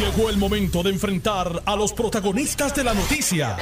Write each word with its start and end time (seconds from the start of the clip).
Llegó 0.00 0.30
el 0.30 0.38
momento 0.38 0.82
de 0.82 0.88
enfrentar 0.88 1.62
a 1.66 1.76
los 1.76 1.92
protagonistas 1.92 2.74
de 2.74 2.84
la 2.84 2.94
noticia. 2.94 3.58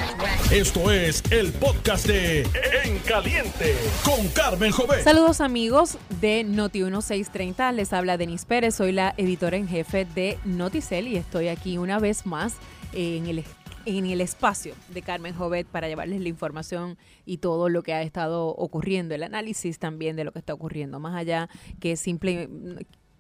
Esto 0.53 0.93
es 0.93 1.21
el 1.33 1.53
podcast 1.53 2.07
de 2.07 2.43
En 2.85 3.01
Caliente 3.01 3.75
con 4.05 4.29
Carmen 4.29 4.71
Jovet. 4.71 5.03
Saludos 5.03 5.41
amigos 5.41 5.99
de 6.21 6.45
Noti 6.45 6.79
1630. 6.79 7.73
Les 7.73 7.93
habla 7.93 8.17
Denis 8.17 8.45
Pérez. 8.45 8.77
Soy 8.77 8.93
la 8.93 9.15
editora 9.17 9.57
en 9.57 9.67
jefe 9.67 10.05
de 10.05 10.39
Noticel 10.45 11.09
y 11.09 11.17
estoy 11.17 11.49
aquí 11.49 11.77
una 11.77 11.99
vez 11.99 12.25
más 12.25 12.55
en 12.93 13.27
el 13.27 13.45
en 13.85 14.07
el 14.07 14.21
espacio 14.21 14.75
de 14.95 15.03
Carmen 15.03 15.35
Jovet 15.35 15.67
para 15.67 15.89
llevarles 15.89 16.21
la 16.21 16.29
información 16.29 16.99
y 17.27 17.39
todo 17.39 17.69
lo 17.69 17.83
que 17.83 17.95
ha 17.95 18.03
estado 18.03 18.49
ocurriendo, 18.49 19.15
el 19.15 19.23
análisis 19.25 19.79
también 19.79 20.15
de 20.15 20.25
lo 20.25 20.33
que 20.33 20.39
está 20.39 20.53
ocurriendo, 20.53 21.01
más 21.01 21.17
allá 21.17 21.49
que 21.81 21.97
simple 21.97 22.49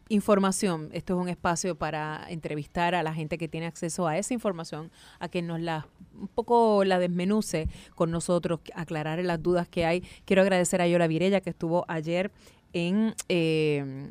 información. 0.09 0.88
Esto 0.93 1.14
es 1.14 1.20
un 1.20 1.29
espacio 1.29 1.77
para 1.77 2.24
entrevistar 2.29 2.95
a 2.95 3.02
la 3.02 3.14
gente 3.14 3.38
que 3.38 3.48
tiene 3.48 3.66
acceso 3.66 4.06
a 4.06 4.18
esa 4.18 4.34
información, 4.34 4.91
a 5.19 5.28
que 5.28 5.42
nos 5.42 5.60
la 5.60 5.87
un 6.19 6.28
poco 6.28 6.84
la 6.84 6.98
desmenuce 6.98 7.69
con 7.95 8.10
nosotros, 8.10 8.60
aclarar 8.74 9.18
las 9.20 9.42
dudas 9.42 9.68
que 9.68 9.84
hay. 9.84 10.02
Quiero 10.24 10.42
agradecer 10.42 10.82
a 10.82 10.88
Yola 10.88 11.06
Virella 11.06 11.41
que 11.41 11.51
estuvo 11.51 11.84
ayer 11.88 12.32
en 12.73 13.15
eh, 13.29 14.09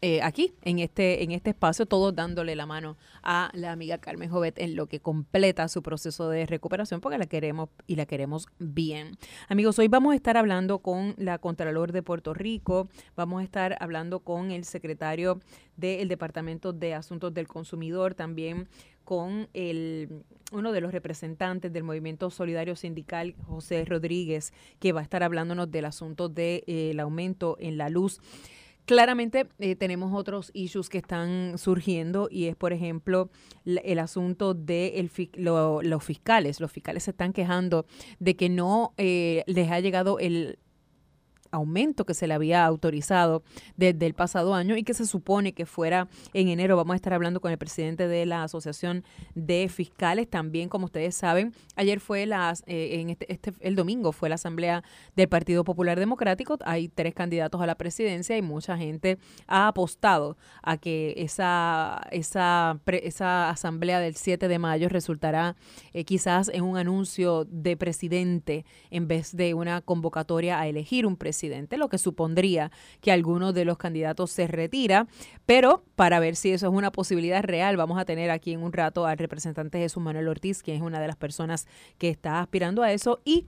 eh, 0.00 0.22
aquí, 0.22 0.54
en 0.62 0.78
este, 0.78 1.24
en 1.24 1.32
este 1.32 1.50
espacio, 1.50 1.84
todos 1.84 2.14
dándole 2.14 2.54
la 2.54 2.66
mano 2.66 2.96
a 3.22 3.50
la 3.52 3.72
amiga 3.72 3.98
Carmen 3.98 4.30
Jovet 4.30 4.56
en 4.58 4.76
lo 4.76 4.86
que 4.86 5.00
completa 5.00 5.66
su 5.66 5.82
proceso 5.82 6.28
de 6.28 6.46
recuperación, 6.46 7.00
porque 7.00 7.18
la 7.18 7.26
queremos 7.26 7.68
y 7.88 7.96
la 7.96 8.06
queremos 8.06 8.46
bien. 8.60 9.18
Amigos, 9.48 9.76
hoy 9.80 9.88
vamos 9.88 10.12
a 10.12 10.16
estar 10.16 10.36
hablando 10.36 10.78
con 10.78 11.14
la 11.18 11.38
Contralor 11.38 11.90
de 11.90 12.04
Puerto 12.04 12.32
Rico, 12.32 12.88
vamos 13.16 13.40
a 13.40 13.44
estar 13.44 13.76
hablando 13.80 14.20
con 14.20 14.52
el 14.52 14.64
secretario 14.64 15.40
del 15.76 16.08
Departamento 16.08 16.72
de 16.72 16.94
Asuntos 16.94 17.34
del 17.34 17.48
Consumidor, 17.48 18.14
también 18.14 18.68
con 19.02 19.48
el, 19.54 20.22
uno 20.52 20.70
de 20.70 20.80
los 20.80 20.92
representantes 20.92 21.72
del 21.72 21.82
Movimiento 21.82 22.30
Solidario 22.30 22.76
Sindical, 22.76 23.34
José 23.46 23.84
Rodríguez, 23.84 24.52
que 24.78 24.92
va 24.92 25.00
a 25.00 25.02
estar 25.02 25.22
hablándonos 25.22 25.70
del 25.70 25.86
asunto 25.86 26.28
del 26.28 26.62
de, 26.66 26.92
eh, 26.92 27.00
aumento 27.00 27.56
en 27.58 27.78
la 27.78 27.88
luz. 27.88 28.20
Claramente 28.88 29.46
eh, 29.58 29.76
tenemos 29.76 30.14
otros 30.14 30.50
issues 30.54 30.88
que 30.88 30.96
están 30.96 31.58
surgiendo 31.58 32.26
y 32.30 32.46
es, 32.46 32.56
por 32.56 32.72
ejemplo, 32.72 33.28
el 33.66 33.98
asunto 33.98 34.54
de 34.54 34.98
el, 34.98 35.10
lo, 35.34 35.82
los 35.82 36.02
fiscales. 36.02 36.58
Los 36.58 36.72
fiscales 36.72 37.02
se 37.02 37.10
están 37.10 37.34
quejando 37.34 37.84
de 38.18 38.34
que 38.34 38.48
no 38.48 38.94
eh, 38.96 39.44
les 39.46 39.70
ha 39.70 39.80
llegado 39.80 40.18
el 40.18 40.58
aumento 41.50 42.04
que 42.04 42.14
se 42.14 42.26
le 42.26 42.34
había 42.34 42.64
autorizado 42.64 43.42
desde 43.76 44.06
el 44.06 44.14
pasado 44.14 44.54
año 44.54 44.76
y 44.76 44.82
que 44.82 44.94
se 44.94 45.06
supone 45.06 45.52
que 45.52 45.66
fuera 45.66 46.08
en 46.34 46.48
enero. 46.48 46.76
Vamos 46.76 46.92
a 46.94 46.96
estar 46.96 47.14
hablando 47.14 47.40
con 47.40 47.50
el 47.50 47.58
presidente 47.58 48.08
de 48.08 48.26
la 48.26 48.42
Asociación 48.42 49.04
de 49.34 49.68
Fiscales. 49.68 50.28
También, 50.28 50.68
como 50.68 50.86
ustedes 50.86 51.14
saben, 51.14 51.54
ayer 51.76 52.00
fue 52.00 52.26
la, 52.26 52.54
eh, 52.66 53.00
en 53.00 53.10
este, 53.10 53.32
este, 53.32 53.52
el 53.60 53.76
domingo 53.76 54.12
fue 54.12 54.28
la 54.28 54.34
Asamblea 54.34 54.82
del 55.16 55.28
Partido 55.28 55.64
Popular 55.64 55.98
Democrático. 55.98 56.58
Hay 56.64 56.88
tres 56.88 57.14
candidatos 57.14 57.60
a 57.60 57.66
la 57.66 57.76
presidencia 57.76 58.36
y 58.36 58.42
mucha 58.42 58.76
gente 58.76 59.18
ha 59.46 59.68
apostado 59.68 60.36
a 60.62 60.76
que 60.76 61.14
esa, 61.16 62.02
esa, 62.10 62.80
esa 62.86 63.50
Asamblea 63.50 64.00
del 64.00 64.14
7 64.14 64.48
de 64.48 64.58
mayo 64.58 64.88
resultará 64.88 65.56
eh, 65.92 66.04
quizás 66.04 66.48
en 66.52 66.64
un 66.64 66.76
anuncio 66.76 67.46
de 67.46 67.76
presidente 67.76 68.64
en 68.90 69.08
vez 69.08 69.34
de 69.34 69.54
una 69.54 69.80
convocatoria 69.80 70.60
a 70.60 70.66
elegir 70.66 71.06
un 71.06 71.16
presidente 71.16 71.37
lo 71.76 71.88
que 71.88 71.98
supondría 71.98 72.70
que 73.00 73.12
alguno 73.12 73.52
de 73.52 73.64
los 73.64 73.78
candidatos 73.78 74.30
se 74.30 74.46
retira, 74.46 75.06
pero 75.46 75.84
para 75.96 76.20
ver 76.20 76.36
si 76.36 76.52
eso 76.52 76.66
es 76.66 76.72
una 76.72 76.90
posibilidad 76.90 77.42
real, 77.42 77.76
vamos 77.76 77.98
a 77.98 78.04
tener 78.04 78.30
aquí 78.30 78.52
en 78.52 78.62
un 78.62 78.72
rato 78.72 79.06
al 79.06 79.18
representante 79.18 79.78
Jesús 79.78 80.02
Manuel 80.02 80.28
Ortiz, 80.28 80.62
quien 80.62 80.78
es 80.78 80.82
una 80.82 81.00
de 81.00 81.06
las 81.06 81.16
personas 81.16 81.66
que 81.98 82.08
está 82.08 82.40
aspirando 82.40 82.82
a 82.82 82.92
eso. 82.92 83.20
Y 83.24 83.46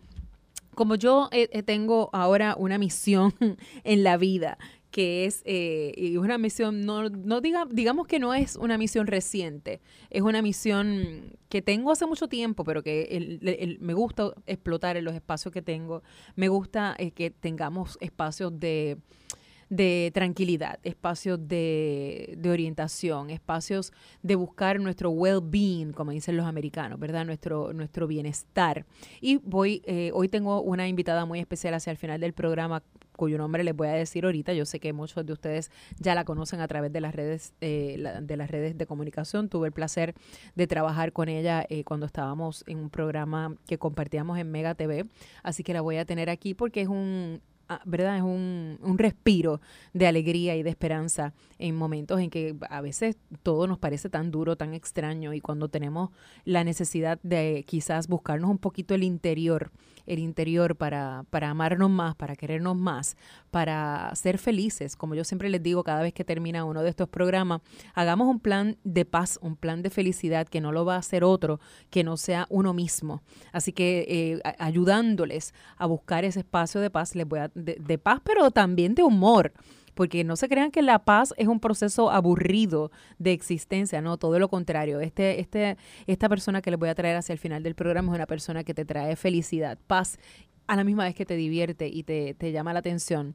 como 0.74 0.94
yo 0.94 1.28
eh, 1.32 1.48
eh, 1.52 1.62
tengo 1.62 2.10
ahora 2.12 2.54
una 2.56 2.78
misión 2.78 3.34
en 3.84 4.02
la 4.04 4.16
vida 4.16 4.58
que 4.90 5.24
es 5.24 5.42
eh, 5.44 6.16
una 6.18 6.38
misión, 6.38 6.84
no, 6.84 7.08
no 7.08 7.40
diga, 7.40 7.66
digamos 7.70 8.06
que 8.06 8.18
no 8.18 8.34
es 8.34 8.56
una 8.56 8.76
misión 8.78 9.06
reciente, 9.06 9.80
es 10.10 10.22
una 10.22 10.42
misión 10.42 11.36
que 11.48 11.62
tengo 11.62 11.90
hace 11.90 12.06
mucho 12.06 12.28
tiempo, 12.28 12.64
pero 12.64 12.82
que 12.82 13.78
me 13.80 13.94
gusta 13.94 14.32
explotar 14.46 14.96
en 14.96 15.04
los 15.04 15.14
espacios 15.14 15.52
que 15.52 15.62
tengo, 15.62 16.02
me 16.36 16.48
gusta 16.48 16.94
eh, 16.98 17.12
que 17.12 17.30
tengamos 17.30 17.98
espacios 18.00 18.58
de 18.58 18.98
de 19.70 20.10
tranquilidad, 20.12 20.80
espacios 20.82 21.38
de, 21.46 22.34
de 22.36 22.50
orientación, 22.50 23.30
espacios 23.30 23.92
de 24.20 24.34
buscar 24.34 24.80
nuestro 24.80 25.10
well-being, 25.10 25.92
como 25.92 26.10
dicen 26.10 26.36
los 26.36 26.44
americanos, 26.44 26.98
¿verdad? 26.98 27.24
Nuestro, 27.24 27.72
nuestro 27.72 28.08
bienestar. 28.08 28.84
Y 29.20 29.36
voy, 29.36 29.80
eh, 29.86 30.10
hoy 30.12 30.28
tengo 30.28 30.60
una 30.60 30.88
invitada 30.88 31.24
muy 31.24 31.38
especial 31.38 31.74
hacia 31.74 31.92
el 31.92 31.96
final 31.96 32.20
del 32.20 32.32
programa 32.32 32.82
cuyo 33.20 33.36
nombre 33.36 33.62
les 33.64 33.76
voy 33.76 33.88
a 33.88 33.92
decir 33.92 34.24
ahorita. 34.24 34.54
Yo 34.54 34.64
sé 34.64 34.80
que 34.80 34.94
muchos 34.94 35.26
de 35.26 35.34
ustedes 35.34 35.70
ya 35.98 36.14
la 36.14 36.24
conocen 36.24 36.62
a 36.62 36.68
través 36.68 36.90
de 36.90 37.02
las 37.02 37.14
redes 37.14 37.52
eh, 37.60 38.02
de 38.22 38.36
las 38.38 38.50
redes 38.50 38.78
de 38.78 38.86
comunicación. 38.86 39.50
Tuve 39.50 39.66
el 39.66 39.74
placer 39.74 40.14
de 40.54 40.66
trabajar 40.66 41.12
con 41.12 41.28
ella 41.28 41.66
eh, 41.68 41.84
cuando 41.84 42.06
estábamos 42.06 42.64
en 42.66 42.78
un 42.78 42.88
programa 42.88 43.54
que 43.66 43.76
compartíamos 43.76 44.38
en 44.38 44.50
Mega 44.50 44.74
TV, 44.74 45.04
así 45.42 45.62
que 45.62 45.74
la 45.74 45.82
voy 45.82 45.98
a 45.98 46.06
tener 46.06 46.30
aquí 46.30 46.54
porque 46.54 46.80
es 46.80 46.88
un 46.88 47.42
¿verdad? 47.84 48.16
Es 48.16 48.22
un, 48.22 48.78
un, 48.82 48.98
respiro 48.98 49.60
de 49.92 50.06
alegría 50.06 50.56
y 50.56 50.62
de 50.62 50.70
esperanza 50.70 51.32
en 51.58 51.76
momentos 51.76 52.20
en 52.20 52.30
que 52.30 52.56
a 52.68 52.80
veces 52.80 53.16
todo 53.42 53.66
nos 53.66 53.78
parece 53.78 54.08
tan 54.08 54.30
duro, 54.30 54.56
tan 54.56 54.74
extraño 54.74 55.32
y 55.34 55.40
cuando 55.40 55.68
tenemos 55.68 56.10
la 56.44 56.64
necesidad 56.64 57.18
de 57.22 57.64
quizás 57.66 58.08
buscarnos 58.08 58.50
un 58.50 58.58
poquito 58.58 58.94
el 58.94 59.04
interior, 59.04 59.70
el 60.06 60.18
interior 60.18 60.76
para, 60.76 61.24
para 61.30 61.50
amarnos 61.50 61.90
más, 61.90 62.16
para 62.16 62.34
querernos 62.34 62.76
más, 62.76 63.16
para 63.50 64.12
ser 64.14 64.38
felices. 64.38 64.96
Como 64.96 65.14
yo 65.14 65.24
siempre 65.24 65.48
les 65.48 65.62
digo 65.62 65.84
cada 65.84 66.02
vez 66.02 66.12
que 66.12 66.24
termina 66.24 66.64
uno 66.64 66.82
de 66.82 66.90
estos 66.90 67.08
programas, 67.08 67.60
hagamos 67.94 68.28
un 68.28 68.40
plan 68.40 68.76
de 68.84 69.04
paz, 69.04 69.38
un 69.42 69.56
plan 69.56 69.82
de 69.82 69.90
felicidad 69.90 70.48
que 70.48 70.60
no 70.60 70.72
lo 70.72 70.84
va 70.84 70.96
a 70.96 70.98
hacer 70.98 71.24
otro, 71.24 71.60
que 71.90 72.04
no 72.04 72.16
sea 72.16 72.46
uno 72.50 72.74
mismo. 72.74 73.22
Así 73.52 73.72
que 73.72 74.06
eh, 74.08 74.54
ayudándoles 74.58 75.54
a 75.76 75.86
buscar 75.86 76.24
ese 76.24 76.40
espacio 76.40 76.80
de 76.80 76.90
paz, 76.90 77.14
les 77.14 77.28
voy 77.28 77.40
a 77.40 77.50
de, 77.60 77.98
paz, 77.98 78.20
pero 78.24 78.50
también 78.50 78.94
de 78.94 79.02
humor 79.02 79.52
porque 79.94 80.24
no 80.24 80.36
se 80.36 80.48
crean 80.48 80.70
que 80.70 80.80
la 80.80 81.00
paz 81.00 81.34
es 81.36 81.46
un 81.46 81.60
proceso 81.60 82.10
aburrido 82.10 82.90
de 83.18 83.32
existencia, 83.32 84.00
no, 84.00 84.16
todo 84.16 84.38
lo 84.38 84.48
contrario. 84.48 85.00
Este, 85.00 85.40
este, 85.40 85.76
esta 86.06 86.28
persona 86.28 86.62
que 86.62 86.70
les 86.70 86.80
voy 86.80 86.88
a 86.88 86.94
traer 86.94 87.16
hacia 87.16 87.34
el 87.34 87.38
final 87.38 87.62
del 87.62 87.74
programa 87.74 88.10
es 88.12 88.16
una 88.16 88.26
persona 88.26 88.64
que 88.64 88.72
te 88.72 88.86
trae 88.86 89.14
felicidad, 89.16 89.78
paz, 89.86 90.18
a 90.68 90.76
la 90.76 90.84
misma 90.84 91.04
vez 91.04 91.14
que 91.14 91.26
te 91.26 91.36
divierte 91.36 91.88
y 91.88 92.04
te, 92.04 92.32
te 92.34 92.52
llama 92.52 92.72
la 92.72 92.78
atención 92.78 93.34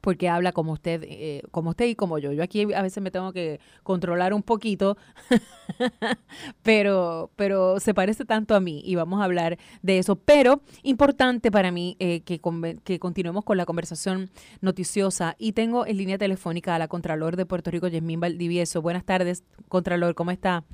porque 0.00 0.28
habla 0.28 0.52
como 0.52 0.72
usted, 0.72 1.02
eh, 1.04 1.42
como 1.50 1.70
usted 1.70 1.86
y 1.86 1.94
como 1.94 2.18
yo. 2.18 2.32
Yo 2.32 2.42
aquí 2.42 2.72
a 2.74 2.82
veces 2.82 3.02
me 3.02 3.10
tengo 3.10 3.32
que 3.32 3.60
controlar 3.82 4.34
un 4.34 4.42
poquito, 4.42 4.96
pero, 6.62 7.30
pero 7.36 7.80
se 7.80 7.94
parece 7.94 8.24
tanto 8.24 8.54
a 8.54 8.60
mí 8.60 8.82
y 8.84 8.96
vamos 8.96 9.20
a 9.20 9.24
hablar 9.24 9.58
de 9.82 9.98
eso. 9.98 10.16
Pero 10.16 10.60
importante 10.82 11.50
para 11.50 11.70
mí 11.70 11.96
eh, 12.00 12.20
que, 12.20 12.40
que 12.84 12.98
continuemos 12.98 13.44
con 13.44 13.56
la 13.56 13.64
conversación 13.64 14.28
noticiosa 14.60 15.36
y 15.38 15.52
tengo 15.52 15.86
en 15.86 15.96
línea 15.96 16.18
telefónica 16.18 16.74
a 16.74 16.78
la 16.78 16.88
Contralor 16.88 17.36
de 17.36 17.46
Puerto 17.46 17.70
Rico, 17.70 17.88
Yasmín 17.88 18.20
Valdivieso. 18.20 18.82
Buenas 18.82 19.04
tardes, 19.04 19.44
Contralor, 19.68 20.14
¿cómo 20.14 20.32
está? 20.32 20.64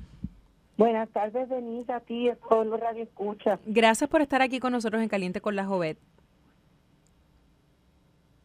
Buenas 0.79 1.09
tardes, 1.09 1.49
Denise, 1.49 1.91
a 1.91 1.99
ti, 1.99 2.29
a 2.29 2.37
los 2.63 2.79
Radio 2.79 3.03
Escucha. 3.03 3.59
Gracias 3.65 4.09
por 4.09 4.21
estar 4.21 4.41
aquí 4.41 4.59
con 4.59 4.71
nosotros 4.71 5.01
en 5.01 5.09
Caliente 5.09 5.41
con 5.41 5.55
la 5.57 5.65
Jovet. 5.65 5.97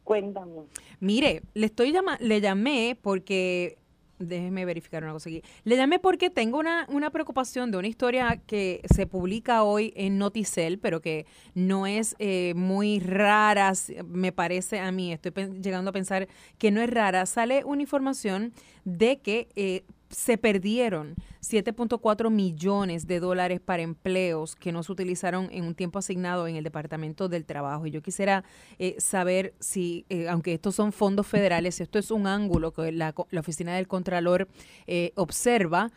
Cuéntame. 0.05 0.61
Mire, 1.01 1.41
le 1.55 1.65
estoy 1.65 1.91
llama 1.91 2.17
le 2.21 2.39
llamé 2.39 2.97
porque 3.01 3.79
déjeme 4.19 4.65
verificar 4.65 5.03
una 5.03 5.13
cosa 5.13 5.29
aquí. 5.29 5.41
Le 5.63 5.75
llamé 5.75 5.99
porque 5.99 6.29
tengo 6.29 6.59
una, 6.59 6.85
una 6.89 7.09
preocupación 7.09 7.71
de 7.71 7.77
una 7.77 7.87
historia 7.87 8.41
que 8.45 8.81
se 8.93 9.07
publica 9.07 9.63
hoy 9.63 9.93
en 9.95 10.17
Noticel, 10.17 10.79
pero 10.79 11.01
que 11.01 11.25
no 11.53 11.87
es 11.87 12.15
eh, 12.19 12.53
muy 12.55 12.99
rara, 12.99 13.73
me 14.05 14.31
parece 14.31 14.79
a 14.79 14.91
mí, 14.91 15.11
estoy 15.11 15.31
llegando 15.61 15.89
a 15.89 15.93
pensar 15.93 16.27
que 16.57 16.71
no 16.71 16.81
es 16.81 16.89
rara. 16.89 17.25
Sale 17.25 17.63
una 17.65 17.81
información 17.81 18.53
de 18.85 19.17
que 19.17 19.49
eh, 19.55 19.83
se 20.15 20.37
perdieron 20.37 21.15
7.4 21.41 22.31
millones 22.31 23.05
de 23.05 23.19
dólares 23.19 23.59
para 23.59 23.83
empleos 23.83 24.55
que 24.55 24.71
no 24.71 24.81
se 24.81 24.93
utilizaron 24.93 25.49
en 25.51 25.65
un 25.65 25.75
tiempo 25.75 25.99
asignado 25.99 26.47
en 26.47 26.55
el 26.55 26.63
Departamento 26.63 27.27
del 27.27 27.45
Trabajo. 27.45 27.85
Y 27.85 27.91
yo 27.91 28.01
quisiera 28.01 28.45
eh, 28.79 28.95
saber 28.97 29.53
si, 29.59 30.05
eh, 30.09 30.29
aunque 30.29 30.53
estos 30.53 30.73
son 30.73 30.93
fondos 30.93 31.27
federales, 31.27 31.81
esto 31.81 31.99
es 31.99 32.11
un 32.11 32.27
ángulo 32.27 32.71
que 32.71 32.93
la, 32.93 33.13
Oficina 33.37 33.75
del 33.75 33.89
Contralor 33.89 34.47
eh, 34.87 35.11
observa 35.15 35.91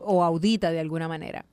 o 0.00 0.24
audita 0.24 0.72
de 0.72 0.80
alguna 0.80 1.06
manera. 1.06 1.44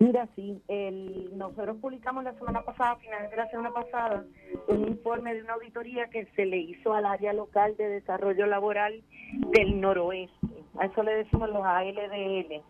Mira, 0.00 0.28
sí, 0.36 0.62
el, 0.68 1.36
nosotros 1.36 1.78
publicamos 1.80 2.22
la 2.22 2.32
semana 2.34 2.62
pasada, 2.62 2.92
a 2.92 2.96
finales 2.96 3.30
de 3.32 3.36
la 3.36 3.50
semana 3.50 3.72
pasada, 3.72 4.24
un 4.68 4.86
informe 4.86 5.34
de 5.34 5.42
una 5.42 5.54
auditoría 5.54 6.08
que 6.08 6.26
se 6.36 6.46
le 6.46 6.58
hizo 6.58 6.92
al 6.92 7.04
área 7.04 7.32
local 7.32 7.76
de 7.76 7.88
desarrollo 7.88 8.46
laboral 8.46 9.02
del 9.50 9.80
noroeste. 9.80 10.47
A 10.78 10.86
eso 10.86 11.02
le 11.02 11.14
decimos 11.16 11.50
los 11.50 11.64
ALDL, 11.64 12.62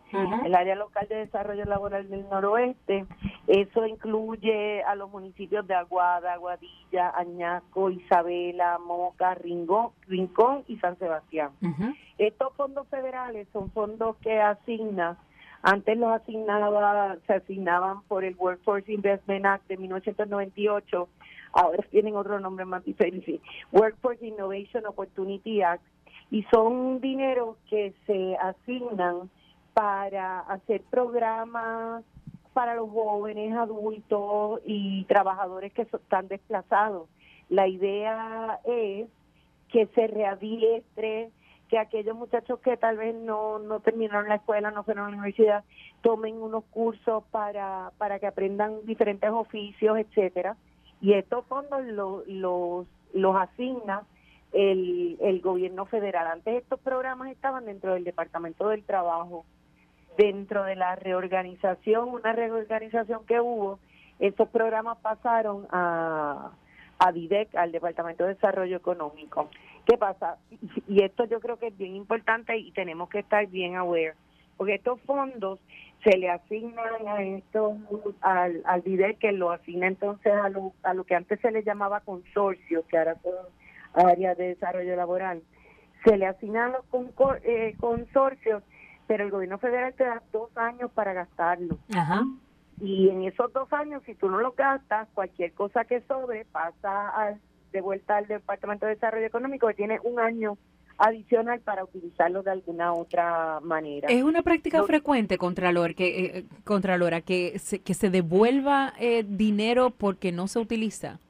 el 0.44 0.54
Área 0.54 0.74
Local 0.74 1.06
de 1.08 1.16
Desarrollo 1.16 1.64
Laboral 1.64 2.08
del 2.08 2.28
Noroeste. 2.28 3.06
Eso 3.46 3.86
incluye 3.86 4.82
a 4.82 4.94
los 4.94 5.10
municipios 5.10 5.66
de 5.66 5.74
Aguada, 5.74 6.34
Aguadilla, 6.34 7.10
Añasco, 7.16 7.90
Isabela, 7.90 8.78
Moca, 8.78 9.34
Rincón, 9.34 9.90
Rincón 10.06 10.64
y 10.68 10.76
San 10.78 10.98
Sebastián. 10.98 11.50
Estos 12.18 12.54
fondos 12.54 12.88
federales 12.88 13.46
son 13.52 13.70
fondos 13.70 14.16
que 14.16 14.40
asignan 14.40 15.16
antes 15.62 15.98
los 15.98 16.10
asignaba, 16.12 17.16
se 17.26 17.34
asignaban 17.34 18.02
por 18.02 18.24
el 18.24 18.36
Workforce 18.36 18.92
Investment 18.92 19.44
Act 19.44 19.66
de 19.66 19.76
1998, 19.76 21.08
ahora 21.52 21.82
tienen 21.90 22.14
otro 22.14 22.38
nombre 22.38 22.64
más 22.64 22.84
diferente, 22.84 23.40
Workforce 23.72 24.24
Innovation 24.24 24.86
Opportunity 24.86 25.62
Act, 25.62 25.82
y 26.30 26.42
son 26.44 27.00
dinero 27.00 27.56
que 27.68 27.94
se 28.06 28.36
asignan 28.36 29.30
para 29.72 30.40
hacer 30.40 30.82
programas 30.90 32.04
para 32.52 32.74
los 32.74 32.90
jóvenes, 32.90 33.54
adultos 33.54 34.60
y 34.66 35.04
trabajadores 35.04 35.72
que 35.72 35.82
están 35.82 36.26
desplazados. 36.28 37.08
La 37.48 37.68
idea 37.68 38.58
es 38.64 39.08
que 39.68 39.86
se 39.94 40.06
readiestre 40.08 41.30
que 41.68 41.78
aquellos 41.78 42.16
muchachos 42.16 42.58
que 42.60 42.76
tal 42.76 42.96
vez 42.96 43.14
no, 43.14 43.58
no 43.58 43.80
terminaron 43.80 44.28
la 44.28 44.36
escuela, 44.36 44.70
no 44.70 44.82
fueron 44.82 45.04
a 45.04 45.10
la 45.10 45.16
universidad, 45.16 45.64
tomen 46.02 46.42
unos 46.42 46.64
cursos 46.64 47.22
para, 47.30 47.92
para 47.98 48.18
que 48.18 48.26
aprendan 48.26 48.84
diferentes 48.84 49.30
oficios, 49.30 49.98
etcétera. 49.98 50.56
Y 51.00 51.12
estos 51.12 51.44
fondos 51.46 51.84
los, 51.84 52.26
los, 52.26 52.86
los 53.12 53.36
asigna 53.36 54.02
el, 54.52 55.16
el 55.20 55.40
gobierno 55.40 55.86
federal. 55.86 56.26
Antes 56.26 56.62
estos 56.62 56.80
programas 56.80 57.30
estaban 57.30 57.66
dentro 57.66 57.94
del 57.94 58.04
Departamento 58.04 58.68
del 58.68 58.84
Trabajo. 58.84 59.44
Dentro 60.16 60.64
de 60.64 60.74
la 60.74 60.96
reorganización, 60.96 62.08
una 62.08 62.32
reorganización 62.32 63.24
que 63.24 63.38
hubo, 63.38 63.78
estos 64.18 64.48
programas 64.48 64.98
pasaron 64.98 65.68
a, 65.70 66.50
a 66.98 67.12
DIDEC, 67.12 67.54
al 67.54 67.70
Departamento 67.70 68.24
de 68.24 68.34
Desarrollo 68.34 68.78
Económico. 68.78 69.48
¿Qué 69.86 69.96
pasa? 69.96 70.38
Y 70.88 71.04
esto 71.04 71.24
yo 71.26 71.38
creo 71.38 71.60
que 71.60 71.68
es 71.68 71.78
bien 71.78 71.94
importante 71.94 72.56
y 72.56 72.72
tenemos 72.72 73.08
que 73.10 73.20
estar 73.20 73.46
bien 73.46 73.76
aware, 73.76 74.14
porque 74.56 74.74
estos 74.74 75.00
fondos 75.02 75.60
se 76.02 76.18
le 76.18 76.30
asignan 76.30 77.06
a 77.06 77.22
estos, 77.22 77.76
al, 78.20 78.60
al 78.64 78.82
que 79.20 79.30
lo 79.30 79.52
asigna 79.52 79.86
entonces 79.86 80.32
a 80.32 80.48
lo, 80.48 80.72
a 80.82 80.94
lo 80.94 81.04
que 81.04 81.14
antes 81.14 81.38
se 81.40 81.52
le 81.52 81.62
llamaba 81.62 82.00
consorcio, 82.00 82.84
que 82.88 82.98
ahora 82.98 83.14
son 83.22 83.34
áreas 84.04 84.36
de 84.36 84.48
desarrollo 84.48 84.96
laboral. 84.96 85.42
Se 86.04 86.16
le 86.16 86.26
asignan 86.26 86.72
los 86.72 86.84
eh, 87.42 87.74
consorcios, 87.78 88.62
pero 89.06 89.24
el 89.24 89.30
gobierno 89.30 89.58
federal 89.58 89.94
te 89.94 90.04
da 90.04 90.22
dos 90.32 90.50
años 90.56 90.90
para 90.92 91.12
gastarlo. 91.12 91.78
Ajá. 91.94 92.24
Y 92.80 93.08
en 93.08 93.24
esos 93.24 93.52
dos 93.52 93.72
años, 93.72 94.02
si 94.06 94.14
tú 94.14 94.28
no 94.28 94.38
lo 94.38 94.52
gastas, 94.52 95.08
cualquier 95.14 95.52
cosa 95.52 95.84
que 95.84 96.00
sobre 96.02 96.44
pasa 96.44 97.08
al 97.08 97.40
de 97.72 97.80
vuelta 97.80 98.16
al 98.16 98.26
Departamento 98.26 98.86
de 98.86 98.94
Desarrollo 98.94 99.26
Económico 99.26 99.66
que 99.68 99.74
tiene 99.74 99.98
un 100.02 100.18
año 100.18 100.56
adicional 100.96 101.60
para 101.60 101.84
utilizarlo 101.84 102.42
de 102.42 102.50
alguna 102.50 102.92
otra 102.92 103.60
manera. 103.60 104.08
Es 104.08 104.22
una 104.22 104.42
práctica 104.42 104.82
frecuente, 104.82 105.38
Contralor, 105.38 105.94
que, 105.94 106.24
eh, 106.24 106.44
Contralora, 106.64 107.20
que 107.20 107.58
se, 107.58 107.78
que 107.80 107.94
se 107.94 108.10
devuelva 108.10 108.92
eh, 108.98 109.24
dinero 109.26 109.90
porque 109.90 110.32
no 110.32 110.48
se 110.48 110.58
utiliza. 110.58 111.20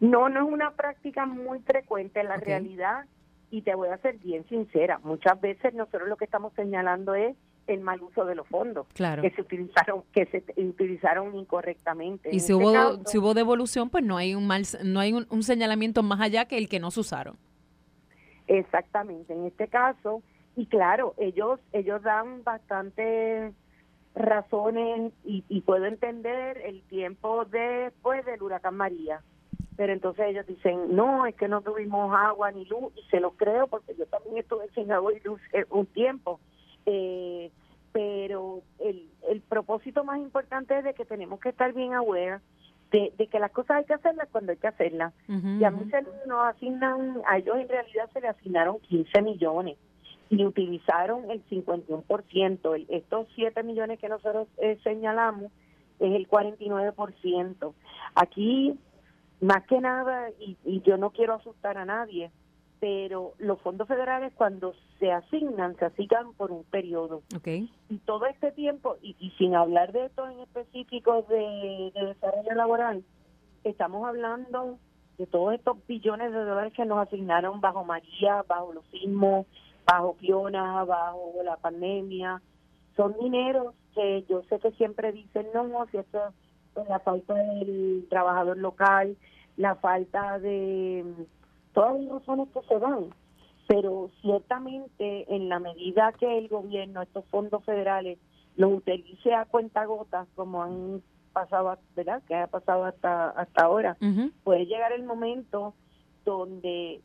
No, 0.00 0.30
no 0.30 0.46
es 0.46 0.52
una 0.52 0.72
práctica 0.72 1.26
muy 1.26 1.60
frecuente 1.60 2.20
en 2.20 2.28
la 2.28 2.38
realidad 2.38 3.04
y 3.50 3.62
te 3.62 3.74
voy 3.74 3.88
a 3.88 3.98
ser 3.98 4.18
bien 4.18 4.46
sincera. 4.48 4.98
Muchas 5.04 5.38
veces 5.40 5.74
nosotros 5.74 6.08
lo 6.08 6.16
que 6.16 6.24
estamos 6.24 6.52
señalando 6.54 7.14
es 7.14 7.36
el 7.66 7.80
mal 7.80 8.02
uso 8.02 8.24
de 8.24 8.34
los 8.34 8.48
fondos 8.48 8.86
que 8.94 9.30
se 9.30 9.40
utilizaron 9.42 10.02
que 10.12 10.26
se 10.26 10.42
utilizaron 10.60 11.36
incorrectamente. 11.36 12.30
Y 12.30 12.40
si 12.40 12.52
este 12.52 12.54
hubo 12.54 13.04
si 13.06 13.18
hubo 13.18 13.34
devolución, 13.34 13.90
pues 13.90 14.02
no 14.02 14.16
hay 14.16 14.34
un 14.34 14.46
mal 14.46 14.62
no 14.82 15.00
hay 15.00 15.12
un, 15.12 15.42
señalamiento 15.42 16.02
más 16.02 16.20
allá 16.20 16.46
que 16.46 16.56
el 16.56 16.68
que 16.68 16.80
no 16.80 16.90
se 16.90 17.00
usaron. 17.00 17.36
Exactamente, 18.46 19.34
en 19.34 19.44
este 19.46 19.68
caso 19.68 20.22
y 20.56 20.66
claro, 20.66 21.14
ellos 21.18 21.60
ellos 21.72 22.02
dan 22.02 22.42
bastantes 22.42 23.54
razones 24.14 25.12
y, 25.24 25.44
y 25.48 25.60
puedo 25.60 25.84
entender 25.84 26.58
el 26.64 26.82
tiempo 26.82 27.44
después 27.44 28.24
del 28.24 28.42
huracán 28.42 28.76
María 28.76 29.22
pero 29.80 29.94
entonces 29.94 30.26
ellos 30.28 30.46
dicen, 30.46 30.94
no, 30.94 31.24
es 31.24 31.34
que 31.36 31.48
no 31.48 31.62
tuvimos 31.62 32.14
agua 32.14 32.52
ni 32.52 32.66
luz, 32.66 32.92
y 32.98 33.02
se 33.10 33.18
lo 33.18 33.30
creo 33.30 33.66
porque 33.66 33.94
yo 33.98 34.04
también 34.04 34.36
estuve 34.36 34.68
sin 34.74 34.92
agua 34.92 35.10
y 35.14 35.20
luz 35.20 35.40
eh, 35.54 35.64
un 35.70 35.86
tiempo. 35.86 36.38
Eh, 36.84 37.50
pero 37.90 38.60
el, 38.78 39.08
el 39.30 39.40
propósito 39.40 40.04
más 40.04 40.18
importante 40.18 40.76
es 40.76 40.84
de 40.84 40.92
que 40.92 41.06
tenemos 41.06 41.40
que 41.40 41.48
estar 41.48 41.72
bien 41.72 41.94
aware 41.94 42.40
de, 42.90 43.26
que 43.26 43.38
las 43.38 43.52
cosas 43.52 43.78
hay 43.78 43.84
que 43.86 43.94
hacerlas 43.94 44.28
cuando 44.30 44.52
hay 44.52 44.58
que 44.58 44.66
hacerlas. 44.66 45.14
y 45.26 45.64
a 45.64 45.70
mí 45.70 45.90
se 45.90 46.02
nos 46.26 46.44
asignan, 46.44 47.22
a 47.26 47.38
ellos 47.38 47.56
en 47.56 47.68
realidad 47.70 48.10
se 48.12 48.20
le 48.20 48.28
asignaron 48.28 48.80
15 48.80 49.22
millones 49.22 49.78
y 50.28 50.44
utilizaron 50.44 51.30
el 51.30 51.42
51%. 51.48 52.74
El, 52.74 52.86
estos 52.90 53.28
7 53.34 53.62
millones 53.62 53.98
que 53.98 54.10
nosotros 54.10 54.46
eh, 54.58 54.78
señalamos 54.84 55.50
es 56.00 56.14
el 56.14 56.28
49%. 56.28 57.72
Aquí, 58.14 58.78
más 59.40 59.64
que 59.66 59.80
nada, 59.80 60.30
y, 60.38 60.56
y 60.64 60.82
yo 60.82 60.96
no 60.96 61.10
quiero 61.10 61.34
asustar 61.34 61.78
a 61.78 61.84
nadie, 61.84 62.30
pero 62.80 63.34
los 63.38 63.60
fondos 63.60 63.86
federales 63.86 64.32
cuando 64.34 64.74
se 64.98 65.12
asignan, 65.12 65.76
se 65.76 65.84
asignan 65.84 66.32
por 66.32 66.50
un 66.50 66.64
periodo. 66.64 67.22
Okay. 67.36 67.70
Y 67.90 67.98
todo 67.98 68.26
este 68.26 68.52
tiempo, 68.52 68.96
y, 69.02 69.14
sin 69.36 69.54
hablar 69.54 69.92
de 69.92 70.06
esto 70.06 70.26
en 70.28 70.40
específico 70.40 71.26
de, 71.28 71.92
desarrollo 71.94 72.54
laboral, 72.54 73.04
estamos 73.64 74.08
hablando 74.08 74.78
de 75.18 75.26
todos 75.26 75.54
estos 75.54 75.76
billones 75.86 76.32
de 76.32 76.38
dólares 76.38 76.72
que 76.74 76.86
nos 76.86 77.06
asignaron 77.06 77.60
bajo 77.60 77.84
María, 77.84 78.42
bajo 78.48 78.72
los 78.72 78.84
sismos, 78.86 79.46
bajo 79.84 80.14
Fiona, 80.14 80.82
bajo 80.84 81.34
la 81.44 81.56
pandemia. 81.56 82.40
Son 82.96 83.14
dineros 83.20 83.74
que 83.94 84.24
yo 84.28 84.42
sé 84.44 84.58
que 84.58 84.70
siempre 84.72 85.12
dicen, 85.12 85.48
no, 85.52 85.86
si 85.90 85.98
esto 85.98 86.18
es 86.28 86.34
la 86.88 87.00
falta 87.00 87.34
del 87.34 88.06
trabajador 88.08 88.58
local, 88.58 89.16
la 89.56 89.74
falta 89.76 90.38
de 90.38 91.04
todas 91.72 92.00
las 92.00 92.12
razones 92.12 92.48
que 92.52 92.60
se 92.62 92.78
dan, 92.78 93.10
pero 93.68 94.10
ciertamente 94.22 95.34
en 95.34 95.48
la 95.48 95.58
medida 95.58 96.12
que 96.18 96.38
el 96.38 96.48
gobierno, 96.48 97.02
estos 97.02 97.24
fondos 97.26 97.64
federales, 97.64 98.18
los 98.56 98.72
utilice 98.78 99.32
a 99.34 99.44
cuenta 99.44 99.84
gotas, 99.84 100.26
como 100.34 100.62
han 100.62 101.02
pasado, 101.32 101.78
¿verdad? 101.94 102.22
Que 102.26 102.34
ha 102.34 102.46
pasado 102.46 102.84
hasta, 102.84 103.30
hasta 103.30 103.62
ahora, 103.62 103.96
puede 104.42 104.66
llegar 104.66 104.92
el 104.92 105.04
momento 105.04 105.74
donde 106.24 107.00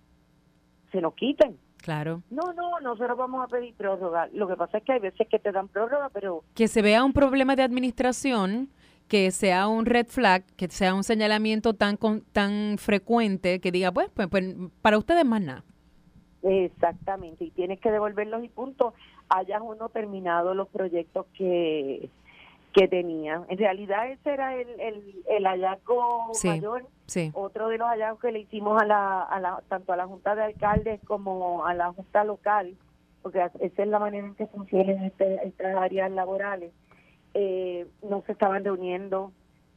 se 0.91 1.01
nos 1.01 1.13
quiten. 1.13 1.57
Claro. 1.77 2.23
No, 2.31 2.51
no, 2.53 2.79
nosotros 2.79 3.15
vamos 3.15 3.43
a 3.43 3.47
pedir 3.47 3.75
prórroga. 3.75 4.27
Lo 4.33 4.47
que 4.47 4.55
pasa 4.55 4.79
es 4.79 4.83
que 4.83 4.93
hay 4.93 4.99
veces 4.99 5.27
que 5.29 5.37
te 5.37 5.51
dan 5.51 5.67
prórroga, 5.67 6.09
pero... 6.09 6.43
Que 6.55 6.67
se 6.67 6.81
vea 6.81 7.03
un 7.03 7.13
problema 7.13 7.55
de 7.55 7.61
administración 7.61 8.69
que 9.07 9.31
sea 9.31 9.67
un 9.67 9.85
red 9.85 10.07
flag, 10.07 10.43
que 10.57 10.67
sea 10.67 10.93
un 10.93 11.03
señalamiento 11.03 11.73
tan 11.73 11.97
tan 12.31 12.77
frecuente 12.77 13.59
que 13.59 13.71
diga, 13.71 13.91
pues, 13.91 14.09
pues, 14.13 14.27
pues 14.27 14.55
para 14.81 14.97
ustedes 14.97 15.25
más 15.25 15.41
nada. 15.41 15.63
Exactamente, 16.41 17.45
y 17.45 17.51
tienes 17.51 17.79
que 17.79 17.91
devolverlos 17.91 18.43
y 18.43 18.49
punto, 18.49 18.93
hayas 19.29 19.61
uno 19.63 19.89
terminado 19.89 20.53
los 20.53 20.67
proyectos 20.67 21.25
que, 21.35 22.09
que 22.71 22.87
tenía. 22.87 23.43
En 23.49 23.57
realidad 23.57 24.11
ese 24.11 24.31
era 24.31 24.55
el, 24.55 24.67
el, 25.27 25.43
hallazgo 25.43 26.31
mayor, 26.43 26.85
otro 27.33 27.69
de 27.69 27.77
los 27.79 27.87
hallazgos 27.87 28.19
que 28.21 28.31
le 28.31 28.39
hicimos 28.41 28.79
a 28.79 28.85
la, 28.85 29.21
a 29.23 29.39
la, 29.39 29.63
tanto 29.69 29.93
a 29.93 29.97
la 29.97 30.05
Junta 30.05 30.35
de 30.35 30.43
Alcaldes 30.43 30.99
como 31.05 31.65
a 31.65 31.73
la 31.73 31.91
Junta 31.93 32.23
Local, 32.23 32.75
porque 33.23 33.43
esa 33.59 33.83
es 33.83 33.87
la 33.87 33.97
manera 33.97 34.27
en 34.27 34.35
que 34.35 34.45
funcionan 34.45 35.03
este, 35.03 35.47
estas 35.47 35.75
áreas 35.77 36.11
laborales 36.11 36.71
eh, 37.37 37.85
no 38.01 38.23
se 38.25 38.31
estaban 38.31 38.63
reuniendo 38.63 39.33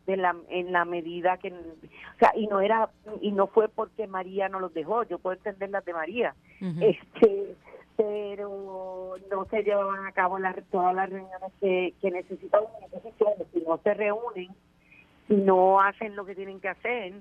de 0.06 0.16
la, 0.16 0.34
en 0.48 0.72
la 0.72 0.84
medida 0.84 1.38
que 1.38 1.52
o 1.52 2.18
sea 2.18 2.32
y 2.34 2.46
no 2.46 2.60
era 2.60 2.88
y 3.20 3.32
no 3.32 3.48
fue 3.48 3.68
porque 3.68 4.06
María 4.06 4.48
no 4.48 4.60
los 4.60 4.72
dejó 4.72 5.02
yo 5.02 5.18
puedo 5.18 5.36
entender 5.36 5.70
las 5.70 5.84
de 5.84 5.92
María. 5.92 6.34
Este 6.80 7.56
pero 7.96 9.16
no 9.28 9.44
se 9.46 9.64
llevaban 9.64 10.06
a 10.06 10.12
cabo 10.12 10.38
las, 10.38 10.54
todas 10.70 10.94
las 10.94 11.10
reuniones 11.10 11.52
que, 11.60 11.94
que 12.00 12.12
necesitan 12.12 12.62
si 13.52 13.60
no 13.66 13.78
se 13.82 13.94
reúnen 13.94 14.48
si 15.26 15.34
no 15.34 15.80
hacen 15.80 16.14
lo 16.14 16.24
que 16.24 16.36
tienen 16.36 16.60
que 16.60 16.68
hacer 16.68 17.14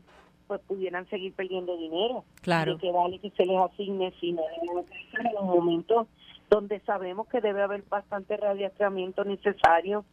pues 0.46 0.62
pudieran 0.62 1.06
seguir 1.10 1.34
perdiendo 1.34 1.76
dinero. 1.76 2.24
Claro. 2.42 2.78
Que 2.78 2.90
vale 2.90 3.20
que 3.20 3.32
se 3.32 3.46
les 3.46 3.58
asigne 3.58 4.14
si 4.20 4.32
no 4.32 4.44
en 4.54 5.38
un 5.42 5.48
momento 5.48 6.08
donde 6.50 6.80
sabemos 6.82 7.28
que 7.28 7.42
debe 7.42 7.62
haber 7.62 7.84
bastante 7.84 8.38
radiación 8.38 8.94
necesario 9.24 10.06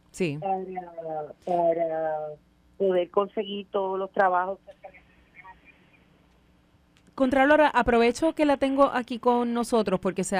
para, 1.45 2.27
poder 2.77 3.09
conseguir 3.09 3.67
todos 3.71 3.97
los 3.97 4.11
trabajos 4.11 4.59
Contralora, 7.15 7.69
aprovecho 7.69 8.35
que 8.35 8.43
la 8.43 8.57
tengo 8.57 8.91
aquí 8.93 9.19
con 9.19 9.53
nosotros 9.53 10.01
porque 10.01 10.25
se 10.25 10.37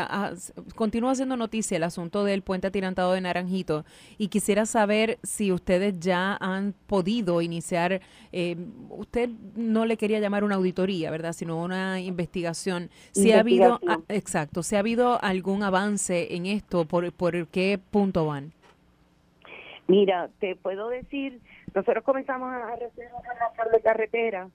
continúa 0.75 1.12
haciendo 1.12 1.38
noticia 1.38 1.77
el 1.77 1.84
asunto 1.84 2.25
del 2.25 2.41
puente 2.41 2.67
atirantado 2.67 3.13
de 3.13 3.22
Naranjito 3.22 3.86
y 4.17 4.27
quisiera 4.27 4.65
saber 4.65 5.17
si 5.24 5.53
ustedes 5.53 5.98
ya 6.01 6.36
han 6.41 6.74
podido 6.86 7.41
iniciar, 7.41 8.01
eh, 8.34 8.58
usted 8.89 9.29
no 9.55 9.86
le 9.86 9.96
quería 9.96 10.20
llamar 10.20 10.44
una 10.44 10.55
auditoría, 10.55 11.12
¿verdad? 11.12 11.32
Sino 11.32 11.63
una 11.63 12.01
investigación. 12.01 12.89
Si 13.13 13.32
ha 13.32 13.39
habido, 13.39 13.79
exacto, 14.10 14.62
si 14.62 14.75
ha 14.75 14.79
habido 14.79 15.24
algún 15.24 15.63
avance 15.63 16.36
en 16.36 16.46
esto, 16.46 16.84
¿por, 16.84 17.13
por 17.13 17.48
qué 17.48 17.79
punto 17.89 18.25
van? 18.25 18.51
Mira, 19.88 20.29
te 20.41 20.58
puedo 20.58 20.89
decir, 20.89 21.39
nosotros 21.74 22.03
comenzamos 22.03 22.51
a 22.51 22.75
recibir 22.75 23.08
una 23.13 23.72
de 23.72 23.82
carretera 23.82 24.50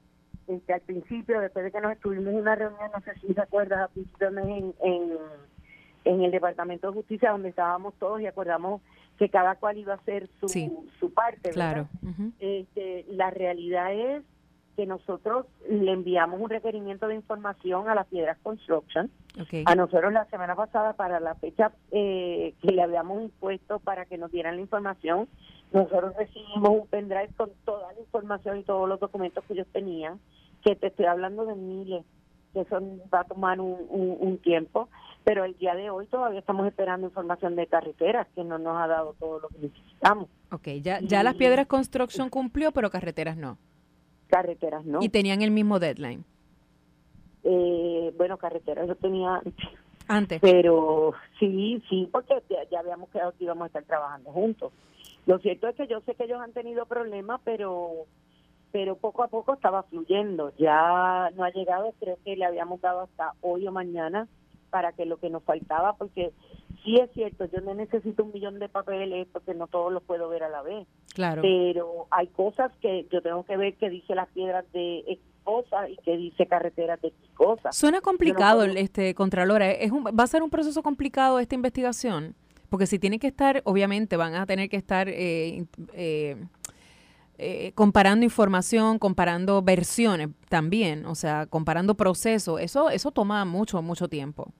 este, 0.47 0.73
al 0.73 0.81
principio, 0.81 1.39
después 1.39 1.65
de 1.65 1.71
que 1.71 1.81
nos 1.81 1.91
estuvimos 1.93 2.27
en 2.27 2.35
una 2.35 2.55
reunión, 2.55 2.89
no 2.93 3.01
sé 3.01 3.13
si 3.19 3.33
te 3.33 3.41
acuerdas, 3.41 3.81
a 3.81 3.87
principios 3.87 4.33
en, 4.37 4.73
en, 4.83 5.17
en 6.05 6.21
el 6.23 6.31
Departamento 6.31 6.87
de 6.87 6.93
Justicia, 6.93 7.31
donde 7.31 7.49
estábamos 7.49 7.93
todos 7.95 8.21
y 8.21 8.27
acordamos 8.27 8.81
que 9.17 9.29
cada 9.29 9.55
cual 9.55 9.77
iba 9.77 9.93
a 9.93 9.97
hacer 9.97 10.27
su, 10.39 10.47
su 10.99 11.13
parte. 11.13 11.51
Claro. 11.51 11.87
este, 12.39 13.05
la 13.09 13.29
realidad 13.29 13.93
es 13.93 14.23
que 14.75 14.85
nosotros 14.85 15.45
le 15.69 15.91
enviamos 15.91 16.39
un 16.39 16.49
requerimiento 16.49 17.07
de 17.07 17.15
información 17.15 17.89
a 17.89 17.95
las 17.95 18.07
Piedras 18.07 18.37
Construction. 18.41 19.11
A 19.65 19.75
nosotros 19.75 20.11
la 20.11 20.25
semana 20.25 20.55
pasada, 20.55 20.93
para 20.93 21.19
la 21.19 21.35
fecha 21.35 21.71
eh, 21.91 22.53
que 22.61 22.71
le 22.71 22.81
habíamos 22.81 23.21
impuesto 23.21 23.79
para 23.79 24.05
que 24.05 24.17
nos 24.17 24.31
dieran 24.31 24.55
la 24.55 24.61
información, 24.61 25.27
nosotros 25.71 26.15
recibimos 26.17 26.69
un 26.69 26.87
pendrive 26.87 27.29
con 27.37 27.49
toda 27.65 27.93
la 27.93 27.99
información 27.99 28.59
y 28.59 28.63
todos 28.63 28.87
los 28.89 28.99
documentos 28.99 29.43
que 29.45 29.53
ellos 29.53 29.67
tenían, 29.71 30.19
que 30.63 30.75
te 30.75 30.87
estoy 30.87 31.05
hablando 31.05 31.45
de 31.45 31.55
miles, 31.55 32.03
que 32.53 32.61
eso 32.61 32.81
va 33.13 33.21
a 33.21 33.23
tomar 33.23 33.59
un, 33.61 33.77
un, 33.89 34.37
tiempo, 34.39 34.89
pero 35.23 35.45
el 35.45 35.57
día 35.57 35.73
de 35.75 35.89
hoy 35.89 36.07
todavía 36.07 36.39
estamos 36.39 36.67
esperando 36.67 37.07
información 37.07 37.55
de 37.55 37.67
carreteras, 37.67 38.27
que 38.35 38.43
no 38.43 38.57
nos 38.57 38.77
ha 38.77 38.87
dado 38.87 39.15
todo 39.19 39.39
lo 39.39 39.47
que 39.47 39.67
necesitamos. 39.67 40.27
Ok, 40.51 40.67
ya, 40.81 40.99
ya 40.99 41.23
las 41.23 41.35
Piedras 41.35 41.67
Construction 41.67 42.29
cumplió, 42.29 42.73
pero 42.73 42.89
carreteras 42.89 43.37
no. 43.37 43.57
Carreteras 44.27 44.85
no. 44.85 44.99
¿Y 45.01 45.09
tenían 45.09 45.41
el 45.41 45.51
mismo 45.51 45.79
deadline? 45.79 46.25
Eh, 47.43 48.13
bueno, 48.17 48.37
carreteras 48.37 48.87
yo 48.87 48.95
tenía 48.95 49.41
antes. 50.07 50.41
Pero 50.41 51.13
sí, 51.39 51.81
sí, 51.89 52.09
porque 52.11 52.35
ya 52.69 52.79
habíamos 52.79 53.09
quedado 53.09 53.33
que 53.37 53.45
íbamos 53.45 53.63
a 53.63 53.67
estar 53.67 53.83
trabajando 53.83 54.31
juntos. 54.31 54.73
Lo 55.25 55.39
cierto 55.39 55.67
es 55.67 55.75
que 55.75 55.87
yo 55.87 56.01
sé 56.01 56.15
que 56.15 56.23
ellos 56.23 56.41
han 56.41 56.53
tenido 56.53 56.85
problemas, 56.85 57.41
pero 57.43 58.05
pero 58.71 58.95
poco 58.95 59.23
a 59.23 59.27
poco 59.27 59.53
estaba 59.53 59.83
fluyendo. 59.83 60.53
Ya 60.57 61.29
no 61.35 61.43
ha 61.43 61.51
llegado, 61.51 61.93
creo 61.99 62.17
que 62.23 62.35
le 62.35 62.45
habíamos 62.45 62.79
dado 62.81 63.01
hasta 63.01 63.33
hoy 63.41 63.67
o 63.67 63.71
mañana 63.71 64.27
para 64.69 64.93
que 64.93 65.05
lo 65.05 65.17
que 65.17 65.29
nos 65.29 65.43
faltaba, 65.43 65.97
porque 65.97 66.31
sí 66.83 66.95
es 66.95 67.11
cierto, 67.11 67.45
yo 67.45 67.59
no 67.59 67.73
necesito 67.73 68.23
un 68.23 68.31
millón 68.31 68.59
de 68.59 68.69
papeles 68.69 69.27
porque 69.31 69.53
no 69.53 69.67
todos 69.67 69.91
los 69.91 70.01
puedo 70.03 70.29
ver 70.29 70.43
a 70.43 70.49
la 70.49 70.61
vez. 70.61 70.87
Claro. 71.13 71.41
Pero 71.41 72.07
hay 72.09 72.27
cosas 72.27 72.71
que 72.81 73.05
yo 73.11 73.21
tengo 73.21 73.43
que 73.43 73.57
ver 73.57 73.75
que 73.75 73.89
dice 73.89 74.15
las 74.15 74.29
piedras 74.29 74.65
de 74.71 75.19
cosas 75.43 75.89
y 75.89 75.97
que 75.97 76.17
dice 76.17 76.45
carreteras 76.47 77.01
de 77.01 77.13
cosas. 77.35 77.75
Suena 77.75 78.01
complicado, 78.01 78.63
este 78.63 79.13
Contralora. 79.13 79.69
Es 79.71 79.91
un, 79.91 80.05
¿Va 80.05 80.23
a 80.23 80.27
ser 80.27 80.43
un 80.43 80.49
proceso 80.49 80.81
complicado 80.81 81.39
esta 81.39 81.55
investigación? 81.55 82.35
Porque 82.71 82.87
si 82.87 82.99
tienen 82.99 83.19
que 83.19 83.27
estar, 83.27 83.61
obviamente 83.65 84.15
van 84.15 84.33
a 84.33 84.45
tener 84.45 84.69
que 84.69 84.77
estar 84.77 85.09
eh, 85.09 85.65
eh, 85.91 86.37
eh, 87.37 87.73
comparando 87.75 88.23
información, 88.23 88.97
comparando 88.97 89.61
versiones 89.61 90.29
también, 90.47 91.05
o 91.05 91.13
sea, 91.13 91.47
comparando 91.47 91.95
procesos. 91.95 92.61
Eso, 92.61 92.89
eso 92.89 93.11
toma 93.11 93.43
mucho, 93.43 93.81
mucho 93.81 94.07
tiempo. 94.07 94.53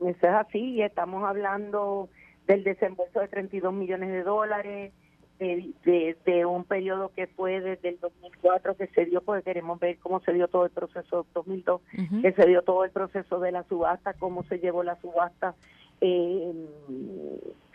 Eso 0.00 0.26
es 0.26 0.34
así, 0.34 0.58
y 0.58 0.82
estamos 0.82 1.22
hablando 1.22 2.08
del 2.48 2.64
desembolso 2.64 3.20
de 3.20 3.28
32 3.28 3.72
millones 3.72 4.10
de 4.10 4.24
dólares, 4.24 4.92
de, 5.38 6.16
de, 6.26 6.44
un 6.44 6.64
periodo 6.64 7.12
que 7.14 7.28
fue 7.28 7.60
desde 7.60 7.90
el 7.90 8.00
2004 8.00 8.76
que 8.76 8.88
se 8.88 9.04
dio, 9.04 9.22
porque 9.22 9.44
queremos 9.44 9.78
ver 9.78 9.96
cómo 9.98 10.18
se 10.22 10.32
dio 10.32 10.48
todo 10.48 10.64
el 10.64 10.72
proceso, 10.72 11.24
2002, 11.34 11.82
que 12.20 12.32
se 12.32 12.46
dio 12.48 12.62
todo 12.62 12.84
el 12.84 12.90
proceso 12.90 13.38
de 13.38 13.52
la 13.52 13.62
subasta, 13.62 14.14
cómo 14.14 14.42
se 14.42 14.58
llevó 14.58 14.82
la 14.82 15.00
subasta 15.00 15.54
eh, 16.00 16.52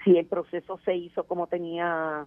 si 0.04 0.18
el 0.18 0.26
proceso 0.26 0.80
se 0.86 0.96
hizo 0.96 1.24
como 1.24 1.48
tenía 1.48 2.26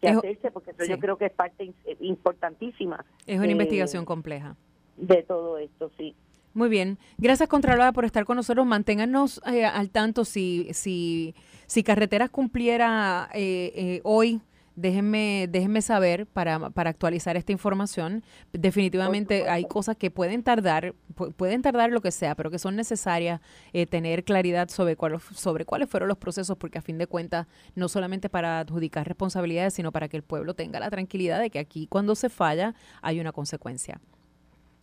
que 0.00 0.08
hacerse, 0.08 0.50
porque 0.50 0.70
eso 0.70 0.84
yo 0.84 0.98
creo 0.98 1.16
que 1.16 1.26
es 1.26 1.32
parte 1.32 1.72
importantísima. 2.00 3.04
Es 3.26 3.38
una 3.38 3.50
investigación 3.50 4.04
compleja. 4.04 4.56
De 4.96 5.22
todo 5.22 5.58
esto, 5.58 5.90
sí. 5.96 6.14
Muy 6.54 6.68
bien. 6.68 6.98
Gracias, 7.18 7.48
Contralora, 7.48 7.92
por 7.92 8.04
estar 8.04 8.24
con 8.24 8.36
nosotros. 8.36 8.66
Manténganos 8.66 9.40
eh, 9.46 9.64
al 9.64 9.90
tanto 9.90 10.24
si, 10.24 10.68
si, 10.72 11.34
si 11.66 11.82
Carreteras 11.82 12.30
cumpliera 12.30 13.28
eh, 13.34 13.72
eh 13.74 14.00
hoy 14.04 14.40
déjenme, 14.78 15.48
déjenme 15.50 15.82
saber 15.82 16.26
para, 16.26 16.70
para 16.70 16.90
actualizar 16.90 17.36
esta 17.36 17.52
información. 17.52 18.22
Definitivamente 18.52 19.48
hay 19.48 19.64
cosas 19.64 19.96
que 19.96 20.10
pueden 20.10 20.42
tardar, 20.42 20.94
pueden 21.36 21.62
tardar 21.62 21.90
lo 21.90 22.00
que 22.00 22.12
sea, 22.12 22.34
pero 22.34 22.50
que 22.50 22.58
son 22.58 22.76
necesarias 22.76 23.40
eh, 23.72 23.86
tener 23.86 24.24
claridad 24.24 24.68
sobre, 24.68 24.96
cuál, 24.96 25.20
sobre 25.34 25.64
cuáles 25.64 25.90
fueron 25.90 26.08
los 26.08 26.18
procesos, 26.18 26.56
porque 26.56 26.78
a 26.78 26.82
fin 26.82 26.98
de 26.98 27.06
cuentas, 27.06 27.46
no 27.74 27.88
solamente 27.88 28.28
para 28.28 28.60
adjudicar 28.60 29.06
responsabilidades, 29.06 29.74
sino 29.74 29.90
para 29.90 30.08
que 30.08 30.16
el 30.16 30.22
pueblo 30.22 30.54
tenga 30.54 30.78
la 30.78 30.90
tranquilidad 30.90 31.40
de 31.40 31.50
que 31.50 31.58
aquí 31.58 31.86
cuando 31.88 32.14
se 32.14 32.28
falla 32.28 32.74
hay 33.02 33.20
una 33.20 33.32
consecuencia. 33.32 34.00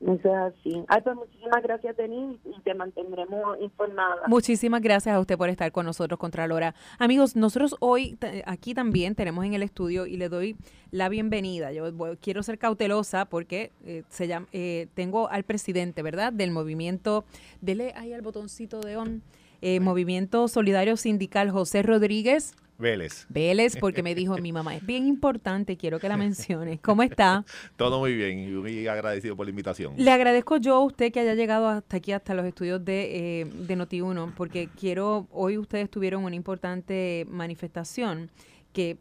Eso 0.06 0.30
es 0.30 0.54
así. 0.54 0.86
pues 1.04 1.16
muchísimas 1.16 1.64
gracias, 1.64 1.98
Denis, 1.98 2.38
y 2.46 2.62
te 2.62 2.76
mantendremos 2.76 3.60
informada. 3.60 4.28
Muchísimas 4.28 4.80
gracias 4.82 5.16
a 5.16 5.20
usted 5.20 5.36
por 5.36 5.50
estar 5.50 5.72
con 5.72 5.88
nosotros, 5.88 6.20
Contralora. 6.20 6.76
Amigos, 7.00 7.36
nosotros 7.36 7.76
hoy 7.80 8.16
aquí 8.46 8.76
también 8.76 9.16
tenemos 9.16 9.44
en 9.46 9.56
el 9.56 9.64
estudio 9.64 10.06
y 10.06 10.18
le 10.18 10.30
doy 10.30 10.58
la 10.92 11.10
bienvenida. 11.10 11.72
Yo 11.72 11.92
quiero 12.22 12.44
ser 12.44 12.60
cautelosa 12.60 13.26
porque 13.26 13.72
eh, 13.84 14.04
se 14.10 14.28
llama, 14.28 14.46
eh, 14.52 14.90
tengo 14.94 15.28
al 15.28 15.44
presidente, 15.44 16.04
¿verdad?, 16.04 16.32
del 16.32 16.52
movimiento, 16.52 17.26
dele 17.62 17.92
ahí 17.96 18.14
al 18.14 18.22
botoncito 18.22 18.82
de 18.82 18.98
on, 18.98 19.24
eh, 19.62 19.80
Movimiento 19.80 20.48
Solidario 20.48 20.98
Sindical, 20.98 21.50
José 21.50 21.82
Rodríguez. 21.82 22.54
Vélez. 22.78 23.26
Vélez, 23.30 23.76
porque 23.80 24.04
me 24.04 24.16
dijo 24.16 24.38
mi 24.38 24.52
mamá, 24.52 24.76
es 24.76 24.86
bien 24.86 25.08
importante, 25.08 25.78
quiero 25.78 26.00
que 26.00 26.10
la 26.10 26.18
mencione. 26.18 26.80
¿Cómo 26.80 27.04
está? 27.04 27.46
Todo 27.76 28.00
muy 28.00 28.16
bien 28.16 28.40
y 28.40 28.48
muy 28.52 28.88
agradecido 28.88 29.36
por 29.36 29.46
la 29.46 29.52
invitación. 29.52 29.94
Le 29.98 30.12
agradezco 30.12 30.58
yo 30.58 30.76
a 30.76 30.80
usted 30.84 31.12
que 31.12 31.20
haya 31.20 31.36
llegado 31.36 31.68
hasta 31.68 31.98
aquí, 31.98 32.12
hasta 32.12 32.34
los 32.34 32.46
estudios 32.46 32.84
de, 32.84 33.42
eh, 33.42 33.46
de 33.46 33.78
Noti1, 33.78 34.34
porque 34.36 34.70
quiero, 34.80 35.28
hoy 35.32 35.58
ustedes 35.58 35.90
tuvieron 35.90 36.24
una 36.24 36.36
importante 36.36 37.26
manifestación 37.30 38.30
que 38.74 38.98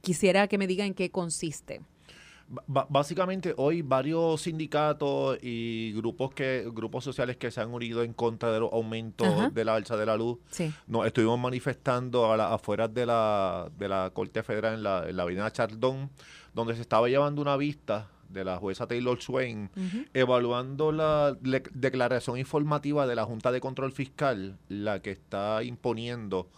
quisiera 0.00 0.46
que 0.48 0.58
me 0.58 0.66
diga 0.66 0.84
en 0.84 0.94
qué 0.94 1.10
consiste 1.10 1.80
básicamente 2.66 3.54
hoy 3.56 3.82
varios 3.82 4.42
sindicatos 4.42 5.38
y 5.40 5.92
grupos 5.92 6.32
que 6.32 6.68
grupos 6.72 7.04
sociales 7.04 7.36
que 7.36 7.50
se 7.52 7.60
han 7.60 7.72
unido 7.72 8.02
en 8.02 8.12
contra 8.12 8.50
de 8.50 8.58
los 8.58 8.72
aumentos 8.72 9.54
de 9.54 9.64
la 9.64 9.76
alza 9.76 9.96
de 9.96 10.06
la 10.06 10.16
luz 10.16 10.38
nos 10.88 11.06
estuvimos 11.06 11.38
manifestando 11.38 12.32
a 12.32 12.36
las 12.36 12.52
afueras 12.52 12.92
de 12.92 13.06
la, 13.06 13.70
de 13.78 13.88
la 13.88 14.10
Corte 14.12 14.42
Federal 14.42 14.74
en 14.74 14.82
la, 14.82 15.08
en 15.08 15.16
la 15.16 15.22
avenida 15.22 15.52
Chardón 15.52 16.10
donde 16.52 16.74
se 16.74 16.80
estaba 16.80 17.08
llevando 17.08 17.40
una 17.40 17.56
vista 17.56 18.08
de 18.28 18.44
la 18.44 18.56
jueza 18.58 18.86
Taylor 18.86 19.20
Swain, 19.20 19.70
evaluando 20.14 20.92
la 20.92 21.36
declaración 21.40 22.38
informativa 22.38 23.06
de 23.06 23.14
la 23.14 23.24
Junta 23.24 23.50
de 23.52 23.60
Control 23.60 23.92
Fiscal, 23.92 24.56
la 24.68 25.00
que 25.00 25.10
está 25.10 25.62
imponiendo 25.62 26.48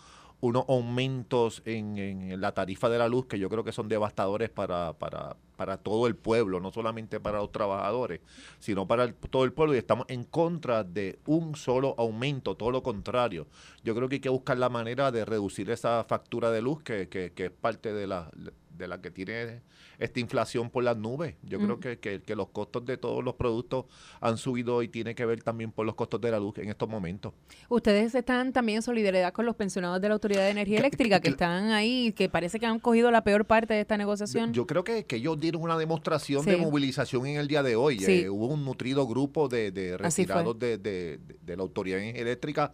unos 0.41 0.65
aumentos 0.69 1.63
en, 1.65 2.41
la 2.41 2.53
tarifa 2.53 2.89
de 2.89 2.99
la 2.99 3.09
luz 3.09 3.27
que 3.27 3.39
yo 3.39 3.49
creo 3.49 3.65
que 3.65 3.73
son 3.73 3.89
devastadores 3.89 4.51
para, 4.51 4.93
para, 4.95 5.37
para 5.63 5.77
todo 5.77 6.09
el 6.09 6.17
pueblo, 6.17 6.59
no 6.59 6.73
solamente 6.73 7.21
para 7.21 7.39
los 7.39 7.53
trabajadores, 7.53 8.21
sino 8.59 8.89
para 8.89 9.13
todo 9.13 9.45
el 9.45 9.53
pueblo 9.53 9.77
y 9.77 9.79
estamos 9.79 10.07
en 10.09 10.25
contra 10.25 10.83
de 10.83 11.21
un 11.25 11.55
solo 11.55 11.95
aumento, 11.99 12.57
todo 12.57 12.73
lo 12.73 12.83
contrario. 12.83 13.47
Yo 13.85 13.95
creo 13.95 14.09
que 14.09 14.17
hay 14.17 14.21
que 14.21 14.29
buscar 14.29 14.59
la 14.59 14.69
manera 14.69 15.13
de 15.13 15.25
reducir 15.25 15.71
esa 15.71 16.03
factura 16.03 16.51
de 16.51 16.63
luz 16.63 16.83
que, 16.83 17.09
que, 17.09 17.31
que 17.31 17.45
es 17.45 17.51
parte 17.53 17.93
de 17.93 18.09
la, 18.09 18.29
de 18.77 18.89
la 18.89 19.01
que 19.01 19.11
tiene 19.11 19.61
esta 19.99 20.21
inflación 20.21 20.71
por 20.71 20.85
las 20.85 20.97
nubes. 20.97 21.35
Yo 21.43 21.59
creo 21.59 21.79
que, 21.79 21.99
que, 21.99 22.37
los 22.37 22.49
costos 22.49 22.85
de 22.85 22.97
todos 22.97 23.23
los 23.23 23.35
productos 23.35 23.85
han 24.21 24.37
subido 24.39 24.83
y 24.83 24.89
tiene 24.89 25.15
que 25.15 25.25
ver 25.27 25.43
también 25.43 25.71
por 25.71 25.87
los 25.87 25.95
costos 25.95 26.21
de 26.21 26.31
la 26.31 26.39
luz 26.39 26.59
en 26.59 26.69
estos 26.69 26.89
momentos. 26.89 27.33
Ustedes 27.69 28.15
están 28.15 28.53
también 28.53 28.77
en 28.77 28.83
solidaridad 28.83 29.33
con 29.33 29.47
los 29.47 29.55
pensionados 29.55 30.01
de 30.01 30.09
la 30.09 30.15
Autoridad 30.15 30.43
de 30.43 30.51
Energía 30.51 30.79
Eléctrica 30.79 31.21
que, 31.21 31.29
están 31.29 31.71
ahí, 31.71 32.13
que 32.13 32.29
parece 32.29 32.59
que 32.59 32.67
han 32.67 32.81
cogido 32.81 33.11
la 33.11 33.23
peor 33.23 33.45
parte 33.45 33.75
de 33.75 33.81
esta 33.81 33.97
negociación. 33.97 34.53
Yo 34.53 34.67
creo 34.67 34.85
que, 34.85 35.07
ellos 35.13 35.39
dieron 35.39 35.63
una 35.63 35.77
demostración 35.77 36.45
de 36.45 36.57
movilización 36.57 37.27
en 37.27 37.37
el 37.37 37.47
día 37.47 37.63
de 37.63 37.77
hoy. 37.77 38.03
Eh, 38.07 38.31
hubo 38.31 38.47
un 38.47 38.65
nutrido 38.65 39.07
grupo 39.07 39.49
de, 39.49 39.71
de 39.71 39.99
retirados 39.99 40.59
de, 40.59 40.79
de, 40.79 41.21
de 41.43 41.57
la 41.57 41.63
Autoridad 41.63 41.99
de 41.99 42.03
Energía 42.05 42.23
Eléctrica 42.23 42.73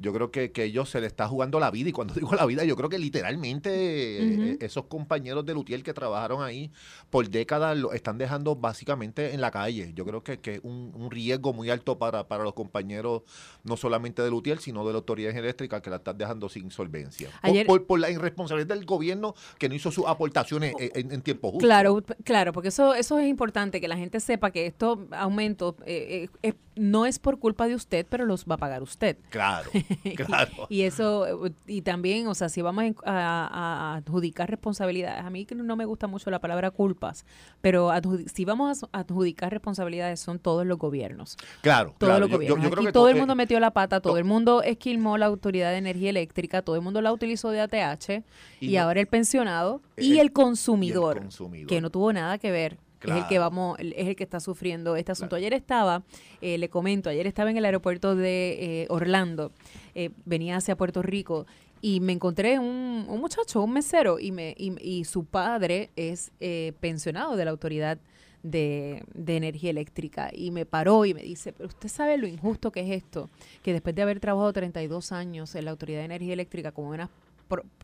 yo 0.00 0.12
creo 0.12 0.30
que, 0.30 0.50
que 0.50 0.64
ellos 0.64 0.88
se 0.88 1.00
le 1.00 1.06
está 1.06 1.28
jugando 1.28 1.60
la 1.60 1.70
vida 1.70 1.90
y 1.90 1.92
cuando 1.92 2.14
digo 2.20 2.34
la 2.34 2.46
vida 2.46 2.64
yo 2.64 2.76
creo 2.76 2.88
que 2.88 2.98
literalmente 2.98 3.70
eh, 3.72 4.56
esos 4.60 4.86
compañeros 4.86 5.44
de 5.44 5.54
Lutiel 5.54 5.82
que 5.82 5.92
trabajaron 5.92 6.42
ahí 6.42 6.70
por 7.10 7.28
décadas 7.28 7.76
lo 7.76 7.92
están 7.92 8.18
dejando 8.18 8.56
básicamente 8.56 9.34
en 9.34 9.40
la 9.40 9.50
calle. 9.50 9.92
Yo 9.94 10.04
creo 10.04 10.22
que, 10.22 10.40
es 10.42 10.60
un, 10.62 11.10
riesgo 11.10 11.52
muy 11.52 11.70
alto 11.70 11.98
para, 11.98 12.28
para 12.28 12.44
los 12.44 12.54
compañeros, 12.54 13.22
no 13.64 13.76
solamente 13.76 14.22
de 14.22 14.30
Lutiel, 14.30 14.58
sino 14.60 14.86
de 14.86 14.92
la 14.92 14.98
autoridad 14.98 15.36
eléctrica 15.36 15.80
que 15.80 15.90
la 15.90 15.96
están 15.96 16.16
dejando 16.18 16.48
sin 16.48 16.70
solvencia. 16.70 17.30
por, 17.66 18.00
la 18.00 18.10
irresponsabilidad 18.10 18.74
del 18.74 18.86
gobierno 18.86 19.34
que 19.58 19.68
no 19.68 19.74
hizo 19.74 19.90
sus 19.90 20.06
aportaciones 20.06 20.74
en, 20.78 21.20
tiempo 21.22 21.50
justo. 21.50 21.66
Claro, 21.66 22.02
claro, 22.24 22.52
porque 22.52 22.68
eso, 22.68 22.94
eso 22.94 23.18
es 23.18 23.28
importante, 23.28 23.80
que 23.80 23.88
la 23.88 23.96
gente 23.96 24.20
sepa 24.20 24.50
que 24.50 24.66
estos 24.66 24.98
aumentos 25.10 25.74
eh, 25.84 26.28
eh, 26.42 26.54
no 26.76 27.06
es 27.06 27.18
por 27.18 27.38
culpa 27.38 27.68
de 27.68 27.74
usted, 27.74 28.06
pero 28.08 28.24
los 28.24 28.46
va 28.46 28.54
a 28.54 28.58
pagar 28.58 28.82
usted. 28.82 29.18
Claro, 29.28 29.70
claro. 30.16 30.66
y, 30.68 30.82
eso, 30.82 31.26
y 31.66 31.82
también, 31.82 32.26
o 32.26 32.34
sea, 32.34 32.48
si 32.48 32.62
vamos 32.62 32.84
a, 33.04 33.96
adjudicar 33.96 34.50
responsabilidades, 34.50 35.24
a 35.24 35.30
mí 35.30 35.46
no 35.54 35.76
me 35.76 35.84
gusta 35.84 36.06
mucho 36.06 36.30
la 36.30 36.38
palabra 36.38 36.70
culpas, 36.70 37.24
pero 37.60 37.90
si 38.32 38.44
vamos 38.44 38.84
a 38.92 39.00
adjudicar 39.00 39.52
responsabilidades 39.52 40.20
son 40.20 40.38
todos 40.38 40.66
los 40.66 40.78
gobiernos. 40.78 41.36
Claro, 41.62 41.94
todos 41.98 42.20
los 42.20 42.30
gobiernos. 42.30 42.72
Aquí 42.72 42.92
todo 42.92 43.08
el 43.08 43.16
mundo 43.16 43.34
metió 43.34 43.60
la 43.60 43.72
pata, 43.72 44.00
todo 44.00 44.18
el 44.18 44.24
mundo 44.24 44.62
esquilmó 44.62 45.18
la 45.18 45.26
Autoridad 45.26 45.70
de 45.70 45.78
Energía 45.78 46.10
Eléctrica, 46.10 46.62
todo 46.62 46.76
el 46.76 46.82
mundo 46.82 47.00
la 47.00 47.12
utilizó 47.12 47.50
de 47.50 47.60
ATH 47.60 48.24
y, 48.60 48.76
ahora 48.76 49.00
el 49.00 49.06
pensionado 49.06 49.80
y, 49.96 50.18
el, 50.18 50.32
consumidor, 50.32 51.28
que 51.66 51.80
no 51.80 51.90
tuvo 51.90 52.12
nada 52.12 52.38
que 52.38 52.50
ver 52.50 52.78
es 53.08 53.14
el 53.14 53.26
que 53.26 53.38
vamos, 53.38 53.78
es 53.78 54.08
el 54.08 54.16
que 54.16 54.24
está 54.24 54.40
sufriendo 54.40 54.96
este 54.96 55.12
asunto. 55.12 55.36
Ayer 55.36 55.52
estaba, 55.52 56.02
eh, 56.40 56.58
le 56.58 56.68
comento, 56.68 57.08
ayer 57.08 57.26
estaba 57.26 57.50
en 57.50 57.56
el 57.56 57.64
aeropuerto 57.64 58.14
de 58.14 58.82
eh, 58.82 58.86
Orlando, 58.90 59.52
eh, 59.94 60.10
venía 60.24 60.56
hacia 60.56 60.76
Puerto 60.76 61.02
Rico 61.02 61.46
y 61.80 62.00
me 62.00 62.12
encontré 62.12 62.58
un, 62.58 63.06
un 63.08 63.20
muchacho, 63.20 63.62
un 63.62 63.72
mesero, 63.72 64.18
y, 64.18 64.32
me, 64.32 64.54
y, 64.58 65.04
su 65.04 65.24
padre 65.24 65.90
es 65.96 66.30
pensionado 66.78 67.36
de 67.36 67.44
la 67.46 67.50
autoridad 67.52 67.98
de, 68.42 69.02
de, 69.14 69.36
energía 69.36 69.70
eléctrica 69.70 70.30
y 70.32 70.50
me 70.50 70.66
paró 70.66 71.06
y 71.06 71.14
me 71.14 71.22
dice, 71.22 71.52
pero 71.52 71.68
usted 71.68 71.88
sabe 71.88 72.18
lo 72.18 72.26
injusto 72.26 72.70
que 72.70 72.80
es 72.80 73.02
esto, 73.02 73.30
que 73.62 73.72
después 73.72 73.94
de 73.94 74.02
haber 74.02 74.20
trabajado 74.20 74.52
32 74.52 75.12
años 75.12 75.54
en 75.54 75.64
la 75.64 75.70
autoridad 75.70 76.00
de 76.00 76.06
energía 76.06 76.34
eléctrica 76.34 76.72
como 76.72 76.92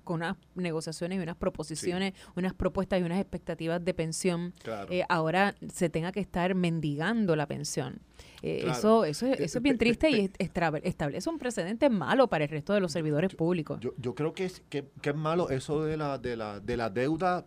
con 0.04 0.16
unas 0.16 0.36
negociaciones 0.54 1.18
y 1.18 1.22
unas 1.22 1.36
proposiciones, 1.36 2.14
unas 2.36 2.54
propuestas 2.54 3.00
y 3.00 3.02
unas 3.02 3.20
expectativas 3.20 3.84
de 3.84 3.92
pensión, 3.92 4.54
eh, 4.88 5.02
ahora 5.08 5.54
se 5.72 5.90
tenga 5.90 6.12
que 6.12 6.20
estar 6.20 6.54
mendigando 6.54 7.36
la 7.36 7.46
pensión. 7.46 8.00
Eh, 8.42 8.66
eso, 8.68 9.04
eso, 9.04 9.26
eso 9.26 9.58
es 9.58 9.62
bien 9.62 9.78
triste 9.78 10.10
y 10.10 10.30
establece 10.38 11.28
un 11.28 11.38
precedente 11.38 11.90
malo 11.90 12.28
para 12.28 12.44
el 12.44 12.50
resto 12.50 12.72
de 12.72 12.80
los 12.80 12.92
servidores 12.92 13.34
públicos. 13.34 13.80
Yo, 13.80 13.92
yo 13.98 14.14
creo 14.14 14.32
que 14.32 14.44
es, 14.44 14.62
que, 14.68 14.88
que, 15.02 15.10
es 15.10 15.16
malo 15.16 15.50
eso 15.50 15.84
de 15.84 15.96
la, 15.96 16.18
de 16.18 16.36
la, 16.36 16.60
de 16.60 16.76
la 16.76 16.90
deuda 16.90 17.44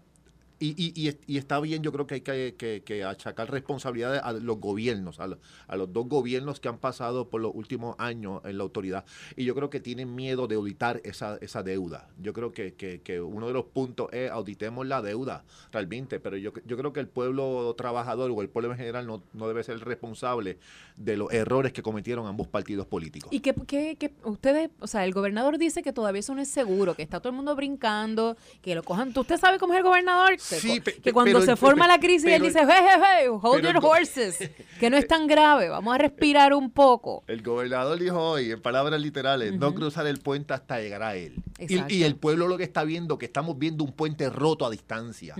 y, 0.59 0.75
y, 0.77 1.17
y, 1.25 1.37
está 1.37 1.59
bien, 1.59 1.81
yo 1.81 1.91
creo 1.91 2.05
que 2.05 2.15
hay 2.15 2.21
que, 2.21 2.83
que, 2.85 3.03
achacar 3.03 3.49
responsabilidades 3.49 4.21
a 4.23 4.33
los 4.33 4.59
gobiernos, 4.59 5.19
a, 5.19 5.29
a, 5.67 5.75
los 5.77 5.93
dos 5.93 6.07
gobiernos 6.07 6.59
que 6.59 6.67
han 6.67 6.77
pasado 6.77 7.29
por 7.29 7.39
los 7.39 7.51
últimos 7.55 7.95
años 7.97 8.41
en 8.43 8.57
la 8.57 8.63
autoridad. 8.63 9.05
Y 9.37 9.45
yo 9.45 9.55
creo 9.55 9.69
que 9.69 9.79
tienen 9.79 10.13
miedo 10.13 10.47
de 10.47 10.55
auditar 10.55 11.01
esa, 11.05 11.37
esa 11.41 11.63
deuda. 11.63 12.09
Yo 12.21 12.33
creo 12.33 12.51
que, 12.51 12.73
que, 12.75 13.21
uno 13.21 13.47
de 13.47 13.53
los 13.53 13.65
puntos 13.65 14.09
es 14.11 14.29
auditemos 14.31 14.85
la 14.85 15.01
deuda 15.01 15.43
realmente, 15.71 16.19
pero 16.19 16.37
yo, 16.37 16.51
yo 16.65 16.77
creo 16.77 16.93
que 16.93 16.99
el 16.99 17.07
pueblo 17.07 17.73
trabajador 17.77 18.31
o 18.31 18.41
el 18.41 18.49
pueblo 18.49 18.71
en 18.71 18.77
general 18.77 19.07
no, 19.07 19.23
no 19.33 19.47
debe 19.47 19.63
ser 19.63 19.79
responsable 19.79 20.57
de 20.97 21.15
los 21.15 21.31
errores 21.31 21.71
que 21.71 21.81
cometieron 21.81 22.27
ambos 22.27 22.47
partidos 22.47 22.85
políticos. 22.85 23.29
Y 23.31 23.39
que, 23.39 23.53
que, 23.55 24.13
ustedes, 24.23 24.69
o 24.79 24.87
sea, 24.87 25.05
el 25.05 25.13
gobernador 25.13 25.57
dice 25.57 25.81
que 25.81 25.93
todavía 25.93 26.19
eso 26.19 26.35
no 26.35 26.41
es 26.41 26.49
seguro, 26.49 26.95
que 26.95 27.03
está 27.03 27.19
todo 27.19 27.29
el 27.29 27.35
mundo 27.35 27.55
brincando, 27.55 28.35
que 28.61 28.75
lo 28.75 28.83
cojan. 28.83 29.13
¿Usted 29.15 29.37
sabe 29.37 29.57
cómo 29.57 29.73
es 29.73 29.77
el 29.77 29.83
gobernador? 29.83 30.37
Que 31.03 31.13
cuando 31.13 31.41
se 31.41 31.55
forma 31.55 31.87
la 31.87 31.99
crisis 31.99 32.29
él 32.29 32.41
dice, 32.41 32.59
hey, 32.67 33.27
hold 33.29 33.63
your 33.63 33.83
horses, 33.83 34.37
que 34.79 34.89
no 34.89 34.97
es 34.97 35.07
tan 35.07 35.27
grave, 35.27 35.69
vamos 35.69 35.93
a 35.93 35.97
respirar 35.97 36.53
un 36.53 36.71
poco. 36.71 37.23
El 37.27 37.41
gobernador 37.41 37.99
dijo 37.99 38.19
hoy, 38.19 38.51
en 38.51 38.61
palabras 38.61 38.99
literales, 38.99 39.53
no 39.53 39.73
cruzar 39.73 40.07
el 40.07 40.19
puente 40.19 40.53
hasta 40.53 40.79
llegar 40.79 41.03
a 41.03 41.15
él. 41.15 41.35
Y, 41.59 42.03
el 42.03 42.15
pueblo 42.15 42.47
lo 42.47 42.57
que 42.57 42.63
está 42.63 42.83
viendo, 42.83 43.17
que 43.17 43.25
estamos 43.25 43.57
viendo 43.59 43.83
un 43.83 43.91
puente 43.91 44.29
roto 44.29 44.65
a 44.65 44.69
distancia. 44.69 45.35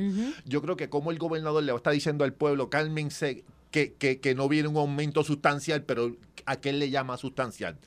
Yo 0.45 0.61
creo 0.61 0.75
que 0.75 0.89
como 0.89 1.11
el 1.11 1.17
gobernador 1.17 1.63
le 1.63 1.73
está 1.73 1.91
diciendo 1.91 2.23
al 2.23 2.33
pueblo, 2.33 2.69
cálmense, 2.69 3.43
que, 3.71 3.93
que, 3.93 4.19
que, 4.19 4.33
no 4.33 4.49
viene 4.49 4.67
un 4.67 4.77
aumento 4.77 5.23
sustancial, 5.23 5.83
pero 5.83 6.15
¿a 6.45 6.55
qué 6.55 6.73
le 6.73 6.89
llama 6.89 7.17
sustancial? 7.17 7.77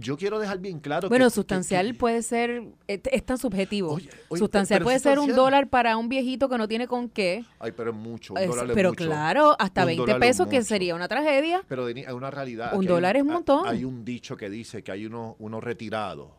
Yo 0.00 0.16
quiero 0.16 0.38
dejar 0.38 0.58
bien 0.58 0.78
claro 0.78 1.08
bueno, 1.08 1.28
sustancial 1.28 1.94
puede 1.94 2.22
ser, 2.22 2.64
es, 2.86 3.24
tan 3.24 3.38
subjetivo. 3.38 3.98
sustancial 4.30 4.82
puede 4.82 4.98
ser 5.00 5.18
un 5.18 5.34
dólar 5.34 5.68
para 5.68 5.96
un 5.96 6.08
viejito 6.08 6.48
que 6.48 6.56
no 6.56 6.68
tiene 6.68 6.86
con 6.86 7.08
qué. 7.08 7.44
Ay, 7.58 7.72
pero 7.76 7.90
es 7.90 7.96
mucho. 7.96 8.34
Un 8.34 8.46
dólar 8.46 8.70
pero 8.74 8.92
claro, 8.92 9.56
hasta 9.58 9.84
20 9.84 10.14
pesos, 10.16 10.46
que 10.46 10.62
sería 10.62 10.94
una 10.94 11.08
tragedia. 11.08 11.62
Pero 11.68 11.86
hay 11.86 12.04
una 12.12 12.30
realidad. 12.30 12.74
Un 12.74 12.86
dólar 12.86 13.16
es 13.16 13.22
un 13.22 13.28
montón. 13.28 13.66
Hay 13.66 13.84
un 13.84 14.04
dicho 14.04 14.36
que 14.36 14.48
dice 14.48 14.82
que 14.82 14.92
hay 14.92 15.06
unos 15.06 15.34
uno 15.38 15.60
retirados 15.60 16.30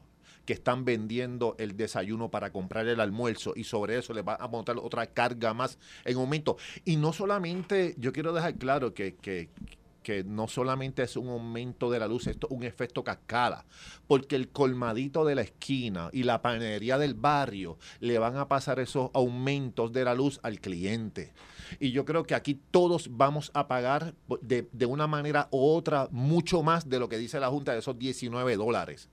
que 0.49 0.53
están 0.53 0.83
vendiendo 0.83 1.55
el 1.59 1.77
desayuno 1.77 2.31
para 2.31 2.51
comprar 2.51 2.87
el 2.87 2.99
almuerzo 2.99 3.53
y 3.55 3.65
sobre 3.65 3.99
eso 3.99 4.13
le 4.13 4.23
va 4.23 4.33
a 4.33 4.47
montar 4.47 4.77
otra 4.77 5.05
carga 5.05 5.53
más 5.53 5.77
en 6.03 6.17
un 6.17 6.23
momento. 6.23 6.57
Y 6.85 6.95
no 6.95 7.13
solamente, 7.13 7.93
yo 7.99 8.11
quiero 8.11 8.33
dejar 8.33 8.55
claro 8.55 8.95
que, 8.95 9.13
que, 9.13 9.49
que 10.03 10.23
no 10.23 10.47
solamente 10.47 11.03
es 11.03 11.15
un 11.15 11.29
aumento 11.29 11.89
de 11.89 11.99
la 11.99 12.07
luz, 12.07 12.27
esto 12.27 12.47
es 12.47 12.55
un 12.55 12.63
efecto 12.63 13.03
cascada, 13.03 13.65
porque 14.07 14.35
el 14.35 14.49
colmadito 14.49 15.25
de 15.25 15.35
la 15.35 15.41
esquina 15.41 16.09
y 16.13 16.23
la 16.23 16.41
panadería 16.41 16.97
del 16.97 17.13
barrio 17.13 17.77
le 17.99 18.19
van 18.19 18.37
a 18.37 18.47
pasar 18.47 18.79
esos 18.79 19.11
aumentos 19.13 19.91
de 19.91 20.03
la 20.03 20.15
luz 20.15 20.39
al 20.43 20.59
cliente. 20.59 21.33
Y 21.79 21.91
yo 21.91 22.05
creo 22.05 22.23
que 22.23 22.35
aquí 22.35 22.59
todos 22.71 23.09
vamos 23.11 23.51
a 23.53 23.67
pagar 23.67 24.15
de, 24.41 24.67
de 24.71 24.85
una 24.85 25.07
manera 25.07 25.47
u 25.51 25.63
otra 25.63 26.07
mucho 26.11 26.63
más 26.63 26.89
de 26.89 26.99
lo 26.99 27.09
que 27.09 27.17
dice 27.17 27.39
la 27.39 27.49
Junta 27.49 27.73
de 27.73 27.79
esos 27.79 27.97
19 27.97 28.55
dólares 28.55 29.09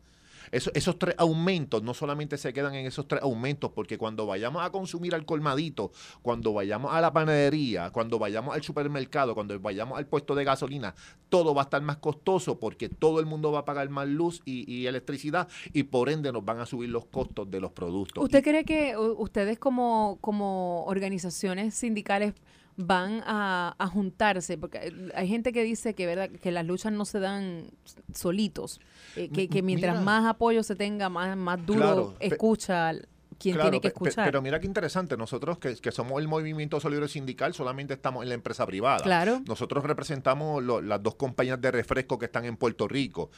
esos 0.52 0.98
tres 0.98 1.14
aumentos 1.18 1.82
no 1.82 1.94
solamente 1.94 2.36
se 2.38 2.52
quedan 2.52 2.74
en 2.74 2.86
esos 2.86 3.06
tres 3.08 3.22
aumentos, 3.22 3.70
porque 3.72 3.98
cuando 3.98 4.26
vayamos 4.26 4.64
a 4.64 4.70
consumir 4.70 5.14
al 5.14 5.24
colmadito, 5.24 5.92
cuando 6.22 6.52
vayamos 6.52 6.92
a 6.94 7.00
la 7.00 7.12
panadería, 7.12 7.90
cuando 7.90 8.18
vayamos 8.18 8.54
al 8.54 8.62
supermercado, 8.62 9.34
cuando 9.34 9.58
vayamos 9.60 9.98
al 9.98 10.06
puesto 10.06 10.34
de 10.34 10.44
gasolina, 10.44 10.94
todo 11.28 11.54
va 11.54 11.62
a 11.62 11.64
estar 11.64 11.82
más 11.82 11.96
costoso 11.98 12.58
porque 12.58 12.88
todo 12.88 13.20
el 13.20 13.26
mundo 13.26 13.52
va 13.52 13.60
a 13.60 13.64
pagar 13.64 13.88
más 13.88 14.08
luz 14.08 14.42
y, 14.44 14.86
electricidad 14.86 15.48
y 15.72 15.84
por 15.84 16.08
ende 16.08 16.32
nos 16.32 16.44
van 16.44 16.60
a 16.60 16.66
subir 16.66 16.90
los 16.90 17.06
costos 17.06 17.50
de 17.50 17.60
los 17.60 17.72
productos. 17.72 18.22
¿Usted 18.22 18.42
cree 18.42 18.64
que 18.64 18.96
ustedes 18.96 19.58
como, 19.58 20.18
como 20.20 20.84
organizaciones 20.84 21.74
sindicales 21.74 22.34
van 22.76 23.22
a, 23.24 23.74
juntarse, 23.92 24.58
porque 24.58 24.92
hay 25.14 25.28
gente 25.28 25.52
que 25.52 25.62
dice 25.62 25.94
que 25.94 26.06
verdad 26.06 26.30
que 26.30 26.50
las 26.50 26.66
luchas 26.66 26.92
no 26.92 27.04
se 27.04 27.20
dan 27.20 27.70
solitos, 28.14 28.80
eh, 29.16 29.30
que, 29.30 29.62
mientras 29.62 30.02
más 30.02 30.26
apoyo 30.26 30.62
se 30.62 30.76
tenga, 30.76 31.08
más, 31.08 31.36
más 31.36 31.64
duro 31.64 32.14
escucha 32.20 32.92
quien 33.38 33.58
tiene 33.58 33.80
que 33.80 33.88
escuchar. 33.88 34.26
Pero 34.26 34.42
mira 34.42 34.60
qué 34.60 34.66
interesante, 34.66 35.16
nosotros 35.16 35.58
que, 35.58 35.92
somos 35.92 36.20
el 36.20 36.28
movimiento 36.28 36.80
solidario 36.80 37.08
sindical 37.08 37.54
solamente 37.54 37.94
estamos 37.94 38.22
en 38.22 38.30
la 38.30 38.34
empresa 38.34 38.66
privada. 38.66 39.02
Claro. 39.02 39.42
Nosotros 39.46 39.84
representamos 39.84 40.62
las 40.62 41.02
dos 41.02 41.14
compañías 41.16 41.60
de 41.60 41.70
refresco 41.70 42.18
que 42.18 42.26
están 42.26 42.44
en 42.44 42.56
Puerto 42.56 42.88
Rico. 42.88 43.30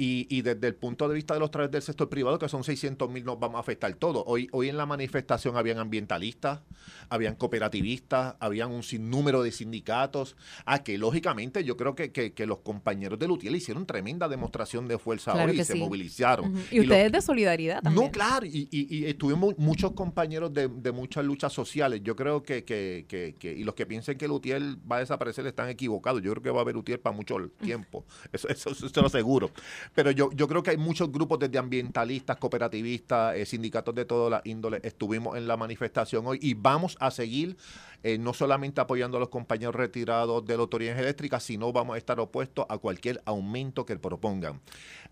Y, 0.00 0.42
desde 0.42 0.68
el 0.68 0.76
punto 0.76 1.08
de 1.08 1.14
vista 1.16 1.34
de 1.34 1.40
los 1.40 1.50
trabajadores 1.50 1.72
del 1.72 1.82
sector 1.82 2.08
privado, 2.08 2.38
que 2.38 2.48
son 2.48 2.62
600 2.62 3.10
mil, 3.10 3.24
nos 3.24 3.40
vamos 3.40 3.56
a 3.56 3.60
afectar 3.60 3.92
todo. 3.94 4.22
Hoy, 4.26 4.48
hoy 4.52 4.68
en 4.68 4.76
la 4.76 4.86
manifestación 4.86 5.56
habían 5.56 5.78
ambientalistas, 5.78 6.60
habían 7.08 7.34
cooperativistas, 7.34 8.36
habían 8.38 8.70
un 8.70 8.84
sinnúmero 8.84 9.42
de 9.42 9.50
sindicatos. 9.50 10.36
Ah, 10.64 10.84
que 10.84 10.98
lógicamente 10.98 11.64
yo 11.64 11.76
creo 11.76 11.96
que, 11.96 12.12
que, 12.12 12.46
los 12.46 12.58
compañeros 12.58 13.18
de 13.18 13.26
Lutiel 13.26 13.56
hicieron 13.56 13.86
tremenda 13.86 14.28
demostración 14.28 14.86
de 14.86 14.98
fuerza 14.98 15.34
hoy 15.34 15.58
y 15.58 15.64
se 15.64 15.74
movilizaron. 15.74 16.54
Y, 16.70 16.78
ustedes 16.78 17.10
de 17.10 17.20
solidaridad 17.20 17.82
también. 17.82 18.06
No, 18.06 18.12
claro, 18.12 18.46
y, 18.46 18.68
y, 18.70 19.04
estuvimos 19.06 19.58
muchos 19.58 19.92
compañeros 19.92 20.54
de, 20.54 20.68
muchas 20.92 21.24
luchas 21.24 21.52
sociales. 21.52 22.02
Yo 22.04 22.14
creo 22.14 22.44
que, 22.44 22.64
que, 22.64 23.34
y 23.42 23.64
los 23.64 23.74
que 23.74 23.84
piensen 23.84 24.16
que 24.16 24.28
Lutiel 24.28 24.78
va 24.90 24.96
a 24.96 25.00
desaparecer 25.00 25.44
están 25.48 25.68
equivocados. 25.68 26.22
Yo 26.22 26.30
creo 26.30 26.42
que 26.42 26.50
va 26.50 26.58
a 26.58 26.62
haber 26.62 26.76
Lutiel 26.76 27.00
para 27.00 27.16
mucho 27.16 27.36
tiempo. 27.60 28.04
Eso, 28.32 28.48
eso, 28.48 28.70
eso, 28.70 28.86
eso 28.86 29.00
lo 29.00 29.08
aseguro. 29.08 29.50
Pero 29.94 30.10
yo, 30.10 30.30
yo 30.32 30.48
creo 30.48 30.62
que 30.62 30.70
hay 30.70 30.76
muchos 30.76 31.10
grupos 31.10 31.38
desde 31.38 31.58
ambientalistas, 31.58 32.36
cooperativistas, 32.36 33.36
eh, 33.36 33.46
sindicatos 33.46 33.94
de 33.94 34.04
toda 34.04 34.30
la 34.30 34.42
índole. 34.44 34.80
Estuvimos 34.82 35.36
en 35.36 35.48
la 35.48 35.56
manifestación 35.56 36.26
hoy 36.26 36.38
y 36.40 36.54
vamos 36.54 36.96
a 37.00 37.10
seguir 37.10 37.56
eh, 38.04 38.16
no 38.16 38.32
solamente 38.32 38.80
apoyando 38.80 39.16
a 39.16 39.20
los 39.20 39.28
compañeros 39.28 39.74
retirados 39.74 40.44
de 40.44 40.56
la 40.56 40.62
autoridad 40.62 40.96
eléctrica, 40.96 41.40
sino 41.40 41.72
vamos 41.72 41.96
a 41.96 41.98
estar 41.98 42.20
opuestos 42.20 42.64
a 42.68 42.78
cualquier 42.78 43.20
aumento 43.24 43.84
que 43.84 43.96
propongan. 43.96 44.60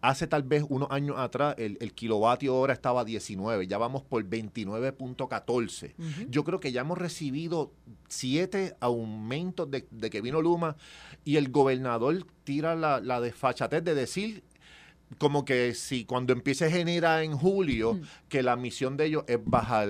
Hace 0.00 0.28
tal 0.28 0.44
vez 0.44 0.64
unos 0.68 0.88
años 0.92 1.16
atrás 1.18 1.56
el, 1.58 1.78
kilovatio 1.94 2.54
hora 2.54 2.72
estaba 2.72 3.00
a 3.00 3.04
19, 3.04 3.66
ya 3.66 3.78
vamos 3.78 4.02
por 4.02 4.22
29.14. 4.24 5.94
Yo 6.28 6.44
creo 6.44 6.60
que 6.60 6.70
ya 6.70 6.82
hemos 6.82 6.98
recibido 6.98 7.72
siete 8.08 8.76
aumentos 8.78 9.68
de, 9.68 9.84
que 10.10 10.20
vino 10.20 10.40
Luma 10.40 10.76
y 11.24 11.38
el 11.38 11.50
gobernador 11.50 12.24
tira 12.44 12.76
la, 12.76 13.00
la 13.00 13.20
desfachatez 13.20 13.82
de 13.82 13.94
decir 13.96 14.44
como 15.18 15.44
que 15.44 15.74
si 15.74 16.04
cuando 16.04 16.32
empiece 16.32 16.66
a 16.66 16.70
generar 16.70 17.22
en 17.22 17.36
julio, 17.36 17.94
mm. 17.94 18.00
que 18.28 18.42
la 18.42 18.56
misión 18.56 18.96
de 18.96 19.06
ellos 19.06 19.24
es 19.28 19.38
bajar 19.42 19.88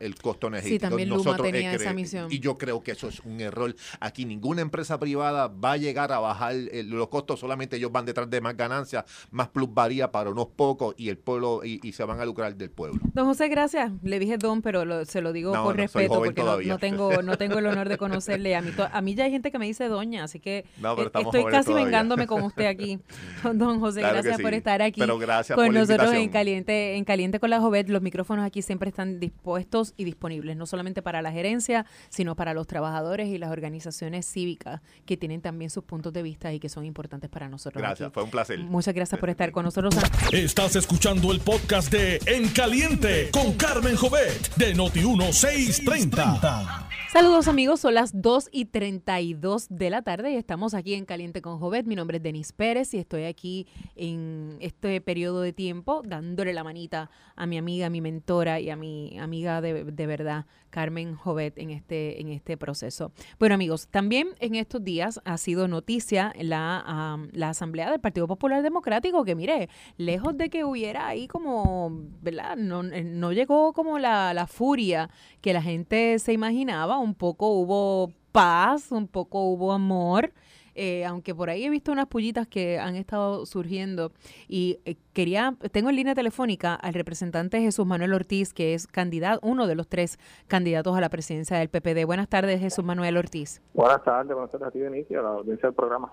el 0.00 0.14
costo 0.16 0.48
energético. 0.48 0.74
Sí, 0.74 0.78
también 0.78 1.08
Luma 1.08 1.36
tenía 1.36 1.72
esa 1.72 1.92
misión. 1.92 2.30
Y 2.30 2.40
yo 2.40 2.58
creo 2.58 2.82
que 2.82 2.92
eso 2.92 3.08
es 3.08 3.20
un 3.20 3.40
error. 3.40 3.74
Aquí 4.00 4.24
ninguna 4.24 4.60
empresa 4.62 4.98
privada 4.98 5.48
va 5.48 5.72
a 5.72 5.76
llegar 5.76 6.12
a 6.12 6.18
bajar 6.18 6.54
los 6.84 7.08
costos, 7.08 7.40
solamente 7.40 7.76
ellos 7.76 7.92
van 7.92 8.04
detrás 8.04 8.28
de 8.28 8.40
más 8.40 8.56
ganancias, 8.56 9.04
más 9.30 9.48
plusvalía 9.48 10.10
para 10.10 10.30
unos 10.30 10.48
pocos 10.48 10.94
y 10.96 11.08
el 11.08 11.18
pueblo 11.18 11.62
y, 11.64 11.78
se 11.92 12.04
van 12.04 12.20
a 12.20 12.24
lucrar 12.24 12.54
del 12.54 12.70
pueblo. 12.70 13.00
Don 13.14 13.26
José, 13.26 13.48
gracias. 13.48 13.90
Le 14.02 14.18
dije 14.18 14.36
don, 14.36 14.62
pero 14.62 15.04
se 15.04 15.20
lo 15.20 15.32
digo 15.32 15.52
por 15.52 15.76
respeto 15.76 16.22
porque 16.22 16.42
no, 16.42 16.78
tengo 16.78 17.22
no 17.22 17.38
tengo 17.38 17.58
el 17.58 17.66
honor 17.66 17.88
de 17.88 17.96
conocerle. 17.96 18.54
A 18.54 18.60
mí, 18.60 18.70
a 18.92 19.00
mí 19.00 19.14
ya 19.14 19.24
hay 19.24 19.30
gente 19.30 19.50
que 19.50 19.58
me 19.58 19.66
dice 19.66 19.88
doña, 19.88 20.24
así 20.24 20.38
que 20.38 20.58
eh, 20.58 21.10
estoy 21.14 21.44
casi 21.46 21.72
vengándome 21.72 22.26
con 22.26 22.42
usted 22.42 22.66
aquí. 22.66 23.00
Don 23.54 23.80
José, 23.80 24.00
gracias 24.02 24.40
por 24.40 24.47
estar 24.54 24.82
aquí 24.82 25.00
pero 25.00 25.18
gracias 25.18 25.56
con 25.56 25.72
nosotros 25.72 26.12
en 26.14 26.28
Caliente, 26.28 26.96
en 26.96 27.04
Caliente 27.04 27.40
con 27.40 27.50
la 27.50 27.60
Jovet. 27.60 27.88
Los 27.88 28.02
micrófonos 28.02 28.44
aquí 28.44 28.62
siempre 28.62 28.88
están 28.88 29.20
dispuestos 29.20 29.94
y 29.96 30.04
disponibles, 30.04 30.56
no 30.56 30.66
solamente 30.66 31.02
para 31.02 31.22
la 31.22 31.32
gerencia, 31.32 31.86
sino 32.08 32.36
para 32.36 32.54
los 32.54 32.66
trabajadores 32.66 33.28
y 33.28 33.38
las 33.38 33.50
organizaciones 33.50 34.26
cívicas 34.26 34.80
que 35.06 35.16
tienen 35.16 35.40
también 35.40 35.70
sus 35.70 35.84
puntos 35.84 36.12
de 36.12 36.22
vista 36.22 36.52
y 36.52 36.60
que 36.60 36.68
son 36.68 36.84
importantes 36.84 37.30
para 37.30 37.48
nosotros. 37.48 37.80
Gracias, 37.80 38.12
fue 38.12 38.22
un 38.22 38.30
placer. 38.30 38.58
Muchas 38.58 38.94
gracias 38.94 39.18
por 39.18 39.30
estar 39.30 39.52
con 39.52 39.64
nosotros. 39.64 39.94
Estás 40.32 40.76
escuchando 40.76 41.32
el 41.32 41.40
podcast 41.40 41.90
de 41.90 42.20
En 42.26 42.48
Caliente 42.48 43.30
con 43.32 43.54
Carmen 43.54 43.96
Jovet 43.96 44.54
de 44.56 44.74
Noti 44.74 45.00
1630. 45.00 46.88
Saludos 47.12 47.48
amigos, 47.48 47.80
son 47.80 47.94
las 47.94 48.20
2 48.20 48.50
y 48.52 48.66
32 48.66 49.68
de 49.70 49.88
la 49.88 50.02
tarde 50.02 50.32
y 50.32 50.36
estamos 50.36 50.74
aquí 50.74 50.92
en 50.92 51.06
Caliente 51.06 51.40
con 51.40 51.58
Jovet. 51.58 51.86
Mi 51.86 51.96
nombre 51.96 52.18
es 52.18 52.22
Denis 52.22 52.52
Pérez 52.52 52.92
y 52.92 52.98
estoy 52.98 53.24
aquí 53.24 53.66
en 53.96 54.37
este 54.60 55.00
periodo 55.00 55.42
de 55.42 55.52
tiempo 55.52 56.02
dándole 56.04 56.52
la 56.52 56.64
manita 56.64 57.10
a 57.36 57.46
mi 57.46 57.58
amiga, 57.58 57.90
mi 57.90 58.00
mentora 58.00 58.60
y 58.60 58.70
a 58.70 58.76
mi 58.76 59.18
amiga 59.18 59.60
de, 59.60 59.84
de 59.84 60.06
verdad, 60.06 60.46
Carmen 60.70 61.14
Jovet, 61.14 61.58
en 61.58 61.70
este, 61.70 62.20
en 62.20 62.28
este 62.28 62.56
proceso. 62.56 63.12
Bueno 63.38 63.54
amigos, 63.54 63.88
también 63.88 64.28
en 64.40 64.54
estos 64.54 64.82
días 64.84 65.20
ha 65.24 65.38
sido 65.38 65.68
noticia 65.68 66.32
la, 66.40 67.18
la 67.32 67.48
Asamblea 67.50 67.90
del 67.90 68.00
Partido 68.00 68.26
Popular 68.26 68.62
Democrático 68.62 69.24
que 69.24 69.34
mire, 69.34 69.68
lejos 69.96 70.36
de 70.36 70.50
que 70.50 70.64
hubiera 70.64 71.08
ahí 71.08 71.28
como, 71.28 71.90
¿verdad? 72.22 72.56
No, 72.56 72.84
eh, 72.84 73.04
no 73.04 73.32
llegó 73.32 73.72
como 73.72 73.98
la, 73.98 74.34
la 74.34 74.46
furia 74.46 75.10
que 75.40 75.52
la 75.52 75.62
gente 75.62 76.18
se 76.18 76.32
imaginaba 76.32 76.98
un 76.98 77.14
poco 77.14 77.48
hubo 77.48 78.12
paz, 78.32 78.92
un 78.92 79.08
poco 79.08 79.42
hubo 79.44 79.72
amor. 79.72 80.32
Eh, 80.80 81.04
aunque 81.04 81.34
por 81.34 81.50
ahí 81.50 81.64
he 81.64 81.70
visto 81.70 81.90
unas 81.90 82.06
pullitas 82.06 82.46
que 82.46 82.78
han 82.78 82.94
estado 82.94 83.44
surgiendo 83.46 84.12
y 84.46 84.78
eh, 84.84 84.94
quería, 85.12 85.56
tengo 85.72 85.90
en 85.90 85.96
línea 85.96 86.14
telefónica 86.14 86.76
al 86.76 86.94
representante 86.94 87.60
Jesús 87.60 87.84
Manuel 87.84 88.14
Ortiz, 88.14 88.54
que 88.54 88.74
es 88.74 88.86
candidato, 88.86 89.40
uno 89.42 89.66
de 89.66 89.74
los 89.74 89.88
tres 89.88 90.20
candidatos 90.46 90.96
a 90.96 91.00
la 91.00 91.08
presidencia 91.08 91.58
del 91.58 91.68
PPD. 91.68 92.06
Buenas 92.06 92.28
tardes, 92.28 92.60
Jesús 92.60 92.84
Manuel 92.84 93.16
Ortiz. 93.16 93.60
Buenas 93.74 94.04
tardes, 94.04 94.32
buenas 94.32 94.52
tardes 94.52 94.68
a 94.68 94.70
ti, 94.70 94.78
Benicio, 94.78 95.18
a 95.18 95.22
la 95.24 95.28
audiencia 95.30 95.66
del 95.66 95.74
programa. 95.74 96.12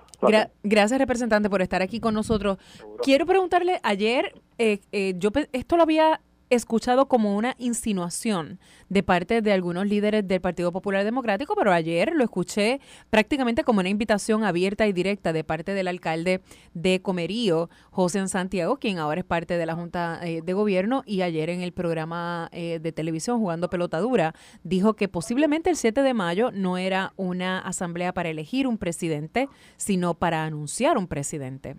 gracias, 0.63 0.97
representante, 0.99 1.47
por 1.47 1.62
estar 1.62 1.84
aquí 1.84 1.99
con 1.99 2.15
nosotros. 2.15 2.58
Quiero 3.04 3.28
preguntarle, 3.28 3.80
ayer, 3.84 4.34
eh, 4.58 4.80
yo 5.19 5.30
esto 5.51 5.78
lo 5.78 5.84
había 5.84 6.21
escuchado 6.49 7.08
como 7.08 7.36
una 7.36 7.55
insinuación 7.58 8.60
de 8.89 9.03
parte 9.03 9.41
de 9.41 9.51
algunos 9.51 9.88
líderes 9.88 10.27
del 10.27 10.41
Partido 10.41 10.71
Popular 10.71 11.03
Democrático, 11.03 11.55
pero 11.55 11.71
ayer 11.71 12.12
lo 12.13 12.23
escuché 12.23 12.79
prácticamente 13.10 13.63
como 13.63 13.79
una 13.79 13.89
invitación 13.89 14.43
abierta 14.43 14.88
y 14.88 14.93
directa 14.93 15.34
de 15.34 15.43
parte 15.43 15.73
del 15.73 15.88
alcalde 15.88 16.41
de 16.73 17.01
Comerío, 17.01 17.69
José 17.91 18.25
Santiago, 18.27 18.77
quien 18.77 18.99
ahora 18.99 19.21
es 19.21 19.25
parte 19.25 19.58
de 19.58 19.65
la 19.65 19.75
Junta 19.75 20.19
eh, 20.23 20.41
de 20.43 20.53
Gobierno 20.53 21.03
y 21.05 21.21
ayer 21.21 21.49
en 21.49 21.62
el 21.62 21.73
programa 21.73 22.49
eh, 22.51 22.79
de 22.81 22.91
televisión 22.91 23.39
Jugando 23.39 23.69
Pelotadura 23.69 24.34
dijo 24.63 24.93
que 24.93 25.08
posiblemente 25.08 25.69
el 25.69 25.75
7 25.75 26.01
de 26.01 26.13
mayo 26.13 26.51
no 26.51 26.77
era 26.77 27.13
una 27.17 27.60
asamblea 27.60 28.13
para 28.13 28.29
elegir 28.29 28.67
un 28.67 28.77
presidente, 28.77 29.49
sino 29.77 30.13
para 30.13 30.43
anunciar 30.45 30.97
un 30.97 31.08
presidente. 31.08 31.75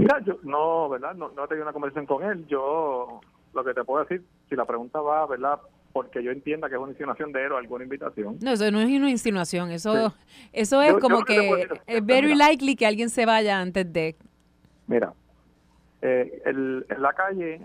Mira, 0.00 0.20
yo 0.24 0.38
no, 0.42 0.88
¿verdad? 0.88 1.14
No, 1.14 1.30
no 1.30 1.44
he 1.44 1.48
tenido 1.48 1.64
una 1.64 1.72
conversación 1.72 2.06
con 2.06 2.22
él. 2.24 2.46
Yo 2.46 3.20
lo 3.52 3.64
que 3.64 3.74
te 3.74 3.84
puedo 3.84 4.04
decir, 4.04 4.24
si 4.48 4.56
la 4.56 4.64
pregunta 4.64 5.00
va, 5.00 5.26
¿verdad? 5.26 5.60
Porque 5.92 6.22
yo 6.22 6.30
entienda 6.30 6.68
que 6.68 6.76
es 6.76 6.80
una 6.80 6.92
insinuación 6.92 7.32
de 7.32 7.44
él 7.44 7.52
o 7.52 7.56
alguna 7.56 7.84
invitación. 7.84 8.38
No, 8.40 8.52
eso 8.52 8.70
no 8.70 8.80
es 8.80 8.88
una 8.88 9.10
insinuación. 9.10 9.70
Eso, 9.70 10.14
eso 10.52 10.82
es 10.82 10.94
como 10.98 11.24
que 11.24 11.68
es 11.86 12.04
very 12.04 12.34
likely 12.34 12.76
que 12.76 12.86
alguien 12.86 13.10
se 13.10 13.26
vaya 13.26 13.60
antes 13.60 13.92
de. 13.92 14.16
Mira, 14.86 15.12
eh, 16.02 16.42
el, 16.44 16.86
en 16.88 17.02
la 17.02 17.12
calle 17.12 17.60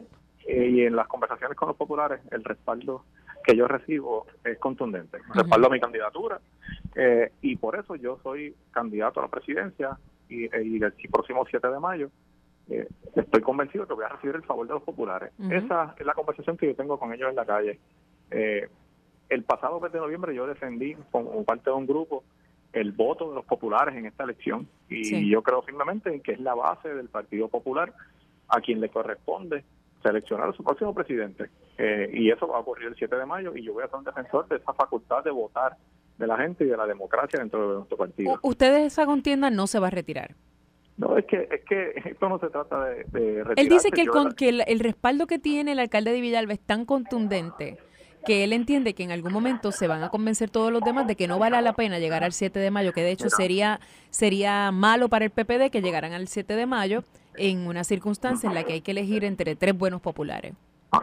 eh, 0.48 0.70
y 0.70 0.82
en 0.82 0.96
las 0.96 1.08
conversaciones 1.08 1.56
con 1.56 1.68
los 1.68 1.78
populares, 1.78 2.20
el 2.32 2.44
respaldo 2.44 3.04
que 3.44 3.56
yo 3.56 3.68
recibo 3.68 4.26
es 4.44 4.58
contundente. 4.58 5.20
Respaldo 5.34 5.68
a 5.68 5.70
mi 5.70 5.80
candidatura 5.80 6.40
eh, 6.96 7.32
y 7.42 7.56
por 7.58 7.78
eso 7.78 7.96
yo 7.96 8.18
soy 8.24 8.56
candidato 8.72 9.20
a 9.20 9.24
la 9.24 9.30
presidencia 9.30 10.00
y, 10.28 10.46
y 10.46 10.84
el 10.84 10.94
próximo 11.12 11.46
7 11.48 11.68
de 11.68 11.80
mayo 11.80 12.10
eh, 12.70 12.88
estoy 13.16 13.42
convencido 13.42 13.88
que 13.88 13.94
voy 13.94 14.06
a 14.06 14.10
recibir 14.10 14.36
el 14.36 14.44
favor 14.44 14.68
de 14.68 14.74
los 14.74 14.84
populares. 14.84 15.32
Esa 15.50 15.96
es 15.98 16.06
la 16.06 16.14
conversación 16.14 16.58
que 16.58 16.68
yo 16.68 16.76
tengo 16.76 17.00
con 17.00 17.14
ellos 17.14 17.30
en 17.30 17.36
la 17.36 17.46
calle. 17.46 17.80
Eh, 18.32 18.68
el 19.30 19.44
pasado 19.44 19.80
mes 19.80 19.92
de 19.92 20.00
noviembre 20.00 20.36
yo 20.36 20.48
defendí 20.48 20.96
como 21.12 21.44
parte 21.44 21.70
de 21.70 21.76
un 21.76 21.88
grupo 21.88 22.24
el 22.74 22.92
voto 22.92 23.30
de 23.30 23.36
los 23.36 23.46
populares 23.46 23.96
en 23.96 24.06
esta 24.06 24.24
elección 24.26 24.68
y 24.90 25.30
yo 25.30 25.42
creo 25.42 25.62
firmemente 25.62 26.20
que 26.22 26.34
es 26.34 26.40
la 26.42 26.54
base 26.54 26.94
del 26.94 27.08
Partido 27.08 27.48
Popular 27.48 27.94
a 28.50 28.60
quien 28.60 28.82
le 28.82 28.90
corresponde 28.90 29.64
seleccionar 30.04 30.50
a 30.50 30.54
su 30.54 30.64
próximo 30.64 30.94
presidente. 30.94 31.50
Eh, 31.78 32.10
y 32.14 32.30
eso 32.30 32.48
va 32.48 32.58
a 32.58 32.60
ocurrir 32.60 32.88
el 32.88 32.96
7 32.96 33.16
de 33.16 33.26
mayo 33.26 33.56
y 33.56 33.64
yo 33.64 33.74
voy 33.74 33.84
a 33.84 33.88
ser 33.88 33.96
un 33.96 34.04
defensor 34.04 34.48
de 34.48 34.58
esa 34.58 34.74
facultad 34.74 35.24
de 35.24 35.32
votar 35.32 35.78
de 36.18 36.28
la 36.28 36.38
gente 36.38 36.64
y 36.64 36.68
de 36.68 36.78
la 36.78 36.86
democracia 36.86 37.40
dentro 37.40 37.70
de 37.70 37.76
nuestro 37.78 37.98
partido. 37.98 38.40
¿Usted 38.42 38.86
esa 38.86 39.06
contienda 39.06 39.50
no 39.50 39.68
se 39.68 39.80
va 39.80 39.88
a 39.88 39.92
retirar? 39.92 40.36
No, 40.98 41.18
es 41.18 41.26
que, 41.26 41.48
es 41.52 41.62
que 41.66 41.94
esto 42.10 42.30
no 42.30 42.40
se 42.40 42.48
trata 42.50 42.86
de, 42.86 43.04
de 43.12 43.44
Él 43.58 43.70
dice 43.70 43.92
que, 43.92 44.02
el, 44.02 44.36
que 44.36 44.50
el, 44.50 44.80
respaldo 44.80 45.28
que 45.28 45.40
tiene 45.40 45.74
el 45.74 45.80
alcalde 45.80 46.12
de 46.12 46.22
Villalba 46.22 46.54
es 46.54 46.60
tan 46.60 46.86
contundente 46.86 47.78
que 48.26 48.44
él 48.44 48.54
entiende 48.54 48.96
que 48.96 49.04
en 49.04 49.12
algún 49.12 49.32
momento 49.32 49.72
se 49.72 49.88
van 49.88 50.02
a 50.02 50.10
convencer 50.10 50.50
todos 50.50 50.72
los 50.72 50.82
demás 50.82 51.06
de 51.06 51.16
que 51.16 51.28
no 51.28 51.38
vale 51.38 51.62
la 51.62 51.74
pena 51.74 52.00
llegar 52.00 52.24
al 52.24 52.32
7 52.32 52.58
de 52.58 52.72
mayo, 52.72 52.92
que 52.92 53.04
de 53.04 53.12
hecho 53.12 53.30
sería 53.30 53.80
sería 54.10 54.72
malo 54.72 55.10
para 55.10 55.26
el 55.26 55.32
PPD 55.32 55.70
que 55.72 55.84
llegaran 55.84 56.12
al 56.12 56.28
7 56.28 56.56
de 56.56 56.66
mayo 56.66 57.04
en 57.36 57.68
una 57.68 57.84
circunstancia 57.84 58.50
en 58.50 58.56
la 58.56 58.64
que 58.64 58.74
hay 58.74 58.82
que 58.82 58.92
elegir 58.92 59.24
entre 59.24 59.56
tres 59.56 59.78
buenos 59.78 60.02
populares. 60.02 60.54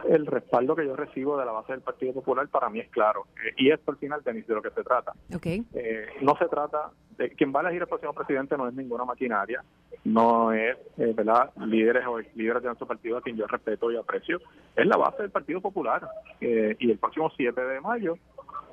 El 0.08 0.26
respaldo 0.26 0.74
que 0.74 0.86
yo 0.86 0.96
recibo 0.96 1.36
de 1.36 1.44
la 1.44 1.52
base 1.52 1.72
del 1.72 1.82
Partido 1.82 2.14
Popular 2.14 2.48
para 2.48 2.70
mí 2.70 2.80
es 2.80 2.88
claro. 2.88 3.26
Eh, 3.36 3.52
y 3.58 3.70
esto 3.70 3.90
al 3.90 3.98
final, 3.98 4.22
Denis, 4.24 4.46
de 4.46 4.54
lo 4.54 4.62
que 4.62 4.70
se 4.70 4.82
trata. 4.82 5.12
Okay. 5.34 5.64
Eh, 5.74 6.06
no 6.22 6.34
se 6.38 6.46
trata 6.48 6.90
de 7.16 7.30
quien 7.30 7.52
va 7.54 7.60
a 7.60 7.62
elegir 7.64 7.82
el 7.82 7.88
próximo 7.88 8.12
presidente 8.12 8.56
no 8.56 8.68
es 8.68 8.74
ninguna 8.74 9.04
maquinaria, 9.04 9.62
no 10.04 10.52
es, 10.52 10.76
eh, 10.98 11.12
¿verdad?, 11.14 11.50
líderes 11.56 12.04
o 12.06 12.18
líderes 12.34 12.62
de 12.62 12.68
nuestro 12.68 12.86
partido 12.86 13.18
a 13.18 13.22
quien 13.22 13.36
yo 13.36 13.46
respeto 13.46 13.90
y 13.90 13.96
aprecio. 13.96 14.40
Es 14.76 14.86
la 14.86 14.96
base 14.96 15.22
del 15.22 15.30
Partido 15.30 15.60
Popular. 15.60 16.08
y 16.40 16.90
el 16.90 16.98
próximo 16.98 17.30
7 17.36 17.60
de 17.60 17.80
mayo, 17.80 18.16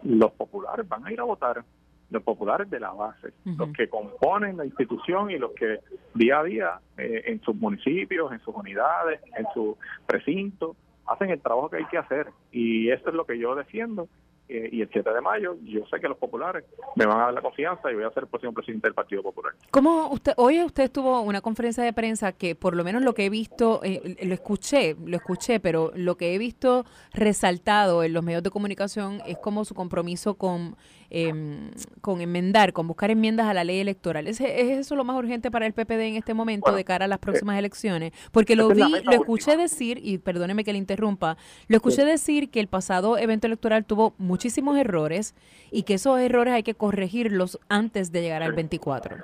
los 0.04 0.32
populares 0.32 0.88
van 0.88 1.06
a 1.06 1.12
ir 1.12 1.19
a 1.19 1.23
votar 1.23 1.63
los 2.10 2.23
populares 2.23 2.69
de 2.69 2.80
la 2.80 2.91
base, 2.91 3.34
los 3.45 3.71
que 3.73 3.88
componen 3.88 4.58
la 4.58 4.65
institución 4.65 5.30
y 5.30 5.38
los 5.38 5.52
que 5.52 5.80
día 6.15 6.39
a 6.39 6.43
día 6.43 6.80
en 6.97 7.39
sus 7.41 7.56
municipios, 7.56 8.32
en 8.32 8.39
sus 8.39 8.56
unidades, 8.56 9.21
en 9.38 9.45
su 9.54 9.78
precinto, 10.08 10.75
hacen 11.10 11.30
el 11.30 11.41
trabajo 11.41 11.69
que 11.69 11.78
hay 11.78 11.86
que 11.86 11.97
hacer. 11.97 12.28
Y 12.52 12.89
eso 12.89 13.10
es 13.10 13.15
lo 13.15 13.25
que 13.25 13.38
yo 13.38 13.56
defiendo. 13.56 14.08
Eh, 14.50 14.68
y 14.72 14.82
el 14.82 14.90
7 14.92 15.14
de 15.14 15.22
mayo, 15.22 15.58
yo 15.64 15.86
sé 15.86 16.00
que 16.00 16.08
los 16.08 16.18
populares 16.18 16.66
me 16.96 17.06
van 17.06 17.20
a 17.20 17.26
dar 17.26 17.34
la 17.36 17.42
confianza 17.42 17.92
y 17.92 17.94
voy 17.94 18.04
a 18.04 18.10
ser 18.10 18.24
el 18.24 18.30
próximo 18.30 18.52
presidente 18.52 18.88
del 18.88 18.96
Partido 18.96 19.22
Popular. 19.22 19.54
¿Cómo 19.70 20.10
usted, 20.10 20.34
hoy 20.38 20.64
usted 20.64 20.92
tuvo 20.92 21.22
una 21.22 21.42
conferencia 21.42 21.84
de 21.84 21.94
prensa 21.94 22.32
que 22.32 22.56
por 22.56 22.76
lo 22.76 22.84
menos 22.84 23.04
lo 23.04 23.14
que 23.14 23.28
he 23.28 23.30
visto, 23.30 23.82
eh, 23.84 24.18
lo 24.24 24.34
escuché, 24.34 24.96
lo 25.06 25.16
escuché, 25.18 25.60
pero 25.60 25.92
lo 25.94 26.18
que 26.18 26.34
he 26.34 26.40
visto 26.40 26.84
resaltado 27.14 28.04
en 28.04 28.12
los 28.14 28.24
medios 28.24 28.42
de 28.42 28.50
comunicación 28.50 29.22
es 29.28 29.38
como 29.38 29.66
su 29.66 29.76
compromiso 29.76 30.34
con 30.34 30.76
eh, 31.10 31.72
con 32.02 32.22
enmendar, 32.22 32.74
con 32.74 32.88
buscar 32.88 33.12
enmiendas 33.12 33.48
a 33.48 33.54
la 33.54 33.63
ley 33.63 33.80
electoral. 33.80 34.28
¿Es, 34.28 34.39
¿Es, 34.41 34.78
eso 34.80 34.95
lo 34.95 35.04
más 35.04 35.17
urgente 35.17 35.52
para 35.52 35.65
el 35.65 35.74
PPD 35.74 36.02
en 36.02 36.15
este 36.15 36.34
momento 36.34 36.72
de 36.72 36.84
cara 36.84 37.06
a 37.06 37.08
las 37.08 37.17
eh, 37.17 37.22
próximas 37.22 37.58
elecciones? 37.58 38.12
Porque 38.32 38.56
lo 38.56 38.69
vi, 38.69 38.84
lo 39.04 39.12
escuché 39.12 39.58
decir, 39.58 40.00
y 40.02 40.17
perdóneme 40.17 40.63
que 40.63 40.72
le 40.72 40.80
interrumpa, 40.80 41.38
lo 41.67 41.76
escuché 41.76 42.06
decir 42.06 42.50
que 42.50 42.60
el 42.60 42.67
pasado 42.67 43.17
evento 43.17 43.48
electoral 43.48 43.86
tuvo 43.86 44.13
muchísimos 44.17 44.78
errores 44.78 45.36
y 45.72 45.84
que 45.84 45.95
esos 45.95 46.19
errores 46.19 46.54
hay 46.54 46.63
que 46.63 46.76
corregirlos 46.76 47.60
antes 47.69 48.12
de 48.12 48.22
llegar 48.22 48.43
al 48.43 48.54
24. 48.54 49.17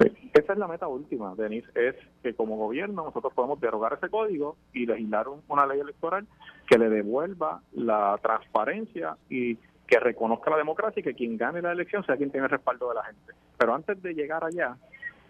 Sí, 0.00 0.12
esa 0.34 0.52
es 0.52 0.58
la 0.58 0.68
meta 0.68 0.86
última, 0.88 1.34
Denise, 1.34 1.68
es 1.74 1.94
que 2.22 2.34
como 2.34 2.56
gobierno 2.56 3.04
nosotros 3.04 3.32
podemos 3.32 3.60
derogar 3.60 3.94
ese 3.94 4.10
código 4.10 4.56
y 4.74 4.84
legislar 4.84 5.26
una 5.48 5.66
ley 5.66 5.80
electoral 5.80 6.26
que 6.68 6.78
le 6.78 6.90
devuelva 6.90 7.62
la 7.72 8.18
transparencia 8.22 9.16
y 9.30 9.56
que 9.86 10.00
reconozca 10.00 10.50
la 10.50 10.56
democracia 10.56 11.00
y 11.00 11.02
que 11.02 11.14
quien 11.14 11.36
gane 11.36 11.62
la 11.62 11.72
elección 11.72 12.04
sea 12.04 12.16
quien 12.16 12.30
tiene 12.30 12.46
el 12.46 12.50
respaldo 12.50 12.88
de 12.88 12.96
la 12.96 13.04
gente. 13.04 13.32
Pero 13.56 13.74
antes 13.74 14.02
de 14.02 14.14
llegar 14.14 14.44
allá, 14.44 14.76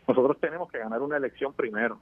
nosotros 0.08 0.38
tenemos 0.40 0.70
que 0.70 0.78
ganar 0.78 1.02
una 1.02 1.16
elección 1.16 1.52
primero. 1.52 2.00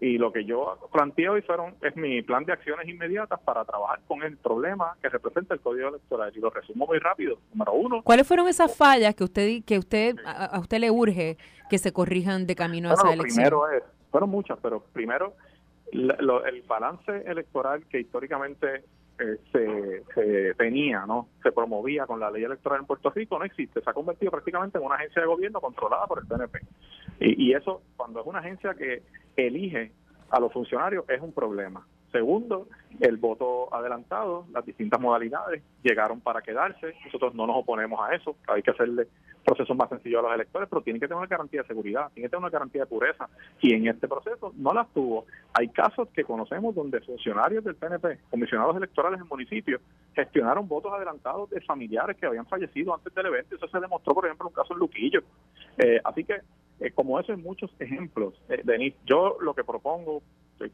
Y 0.00 0.18
lo 0.18 0.32
que 0.32 0.44
yo 0.44 0.76
planteo 0.92 1.38
y 1.38 1.42
fueron 1.42 1.76
es 1.80 1.96
mi 1.96 2.20
plan 2.20 2.44
de 2.44 2.52
acciones 2.52 2.86
inmediatas 2.88 3.40
para 3.40 3.64
trabajar 3.64 4.00
con 4.06 4.22
el 4.22 4.36
problema 4.36 4.96
que 5.00 5.08
representa 5.08 5.54
el 5.54 5.60
Código 5.60 5.88
Electoral. 5.88 6.32
Y 6.36 6.40
lo 6.40 6.50
resumo 6.50 6.86
muy 6.86 6.98
rápido. 6.98 7.38
Número 7.52 7.72
uno. 7.72 8.02
¿Cuáles 8.02 8.26
fueron 8.26 8.48
esas 8.48 8.76
fallas 8.76 9.14
que 9.14 9.24
usted 9.24 9.64
que 9.64 9.78
usted 9.78 10.16
a, 10.26 10.58
usted 10.58 10.78
le 10.78 10.90
urge 10.90 11.38
que 11.70 11.78
se 11.78 11.92
corrijan 11.92 12.46
de 12.46 12.54
camino 12.54 12.90
a 12.90 12.94
esa 12.94 13.12
elección? 13.12 13.34
Primero 13.34 13.70
es, 13.70 13.82
fueron 14.10 14.30
muchas, 14.30 14.58
pero 14.60 14.80
primero 14.92 15.34
el 15.92 16.62
balance 16.66 17.22
electoral 17.24 17.86
que 17.86 18.00
históricamente 18.00 18.82
eh, 19.18 20.02
se, 20.14 20.54
tenía, 20.54 21.06
¿no? 21.06 21.28
Se 21.42 21.52
promovía 21.52 22.06
con 22.06 22.20
la 22.20 22.30
ley 22.30 22.44
electoral 22.44 22.80
en 22.80 22.86
Puerto 22.86 23.10
Rico, 23.10 23.38
no 23.38 23.44
existe. 23.44 23.80
Se 23.80 23.90
ha 23.90 23.92
convertido 23.92 24.30
prácticamente 24.30 24.78
en 24.78 24.84
una 24.84 24.96
agencia 24.96 25.22
de 25.22 25.28
gobierno 25.28 25.60
controlada 25.60 26.06
por 26.06 26.18
el 26.18 26.26
PNP. 26.26 26.60
Y, 27.20 27.50
y 27.50 27.54
eso, 27.54 27.82
cuando 27.96 28.20
es 28.20 28.26
una 28.26 28.40
agencia 28.40 28.74
que 28.74 29.02
elige 29.36 29.92
a 30.30 30.40
los 30.40 30.52
funcionarios, 30.52 31.04
es 31.08 31.20
un 31.20 31.32
problema. 31.32 31.86
Segundo, 32.14 32.68
el 33.00 33.16
voto 33.16 33.74
adelantado, 33.74 34.46
las 34.52 34.64
distintas 34.64 35.00
modalidades 35.00 35.64
llegaron 35.82 36.20
para 36.20 36.42
quedarse. 36.42 36.94
Nosotros 37.04 37.34
no 37.34 37.44
nos 37.44 37.56
oponemos 37.56 37.98
a 38.00 38.14
eso. 38.14 38.36
Hay 38.46 38.62
que 38.62 38.70
hacerle 38.70 39.08
procesos 39.44 39.76
más 39.76 39.88
sencillos 39.88 40.20
a 40.20 40.28
los 40.28 40.32
electores, 40.32 40.68
pero 40.70 40.80
tienen 40.80 41.00
que 41.00 41.08
tener 41.08 41.18
una 41.18 41.26
garantía 41.26 41.62
de 41.62 41.66
seguridad, 41.66 42.12
tienen 42.14 42.28
que 42.28 42.30
tener 42.30 42.44
una 42.44 42.50
garantía 42.50 42.82
de 42.82 42.86
pureza. 42.86 43.28
Y 43.60 43.74
en 43.74 43.88
este 43.88 44.06
proceso 44.06 44.52
no 44.56 44.72
las 44.72 44.88
tuvo. 44.94 45.26
Hay 45.54 45.70
casos 45.70 46.08
que 46.10 46.22
conocemos 46.22 46.72
donde 46.72 47.00
funcionarios 47.00 47.64
del 47.64 47.74
PNP, 47.74 48.20
comisionados 48.30 48.76
electorales 48.76 49.20
en 49.20 49.26
municipios, 49.26 49.80
gestionaron 50.14 50.68
votos 50.68 50.92
adelantados 50.92 51.50
de 51.50 51.62
familiares 51.62 52.16
que 52.16 52.26
habían 52.26 52.46
fallecido 52.46 52.94
antes 52.94 53.12
del 53.12 53.26
evento. 53.26 53.56
Eso 53.56 53.66
se 53.66 53.80
demostró, 53.80 54.14
por 54.14 54.24
ejemplo, 54.24 54.46
en 54.46 54.52
un 54.52 54.54
caso 54.54 54.72
en 54.72 54.78
Luquillo. 54.78 55.20
Eh, 55.78 56.00
así 56.04 56.22
que, 56.22 56.42
eh, 56.78 56.92
como 56.92 57.18
eso, 57.18 57.32
hay 57.32 57.38
muchos 57.38 57.72
ejemplos. 57.80 58.40
Eh, 58.48 58.60
Denis, 58.62 58.94
yo 59.04 59.36
lo 59.40 59.52
que 59.52 59.64
propongo 59.64 60.22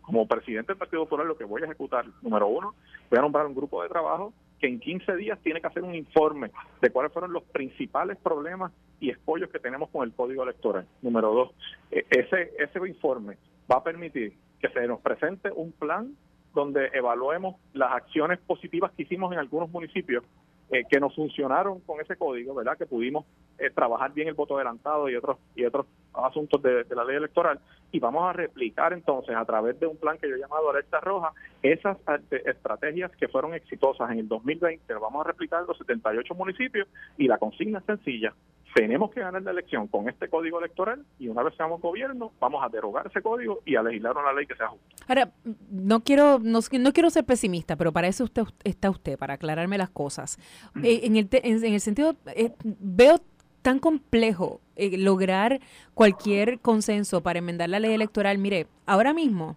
como 0.02 0.26
presidente 0.26 0.72
del 0.72 0.78
Partido 0.78 1.04
Popular 1.04 1.26
lo 1.26 1.36
que 1.36 1.44
voy 1.44 1.62
a 1.62 1.64
ejecutar, 1.64 2.06
número 2.22 2.46
uno, 2.48 2.74
voy 3.08 3.18
a 3.18 3.22
nombrar 3.22 3.46
un 3.46 3.54
grupo 3.54 3.82
de 3.82 3.88
trabajo 3.88 4.32
que 4.58 4.66
en 4.66 4.78
15 4.78 5.16
días 5.16 5.38
tiene 5.42 5.60
que 5.60 5.66
hacer 5.66 5.82
un 5.82 5.94
informe 5.94 6.50
de 6.80 6.90
cuáles 6.90 7.12
fueron 7.12 7.32
los 7.32 7.42
principales 7.44 8.18
problemas 8.18 8.72
y 9.00 9.10
escollos 9.10 9.48
que 9.50 9.58
tenemos 9.58 9.88
con 9.88 10.06
el 10.06 10.14
código 10.14 10.42
electoral. 10.42 10.86
Número 11.00 11.32
dos, 11.32 11.50
e, 11.90 12.04
ese, 12.10 12.52
ese 12.58 12.78
informe 12.88 13.38
va 13.70 13.76
a 13.76 13.82
permitir 13.82 14.34
que 14.60 14.68
se 14.68 14.86
nos 14.86 15.00
presente 15.00 15.50
un 15.50 15.72
plan 15.72 16.14
donde 16.54 16.90
evaluemos 16.92 17.56
las 17.72 17.92
acciones 17.92 18.38
positivas 18.40 18.92
que 18.92 19.04
hicimos 19.04 19.32
en 19.32 19.38
algunos 19.38 19.70
municipios 19.70 20.24
eh, 20.72 20.84
que 20.88 21.00
nos 21.00 21.14
funcionaron 21.16 21.80
con 21.80 22.00
ese 22.00 22.16
código, 22.16 22.54
¿verdad? 22.54 22.78
Que 22.78 22.86
pudimos 22.86 23.26
eh, 23.58 23.70
trabajar 23.70 24.12
bien 24.12 24.28
el 24.28 24.34
voto 24.34 24.54
adelantado 24.54 25.08
y 25.08 25.16
otros 25.16 25.38
y 25.56 25.64
otros 25.64 25.86
asuntos 26.14 26.62
de, 26.62 26.84
la 26.94 27.04
ley 27.04 27.16
electoral. 27.16 27.58
Y 27.90 27.98
vamos 27.98 28.22
a 28.28 28.32
replicar 28.32 28.92
entonces 28.92 29.34
a 29.34 29.44
través 29.44 29.80
de 29.80 29.86
un 29.86 29.96
plan 29.96 30.16
que 30.18 30.28
yo 30.28 30.36
he 30.36 30.38
llamado 30.38 30.70
Alerta 30.70 31.00
Roja 31.00 31.32
esas 31.60 31.98
eh, 32.30 32.42
estrategias 32.46 33.10
que 33.16 33.26
fueron 33.26 33.54
exitosas 33.54 34.10
en 34.12 34.20
el 34.20 34.28
2020, 34.28 34.94
lo 34.94 35.00
vamos 35.00 35.24
a 35.24 35.28
replicar 35.28 35.62
en 35.62 35.66
los 35.66 35.78
78 35.78 36.34
municipios 36.34 36.86
y 37.18 37.26
la 37.26 37.38
consigna 37.38 37.80
es 37.80 37.84
sencilla, 37.86 38.32
tenemos 38.74 39.10
que 39.10 39.20
ganar 39.20 39.42
la 39.42 39.50
elección 39.50 39.88
con 39.88 40.08
este 40.08 40.28
código 40.28 40.58
electoral 40.58 41.04
y 41.18 41.28
una 41.28 41.42
vez 41.42 41.54
seamos 41.56 41.80
gobierno, 41.80 42.32
vamos 42.40 42.62
a 42.64 42.68
derogar 42.68 43.06
ese 43.06 43.20
código 43.22 43.60
y 43.64 43.76
a 43.76 43.82
legislar 43.82 44.16
una 44.16 44.32
ley 44.32 44.46
que 44.46 44.54
sea 44.54 44.68
justa. 44.68 44.86
Ahora, 45.08 45.30
no 45.70 46.00
quiero, 46.00 46.38
no, 46.40 46.60
quiero 46.62 47.10
ser 47.10 47.24
pesimista, 47.24 47.76
pero 47.76 47.92
para 47.92 48.08
eso 48.08 48.24
usted 48.24 48.42
está 48.64 48.90
usted, 48.90 49.18
para 49.18 49.34
aclararme 49.34 49.78
las 49.78 49.90
cosas. 49.90 50.38
Eh, 50.82 51.00
en, 51.04 51.16
el 51.16 51.28
en, 51.32 51.64
el 51.64 51.80
sentido, 51.80 52.16
eh, 52.34 52.52
veo 52.62 53.20
tan 53.62 53.78
complejo 53.78 54.60
eh, 54.76 54.96
lograr 54.96 55.60
cualquier 55.94 56.60
consenso 56.60 57.22
para 57.22 57.40
enmendar 57.40 57.68
la 57.68 57.80
ley 57.80 57.92
electoral. 57.92 58.38
Mire, 58.38 58.66
ahora 58.86 59.12
mismo, 59.12 59.56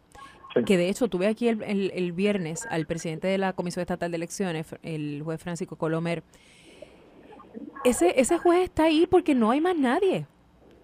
que 0.66 0.78
de 0.78 0.90
hecho 0.90 1.08
tuve 1.08 1.28
aquí 1.28 1.48
el, 1.48 1.62
el, 1.64 1.92
el, 1.96 2.12
viernes 2.12 2.68
al 2.70 2.86
presidente 2.86 3.28
de 3.28 3.38
la 3.38 3.54
Comisión 3.54 3.82
Estatal 3.82 4.12
de 4.12 4.18
Elecciones, 4.18 4.76
el 4.84 5.22
juez 5.24 5.42
Francisco 5.42 5.78
Colomer, 5.78 6.24
ese, 7.84 8.20
ese 8.20 8.38
juez 8.38 8.64
está 8.64 8.86
ahí 8.86 9.08
porque 9.08 9.36
no 9.36 9.52
hay 9.52 9.62
más 9.62 9.76
nadie. 9.76 10.26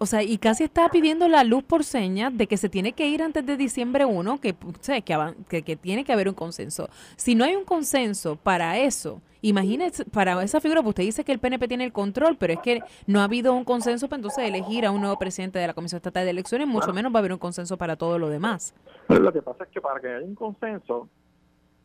O 0.02 0.06
sea, 0.06 0.22
y 0.22 0.38
casi 0.38 0.64
está 0.64 0.88
pidiendo 0.88 1.28
la 1.28 1.44
luz 1.44 1.62
por 1.62 1.84
señas 1.84 2.34
de 2.34 2.46
que 2.46 2.56
se 2.56 2.70
tiene 2.70 2.94
que 2.94 3.06
ir 3.06 3.22
antes 3.22 3.44
de 3.44 3.58
diciembre 3.58 4.06
1, 4.06 4.40
que, 4.40 4.54
que, 4.56 5.62
que, 5.62 5.76
tiene 5.76 6.04
que 6.04 6.12
haber 6.14 6.26
un 6.26 6.34
consenso. 6.34 6.88
Si 7.16 7.34
no 7.34 7.44
hay 7.44 7.54
un 7.54 7.66
consenso 7.66 8.36
para 8.36 8.78
eso, 8.78 9.20
imagínese, 9.42 10.06
para 10.06 10.42
esa 10.42 10.58
figura, 10.58 10.80
pues 10.80 10.92
usted 10.92 11.02
dice 11.02 11.22
que 11.22 11.32
el 11.32 11.38
PNP 11.38 11.68
tiene 11.68 11.84
el 11.84 11.92
control, 11.92 12.38
pero 12.38 12.54
es 12.54 12.60
que 12.60 12.80
no 13.06 13.20
ha 13.20 13.24
habido 13.24 13.52
un 13.52 13.64
consenso 13.64 14.08
para 14.08 14.20
entonces 14.20 14.42
elegir 14.44 14.86
a 14.86 14.90
un 14.90 15.02
nuevo 15.02 15.18
presidente 15.18 15.58
de 15.58 15.66
la 15.66 15.74
Comisión 15.74 15.98
Estatal 15.98 16.24
de 16.24 16.30
Elecciones, 16.30 16.66
mucho 16.66 16.94
menos 16.94 17.12
va 17.12 17.18
a 17.18 17.20
haber 17.20 17.34
un 17.34 17.38
consenso 17.38 17.76
para 17.76 17.96
todo 17.96 18.18
lo 18.18 18.30
demás. 18.30 18.74
Pero 19.06 19.20
lo 19.20 19.30
que 19.34 19.42
pasa 19.42 19.64
es 19.64 19.70
que 19.70 19.82
para 19.82 20.00
que 20.00 20.08
haya 20.08 20.24
un 20.24 20.34
consenso, 20.34 21.10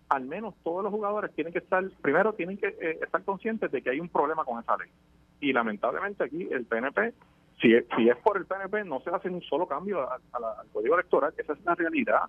al 0.10 0.26
menos 0.26 0.54
todos 0.64 0.84
los 0.84 0.92
jugadores 0.92 1.34
tienen 1.34 1.54
que 1.54 1.60
estar, 1.60 1.84
primero 2.02 2.34
tienen 2.34 2.58
que 2.58 2.68
eh, 2.68 3.00
estar 3.02 3.24
conscientes 3.24 3.72
de 3.72 3.82
que 3.82 3.90
hay 3.90 4.00
un 4.00 4.10
problema 4.10 4.46
con 4.46 4.62
esa 4.62 4.78
ley. 4.78 4.90
Y 5.40 5.54
lamentablemente 5.54 6.24
aquí 6.24 6.48
el 6.52 6.66
PNP, 6.66 7.14
si 7.62 7.74
es, 7.74 7.86
si 7.96 8.10
es 8.10 8.18
por 8.18 8.38
el 8.38 8.46
PNP, 8.46 8.84
no 8.86 9.00
se 9.02 9.10
hace 9.10 9.30
un 9.30 9.42
solo 9.42 9.68
cambio 9.68 10.10
al 10.10 10.68
código 10.72 10.96
electoral, 10.96 11.34
esa 11.38 11.54
es 11.54 11.66
la 11.66 11.76
realidad. 11.76 12.24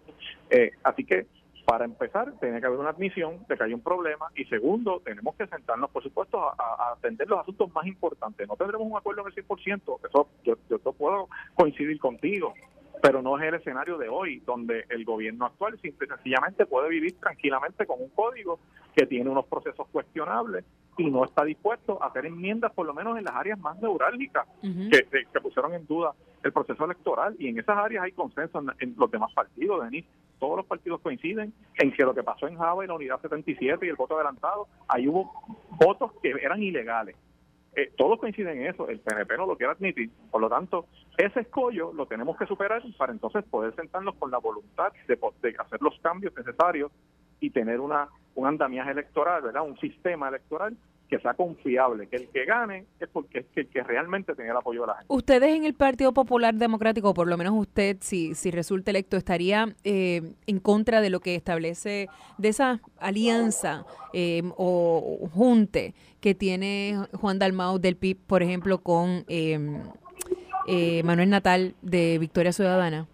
Eh, 0.50 0.72
así 0.84 1.04
que 1.04 1.26
para 1.66 1.84
empezar, 1.84 2.32
tiene 2.38 2.60
que 2.60 2.66
haber 2.66 2.78
una 2.78 2.90
admisión 2.90 3.44
de 3.48 3.56
que 3.56 3.64
hay 3.64 3.74
un 3.74 3.80
problema 3.80 4.30
y 4.36 4.44
segundo, 4.44 5.02
tenemos 5.04 5.34
que 5.34 5.48
sentarnos, 5.48 5.90
por 5.90 6.00
supuesto, 6.00 6.40
a, 6.40 6.92
atender 6.92 7.28
los 7.28 7.40
asuntos 7.40 7.72
más 7.74 7.84
importantes. 7.86 8.46
No 8.46 8.54
tendremos 8.54 8.86
un 8.88 8.96
acuerdo 8.96 9.22
en 9.22 9.26
el 9.26 9.34
100%, 9.34 9.98
eso 10.08 10.28
yo, 10.44 10.56
yo 10.70 10.78
puedo 10.78 11.28
coincidir 11.56 11.98
contigo, 11.98 12.54
pero 13.02 13.22
no 13.22 13.38
es 13.38 13.44
el 13.44 13.54
escenario 13.54 13.98
de 13.98 14.08
hoy, 14.08 14.40
donde 14.40 14.84
el 14.88 15.04
gobierno 15.04 15.46
actual 15.46 15.78
simple 15.80 16.06
y 16.06 16.10
sencillamente 16.10 16.66
puede 16.66 16.88
vivir 16.88 17.18
tranquilamente 17.18 17.86
con 17.86 18.00
un 18.00 18.08
código 18.10 18.58
que 18.94 19.06
tiene 19.06 19.30
unos 19.30 19.46
procesos 19.46 19.86
cuestionables 19.88 20.64
y 20.98 21.10
no 21.10 21.24
está 21.24 21.44
dispuesto 21.44 22.02
a 22.02 22.06
hacer 22.06 22.26
enmiendas, 22.26 22.72
por 22.72 22.86
lo 22.86 22.94
menos 22.94 23.18
en 23.18 23.24
las 23.24 23.34
áreas 23.34 23.58
más 23.58 23.78
neurálgicas 23.80 24.46
que, 24.62 25.06
que, 25.10 25.40
pusieron 25.40 25.74
en 25.74 25.86
duda 25.86 26.14
el 26.42 26.52
proceso 26.52 26.84
electoral. 26.84 27.36
Y 27.38 27.48
en 27.48 27.58
esas 27.58 27.76
áreas 27.76 28.04
hay 28.04 28.12
consenso 28.12 28.62
en, 28.78 28.94
los 28.96 29.10
demás 29.10 29.32
partidos, 29.34 29.84
Denis. 29.84 30.06
Todos 30.38 30.56
los 30.56 30.66
partidos 30.66 31.00
coinciden 31.00 31.52
en 31.74 31.92
que 31.92 32.02
lo 32.02 32.14
que 32.14 32.22
pasó 32.22 32.46
en 32.46 32.56
Java 32.56 32.84
y 32.84 32.88
la 32.88 32.94
unidad 32.94 33.20
77 33.20 33.84
y 33.84 33.88
el 33.88 33.96
voto 33.96 34.16
adelantado, 34.16 34.68
ahí 34.88 35.06
hubo 35.08 35.30
votos 35.78 36.12
que 36.22 36.30
eran 36.30 36.62
ilegales 36.62 37.16
eh, 37.76 37.92
todos 37.96 38.18
coinciden 38.18 38.62
en 38.62 38.66
eso, 38.68 38.88
el 38.88 39.00
PNP 39.00 39.36
no 39.36 39.46
lo 39.46 39.56
quiere 39.56 39.72
admitir, 39.72 40.10
por 40.30 40.40
lo 40.40 40.48
tanto, 40.48 40.86
ese 41.16 41.40
escollo 41.40 41.92
lo 41.92 42.06
tenemos 42.06 42.36
que 42.36 42.46
superar 42.46 42.82
para 42.96 43.12
entonces 43.12 43.44
poder 43.44 43.74
sentarnos 43.74 44.14
con 44.16 44.30
la 44.30 44.38
voluntad 44.38 44.92
de, 45.06 45.18
de 45.42 45.56
hacer 45.58 45.82
los 45.82 45.98
cambios 46.00 46.34
necesarios 46.36 46.90
y 47.38 47.50
tener 47.50 47.80
una 47.80 48.08
un 48.36 48.46
andamiaje 48.46 48.90
electoral, 48.90 49.42
¿verdad? 49.42 49.62
Un 49.66 49.78
sistema 49.78 50.28
electoral 50.28 50.76
que 51.08 51.18
sea 51.20 51.34
confiable, 51.34 52.08
que 52.08 52.16
el 52.16 52.28
que 52.28 52.44
gane 52.44 52.86
es 52.98 53.08
porque 53.08 53.40
es 53.40 53.46
el 53.54 53.68
que 53.68 53.82
realmente 53.82 54.34
tenga 54.34 54.52
el 54.52 54.56
apoyo 54.56 54.82
de 54.82 54.86
la 54.88 54.94
gente. 54.94 55.06
Ustedes 55.12 55.54
en 55.54 55.64
el 55.64 55.74
Partido 55.74 56.12
Popular 56.12 56.54
Democrático, 56.54 57.10
o 57.10 57.14
por 57.14 57.28
lo 57.28 57.36
menos 57.36 57.54
usted, 57.54 57.98
si, 58.00 58.34
si 58.34 58.50
resulta 58.50 58.90
electo, 58.90 59.16
estaría 59.16 59.74
eh, 59.84 60.34
en 60.46 60.58
contra 60.60 61.00
de 61.00 61.10
lo 61.10 61.20
que 61.20 61.34
establece, 61.34 62.08
de 62.38 62.48
esa 62.48 62.80
alianza 62.98 63.86
eh, 64.12 64.42
o 64.56 65.28
junte 65.32 65.94
que 66.20 66.34
tiene 66.34 66.96
Juan 67.12 67.38
Dalmau 67.38 67.78
del 67.78 67.96
PIB, 67.96 68.18
por 68.26 68.42
ejemplo, 68.42 68.78
con 68.78 69.24
eh, 69.28 69.82
Manuel 71.04 71.30
Natal 71.30 71.74
de 71.82 72.18
Victoria 72.18 72.52
Ciudadana. 72.52 73.06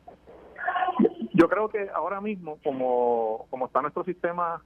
Yo 1.34 1.48
creo 1.48 1.68
que 1.68 1.88
ahora 1.94 2.20
mismo, 2.20 2.58
como, 2.62 3.46
como 3.50 3.66
está 3.66 3.80
nuestro 3.80 4.04
sistema 4.04 4.62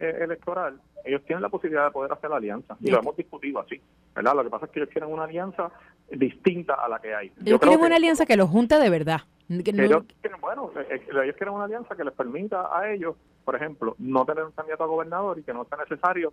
electoral, 0.00 0.80
ellos 1.04 1.22
tienen 1.24 1.42
la 1.42 1.48
posibilidad 1.48 1.84
de 1.86 1.90
poder 1.90 2.12
hacer 2.12 2.30
la 2.30 2.36
alianza. 2.36 2.76
Y 2.80 2.90
lo 2.90 2.98
hemos 2.98 3.16
discutido 3.16 3.60
así. 3.60 3.80
¿verdad? 4.14 4.34
Lo 4.34 4.44
que 4.44 4.50
pasa 4.50 4.66
es 4.66 4.72
que 4.72 4.80
ellos 4.80 4.90
quieren 4.90 5.12
una 5.12 5.24
alianza 5.24 5.70
distinta 6.10 6.74
a 6.74 6.88
la 6.88 6.98
que 6.98 7.14
hay. 7.14 7.32
Ellos 7.44 7.60
quieren 7.60 7.80
una 7.80 7.96
alianza 7.96 8.26
que 8.26 8.36
los 8.36 8.48
junte 8.48 8.78
de 8.78 8.90
verdad. 8.90 9.20
ellos 9.48 10.04
quieren, 10.20 10.40
bueno, 10.40 10.70
eh, 10.76 10.86
eh, 10.90 11.02
ellos 11.24 11.36
quieren 11.36 11.54
una 11.54 11.64
alianza 11.64 11.96
que 11.96 12.04
les 12.04 12.14
permita 12.14 12.76
a 12.76 12.90
ellos, 12.92 13.16
por 13.44 13.56
ejemplo, 13.56 13.94
no 13.98 14.24
tener 14.24 14.44
un 14.44 14.52
candidato 14.52 14.84
a 14.84 14.86
gobernador 14.86 15.38
y 15.38 15.42
que 15.42 15.52
no 15.52 15.64
sea 15.64 15.78
necesario 15.78 16.32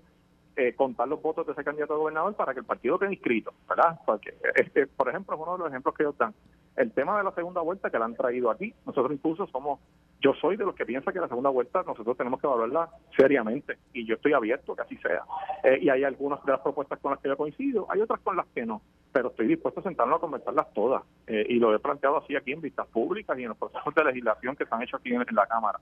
eh, 0.56 0.74
contar 0.74 1.08
los 1.08 1.22
votos 1.22 1.46
de 1.46 1.54
ese 1.54 1.64
candidato 1.64 1.94
a 1.94 1.98
gobernador 1.98 2.34
para 2.36 2.54
que 2.54 2.62
el 2.62 2.66
partido 2.66 2.98
quede 2.98 3.14
inscrito, 3.14 3.54
¿verdad? 3.70 4.00
Porque, 4.06 4.34
este, 4.56 4.88
por 4.88 5.08
ejemplo, 5.08 5.36
es 5.36 5.42
uno 5.42 5.54
de 5.54 5.60
los 5.60 5.68
ejemplos 5.70 5.94
que 5.96 6.04
ellos 6.04 6.18
dan. 6.18 6.34
El 6.76 6.92
tema 6.92 7.18
de 7.18 7.24
la 7.24 7.32
segunda 7.32 7.62
vuelta 7.62 7.90
que 7.90 8.00
la 8.00 8.06
han 8.06 8.16
traído 8.16 8.50
aquí, 8.50 8.74
nosotros 8.86 9.12
incluso 9.14 9.48
somos, 9.48 9.80
yo 10.22 10.34
soy 10.34 10.58
de 10.58 10.66
los 10.66 10.76
que 10.76 10.86
piensa 10.86 11.12
que 11.12 11.20
la 11.20 11.28
segunda 11.28 11.50
vuelta 11.50 11.84
nosotros 11.84 12.18
tenemos 12.18 12.40
que 12.40 12.48
evaluarla 12.48 12.90
seriamente 13.16 13.78
y 13.94 14.06
yo 14.06 14.16
estoy 14.16 14.34
abierto 14.34 14.76
que 14.76 14.82
así 14.82 14.98
sea. 14.98 15.24
Eh, 15.64 15.80
y 15.82 15.90
hay 15.90 16.04
algunas 16.04 16.44
de 16.46 16.52
las 16.52 16.62
propuestas 16.62 17.00
con 17.00 17.12
las 17.12 17.20
que 17.20 17.30
yo 17.30 17.38
coincido, 17.38 17.88
hay 17.90 18.02
otras 18.02 18.20
con 18.22 18.36
las 18.36 18.48
que 18.48 18.66
no, 18.66 18.82
pero 19.12 19.30
estoy 19.30 19.48
dispuesto 19.48 19.80
a 19.80 19.84
sentarnos 19.84 20.18
a 20.18 20.22
conversarlas 20.22 20.74
todas 20.74 21.04
eh, 21.28 21.46
y 21.50 21.56
lo 21.56 21.74
he 21.74 21.80
planteado 21.80 22.18
así 22.18 22.36
aquí 22.36 22.52
en 22.52 22.62
vistas 22.62 22.88
públicas 22.88 23.38
y 23.38 23.44
en 23.44 23.50
los 23.50 23.58
procesos 23.58 23.94
de 23.94 24.04
legislación 24.04 24.56
que 24.56 24.66
se 24.66 24.74
han 24.74 24.82
hecho 24.82 24.98
aquí 24.98 25.14
en, 25.14 25.24
la 25.32 25.46
Cámara. 25.46 25.80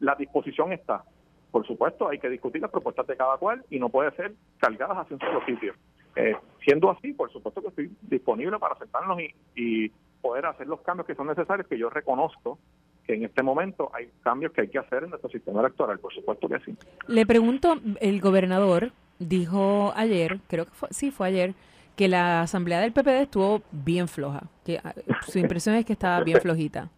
la 0.00 0.14
disposición 0.16 0.72
está, 0.72 1.04
por 1.50 1.66
supuesto, 1.66 2.08
hay 2.08 2.18
que 2.18 2.28
discutir 2.28 2.60
las 2.60 2.70
propuestas 2.70 3.06
de 3.06 3.16
cada 3.16 3.38
cual 3.38 3.64
y 3.70 3.78
no 3.78 3.88
puede 3.88 4.10
ser 4.12 4.34
cargadas 4.58 4.98
hacia 4.98 5.14
un 5.14 5.20
solo 5.20 5.44
sitio. 5.46 5.72
Eh, 6.16 6.34
siendo 6.64 6.90
así, 6.90 7.12
por 7.12 7.30
supuesto 7.30 7.60
que 7.60 7.68
estoy 7.68 7.90
disponible 8.02 8.58
para 8.58 8.76
sentarnos 8.76 9.18
y, 9.54 9.92
poder 10.22 10.46
hacer 10.46 10.66
los 10.66 10.80
cambios 10.80 11.06
que 11.06 11.14
son 11.14 11.28
necesarios, 11.28 11.68
que 11.68 11.78
yo 11.78 11.88
reconozco 11.88 12.58
que 13.06 13.14
en 13.14 13.24
este 13.24 13.42
momento 13.42 13.90
hay 13.94 14.08
cambios 14.22 14.52
que 14.52 14.62
hay 14.62 14.68
que 14.68 14.78
hacer 14.78 15.04
en 15.04 15.10
nuestro 15.10 15.30
sistema 15.30 15.60
electoral, 15.60 15.98
por 15.98 16.12
supuesto 16.12 16.48
que 16.48 16.58
sí. 16.60 16.76
Le 17.06 17.24
pregunto, 17.24 17.76
el 18.00 18.20
gobernador 18.20 18.92
dijo 19.18 19.92
ayer, 19.96 20.40
creo 20.48 20.66
que 20.66 20.72
fue, 20.72 20.88
sí 20.90 21.10
fue 21.10 21.28
ayer, 21.28 21.54
que 21.96 22.08
la 22.08 22.42
asamblea 22.42 22.80
del 22.80 22.92
PPD 22.92 23.22
estuvo 23.22 23.62
bien 23.72 24.06
floja, 24.06 24.42
que 24.64 24.78
ah, 24.84 24.94
su 25.26 25.38
impresión 25.38 25.74
es 25.76 25.86
que 25.86 25.94
estaba 25.94 26.22
bien 26.22 26.40
flojita. 26.40 26.90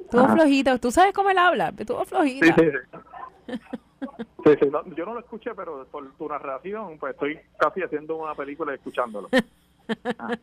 Estuvo 0.00 0.28
flojita, 0.28 0.78
tú 0.78 0.90
sabes 0.90 1.12
cómo 1.12 1.30
él 1.30 1.38
habla, 1.38 1.74
estuvo 1.76 2.04
flojita. 2.04 2.46
Sí, 2.46 2.62
sí, 4.44 4.54
sí. 4.60 4.70
yo 4.96 5.04
no 5.04 5.14
lo 5.14 5.20
escuché, 5.20 5.54
pero 5.54 5.86
por 5.90 6.10
tu 6.14 6.28
narración, 6.28 6.96
pues 6.98 7.12
estoy 7.14 7.38
casi 7.58 7.82
haciendo 7.82 8.16
una 8.16 8.34
película 8.34 8.72
y 8.72 8.76
escuchándolo. 8.76 9.28
Ah. 10.18 10.36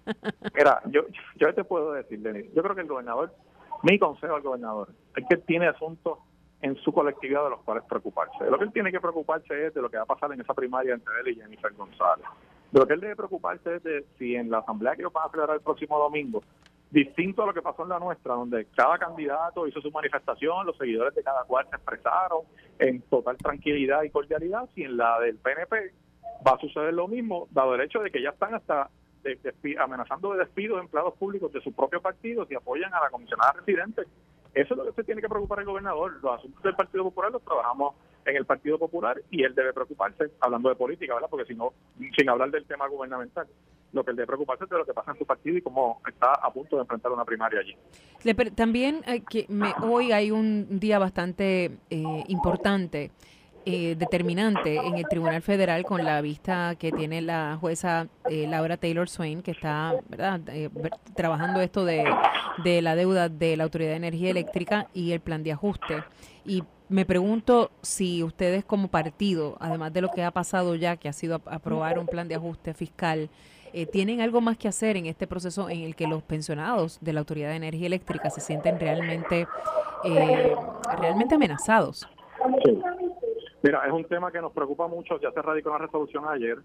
Mira, 0.55 0.81
yo, 0.85 1.01
yo 1.35 1.53
te 1.53 1.63
puedo 1.63 1.93
decir, 1.93 2.19
Denis, 2.19 2.45
yo 2.53 2.63
creo 2.63 2.75
que 2.75 2.81
el 2.81 2.87
gobernador, 2.87 3.33
mi 3.81 3.99
consejo 3.99 4.35
al 4.35 4.41
gobernador, 4.41 4.89
es 5.15 5.25
que 5.27 5.37
tiene 5.37 5.67
asuntos 5.67 6.19
en 6.61 6.75
su 6.77 6.93
colectividad 6.93 7.43
de 7.43 7.49
los 7.51 7.61
cuales 7.61 7.83
preocuparse. 7.89 8.49
Lo 8.49 8.57
que 8.57 8.63
él 8.63 8.71
tiene 8.71 8.91
que 8.91 9.01
preocuparse 9.01 9.67
es 9.67 9.73
de 9.73 9.81
lo 9.81 9.89
que 9.89 9.97
va 9.97 10.03
a 10.03 10.07
pasar 10.07 10.31
en 10.31 10.41
esa 10.41 10.53
primaria 10.53 10.93
entre 10.93 11.13
él 11.19 11.27
y 11.29 11.35
Jennifer 11.35 11.73
González. 11.73 12.25
De 12.71 12.79
lo 12.79 12.87
que 12.87 12.93
él 12.93 13.01
debe 13.01 13.15
preocuparse 13.15 13.75
es 13.75 13.83
de 13.83 14.05
si 14.17 14.35
en 14.35 14.49
la 14.49 14.59
asamblea 14.59 14.95
que 14.95 15.01
ellos 15.01 15.13
van 15.13 15.27
a 15.27 15.31
celebrar 15.31 15.57
el 15.57 15.61
próximo 15.61 15.99
domingo, 15.99 16.41
distinto 16.89 17.43
a 17.43 17.47
lo 17.47 17.53
que 17.53 17.61
pasó 17.61 17.83
en 17.83 17.89
la 17.89 17.99
nuestra, 17.99 18.35
donde 18.35 18.65
cada 18.75 18.97
candidato 18.97 19.67
hizo 19.67 19.81
su 19.81 19.91
manifestación, 19.91 20.65
los 20.65 20.77
seguidores 20.77 21.13
de 21.15 21.23
cada 21.23 21.43
cual 21.43 21.67
se 21.69 21.75
expresaron 21.75 22.41
en 22.79 23.01
total 23.01 23.37
tranquilidad 23.37 24.03
y 24.03 24.09
cordialidad, 24.09 24.69
si 24.73 24.83
en 24.83 24.95
la 24.95 25.19
del 25.19 25.37
PNP 25.37 25.91
va 26.47 26.51
a 26.53 26.59
suceder 26.59 26.93
lo 26.93 27.07
mismo, 27.07 27.47
dado 27.51 27.75
el 27.75 27.81
hecho 27.81 27.99
de 27.99 28.11
que 28.11 28.21
ya 28.21 28.29
están 28.29 28.53
hasta 28.53 28.89
amenazando 29.79 30.33
de 30.33 30.39
despido 30.39 30.75
de 30.75 30.81
empleados 30.81 31.15
públicos 31.15 31.51
de 31.51 31.61
su 31.61 31.73
propio 31.73 32.01
partido 32.01 32.45
si 32.45 32.55
apoyan 32.55 32.93
a 32.93 32.99
la 32.99 33.09
comisionada 33.09 33.53
residente. 33.53 34.03
Eso 34.53 34.73
es 34.73 34.77
lo 34.77 34.85
que 34.85 34.93
se 34.93 35.03
tiene 35.03 35.21
que 35.21 35.29
preocupar 35.29 35.59
el 35.59 35.65
gobernador. 35.65 36.19
Los 36.21 36.39
asuntos 36.39 36.61
del 36.63 36.75
Partido 36.75 37.03
Popular 37.05 37.31
los 37.31 37.43
trabajamos 37.43 37.95
en 38.25 38.35
el 38.37 38.45
Partido 38.45 38.77
Popular 38.77 39.21
y 39.31 39.43
él 39.43 39.53
debe 39.55 39.73
preocuparse, 39.73 40.31
hablando 40.39 40.69
de 40.69 40.75
política, 40.75 41.15
¿verdad? 41.15 41.29
Porque 41.29 41.45
si 41.45 41.55
no, 41.55 41.73
sin 42.17 42.29
hablar 42.29 42.51
del 42.51 42.65
tema 42.65 42.87
gubernamental, 42.87 43.47
lo 43.91 44.03
que 44.03 44.11
él 44.11 44.17
debe 44.17 44.27
preocuparse 44.27 44.63
es 44.63 44.69
de 44.69 44.77
lo 44.77 44.85
que 44.85 44.93
pasa 44.93 45.11
en 45.11 45.17
su 45.17 45.25
partido 45.25 45.57
y 45.57 45.61
cómo 45.61 46.01
está 46.07 46.33
a 46.33 46.51
punto 46.51 46.75
de 46.77 46.83
enfrentar 46.83 47.11
una 47.11 47.25
primaria 47.25 47.59
allí. 47.59 47.75
también 48.55 49.01
que 49.29 49.47
hoy 49.81 50.11
hay 50.11 50.31
un 50.31 50.79
día 50.79 50.99
bastante 50.99 51.77
eh, 51.89 52.23
importante 52.27 53.11
eh, 53.65 53.95
determinante 53.97 54.75
en 54.75 54.97
el 54.97 55.07
Tribunal 55.07 55.41
Federal 55.41 55.85
con 55.85 56.03
la 56.03 56.19
vista 56.19 56.75
que 56.75 56.91
tiene 56.91 57.21
la 57.21 57.57
jueza 57.61 58.07
eh, 58.29 58.45
Laura 58.45 58.75
Taylor 58.75 59.07
Swain, 59.07 59.41
que 59.41 59.51
está 59.51 59.95
¿verdad? 60.09 60.41
Eh, 60.47 60.69
trabajando 61.15 61.61
esto 61.61 61.85
de, 61.85 62.03
de 62.65 62.81
la 62.81 62.95
deuda 62.95 63.29
de 63.29 63.55
la 63.55 63.63
Autoridad 63.63 63.91
de 63.91 63.95
Energía 63.95 64.31
Eléctrica 64.31 64.89
y 64.93 65.13
el 65.13 65.21
plan 65.21 65.43
de 65.43 65.53
ajuste. 65.53 66.03
Y 66.43 66.63
me 66.89 67.05
pregunto 67.05 67.71
si 67.81 68.21
ustedes 68.21 68.65
como 68.65 68.89
partido, 68.89 69.55
además 69.61 69.93
de 69.93 70.01
lo 70.01 70.09
que 70.09 70.23
ha 70.23 70.31
pasado 70.31 70.75
ya, 70.75 70.97
que 70.97 71.07
ha 71.07 71.13
sido 71.13 71.41
aprobar 71.45 71.99
un 71.99 72.07
plan 72.07 72.27
de 72.27 72.35
ajuste 72.35 72.73
fiscal, 72.73 73.29
tienen 73.91 74.21
algo 74.21 74.39
más 74.39 74.57
que 74.57 74.67
hacer 74.67 74.97
en 74.97 75.07
este 75.07 75.25
proceso 75.25 75.67
en 75.67 75.79
el 75.79 75.95
que 75.95 76.05
los 76.05 76.21
pensionados 76.21 76.99
de 77.01 77.13
la 77.13 77.21
Autoridad 77.21 77.49
de 77.49 77.55
Energía 77.55 77.87
Eléctrica 77.87 78.29
se 78.29 78.39
sienten 78.39 78.79
realmente, 78.79 79.47
realmente 80.99 81.33
amenazados. 81.33 82.07
Mira, 83.63 83.85
es 83.85 83.93
un 83.93 84.03
tema 84.03 84.29
que 84.29 84.41
nos 84.41 84.51
preocupa 84.51 84.87
mucho, 84.87 85.17
ya 85.21 85.31
se 85.31 85.41
radicó 85.41 85.69
una 85.69 85.79
resolución 85.79 86.25
ayer 86.27 86.57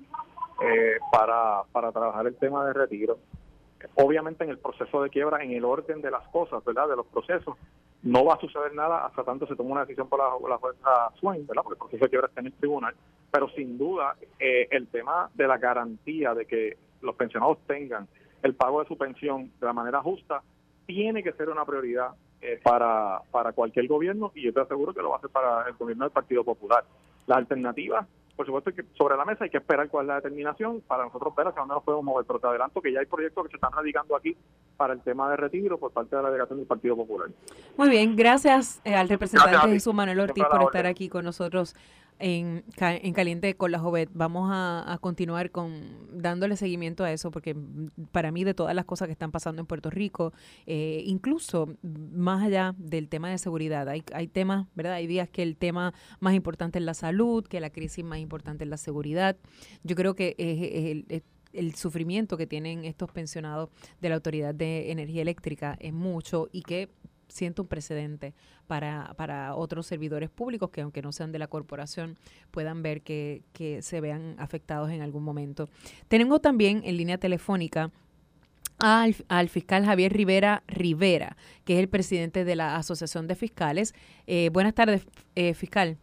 eh, 0.61 0.99
para, 1.13 1.63
para 1.71 1.93
trabajar 1.93 2.27
el 2.27 2.35
tema 2.35 2.67
de 2.67 2.73
retiro. 2.73 3.19
Obviamente 3.95 4.43
en 4.43 4.51
el 4.51 4.59
proceso 4.59 5.01
de 5.05 5.09
quiebra, 5.09 5.45
en 5.45 5.53
el 5.53 5.65
orden 5.65 6.03
de 6.03 6.11
las 6.11 6.27
cosas, 6.31 6.65
¿verdad? 6.65 6.89
De 6.89 6.97
los 6.97 7.07
procesos, 7.07 7.57
no 8.03 8.25
va 8.25 8.35
a 8.35 8.41
suceder 8.41 8.75
nada 8.75 9.07
hasta 9.07 9.23
tanto 9.23 9.47
se 9.47 9.55
tome 9.55 9.71
una 9.71 9.83
decisión 9.83 10.09
por 10.09 10.19
la, 10.19 10.49
la 10.49 10.59
jueza 10.59 11.13
Swain, 11.21 11.47
¿verdad? 11.47 11.63
Porque 11.63 11.75
el 11.75 11.79
proceso 11.79 12.05
de 12.05 12.09
quiebra 12.11 12.27
está 12.27 12.41
en 12.41 12.49
el 12.49 12.53
tribunal. 12.55 12.95
Pero 13.31 13.49
sin 13.51 13.79
duda, 13.79 14.17
eh, 14.41 14.67
el 14.73 14.89
tema 14.89 15.31
de 15.35 15.47
la 15.47 15.57
garantía 15.57 16.35
de 16.35 16.47
que 16.47 16.77
los 17.01 17.15
pensionados 17.15 17.59
tengan 17.69 18.09
el 18.43 18.57
pago 18.57 18.81
de 18.83 18.89
su 18.89 18.99
pensión 18.99 19.53
de 19.61 19.67
la 19.67 19.73
manera 19.73 20.03
justa 20.03 20.43
tiene 20.87 21.23
que 21.23 21.33
ser 21.33 21.49
una 21.49 21.65
prioridad 21.65 22.11
eh, 22.41 22.61
para, 22.63 23.21
para 23.31 23.53
cualquier 23.53 23.89
gobierno 23.89 24.31
y 24.35 24.43
yo 24.43 24.53
te 24.53 24.61
aseguro 24.61 24.95
que 24.95 25.03
lo 25.03 25.11
va 25.11 25.17
a 25.17 25.19
hacer 25.19 25.31
para 25.31 25.69
el 25.69 25.75
gobierno 25.75 26.05
del 26.05 26.13
Partido 26.13 26.45
Popular. 26.45 26.85
La 27.27 27.37
alternativa, 27.37 28.07
por 28.37 28.47
supuesto, 28.47 28.73
que 28.73 28.85
sobre 28.97 29.17
la 29.17 29.25
mesa 29.25 29.45
hay 29.45 29.51
que 29.51 29.59
esperar 29.59 29.89
cuál 29.89 30.05
es 30.05 30.09
la 30.09 30.15
determinación 30.17 30.81
para 30.83 31.05
nosotros 31.05 31.35
ver 31.35 31.49
hacia 31.49 31.61
dónde 31.61 31.75
nos 31.75 31.83
podemos 31.83 32.05
mover, 32.05 32.25
pero 32.25 32.39
te 32.39 32.47
adelanto 32.47 32.81
que 32.81 32.93
ya 32.93 33.01
hay 33.01 33.07
proyectos 33.07 33.45
que 33.45 33.51
se 33.51 33.57
están 33.57 33.73
radicando 33.73 34.15
aquí 34.15 34.37
para 34.77 34.95
el 34.95 35.01
tema 35.01 35.29
de 35.31 35.37
retiro 35.37 35.79
por 35.79 35.91
parte 35.91 36.15
de 36.15 36.23
la 36.23 36.29
delegación 36.29 36.59
del 36.61 36.69
Partido 36.69 36.95
Popular. 36.95 37.29
Muy 37.77 37.89
bien, 37.89 38.15
gracias 38.15 38.81
eh, 38.85 38.95
al 38.95 39.09
representante 39.09 39.69
Jesús 39.69 39.93
Manuel 39.93 40.21
Ortiz 40.21 40.45
por 40.45 40.63
estar 40.63 40.87
aquí 40.87 41.09
con 41.09 41.25
nosotros 41.25 41.75
en, 42.19 42.65
en 42.77 43.13
Caliente 43.13 43.55
con 43.55 43.73
la 43.73 43.79
Jovet. 43.79 44.11
Vamos 44.13 44.51
a, 44.53 44.99
continuar 45.01 45.51
con 45.51 46.09
dándole 46.13 46.57
seguimiento 46.57 47.05
a 47.05 47.13
eso, 47.13 47.31
porque 47.31 47.57
para 48.13 48.33
mí 48.33 48.45
de 48.45 48.55
todas 48.55 48.75
las 48.75 48.85
cosas 48.85 49.07
que 49.07 49.13
están 49.13 49.31
pasando 49.31 49.61
en 49.61 49.67
Puerto 49.67 49.91
Rico, 49.91 50.33
eh, 50.67 51.03
incluso 51.07 51.77
más 51.83 52.43
allá 52.43 52.75
del 52.79 53.09
tema 53.09 53.31
de 53.31 53.39
seguridad, 53.39 53.89
hay, 53.89 54.03
hay 54.13 54.29
temas, 54.29 54.67
¿verdad? 54.75 54.95
Hay 54.95 55.07
días 55.07 55.29
que 55.29 55.43
el 55.43 55.57
tema 55.57 55.95
más 56.21 56.35
importante 56.35 56.79
es 56.79 56.85
la 56.85 56.95
salud, 56.95 57.47
que 57.47 57.61
la 57.61 57.71
crisis 57.71 58.05
más 58.05 58.19
importante 58.19 58.65
es 58.65 58.71
la 58.71 58.77
seguridad. 58.77 59.37
Yo 59.85 59.95
creo 59.95 60.15
que 60.15 60.35
el 61.53 61.75
sufrimiento 61.75 62.37
que 62.37 62.47
tienen 62.47 62.85
estos 62.85 63.11
pensionados 63.11 63.71
de 64.01 64.09
la 64.09 64.17
Autoridad 64.17 64.55
de 64.55 64.91
Energía 64.91 65.23
Eléctrica 65.23 65.77
es 65.81 65.93
mucho 65.93 66.49
y 66.53 66.63
que 66.63 66.89
siento 67.29 67.63
un 67.63 67.69
precedente 67.69 68.35
para, 68.67 69.15
para 69.17 69.55
otros 69.55 69.87
servidores 69.87 70.31
públicos 70.31 70.71
que 70.71 70.81
aunque 70.81 71.03
no 71.03 71.13
sean 71.13 71.33
de 71.33 71.39
la 71.39 71.47
corporación 71.47 72.17
puedan 72.51 72.83
ver 72.83 73.03
que, 73.03 73.43
que 73.53 73.83
se 73.83 74.01
vean 74.01 74.35
afectados 74.39 74.91
en 74.91 75.03
algún 75.03 75.23
momento. 75.23 75.69
Tenemos 76.09 76.41
también 76.41 76.83
en 76.85 76.97
línea 76.97 77.19
telefónica 77.19 77.91
al, 78.79 79.17
al, 79.29 79.49
fiscal 79.49 79.85
Javier 79.85 80.13
Rivera 80.13 80.63
Rivera, 80.69 81.37
que 81.65 81.75
es 81.75 81.81
el 81.81 81.89
presidente 81.89 82.45
de 82.45 82.57
la 82.57 82.77
Asociación 82.77 83.27
de 83.27 83.35
Fiscales. 83.35 83.95
Eh, 84.27 84.51
buenas 84.53 84.75
tardes, 84.75 85.07
eh, 85.35 85.55
fiscal. 85.55 85.97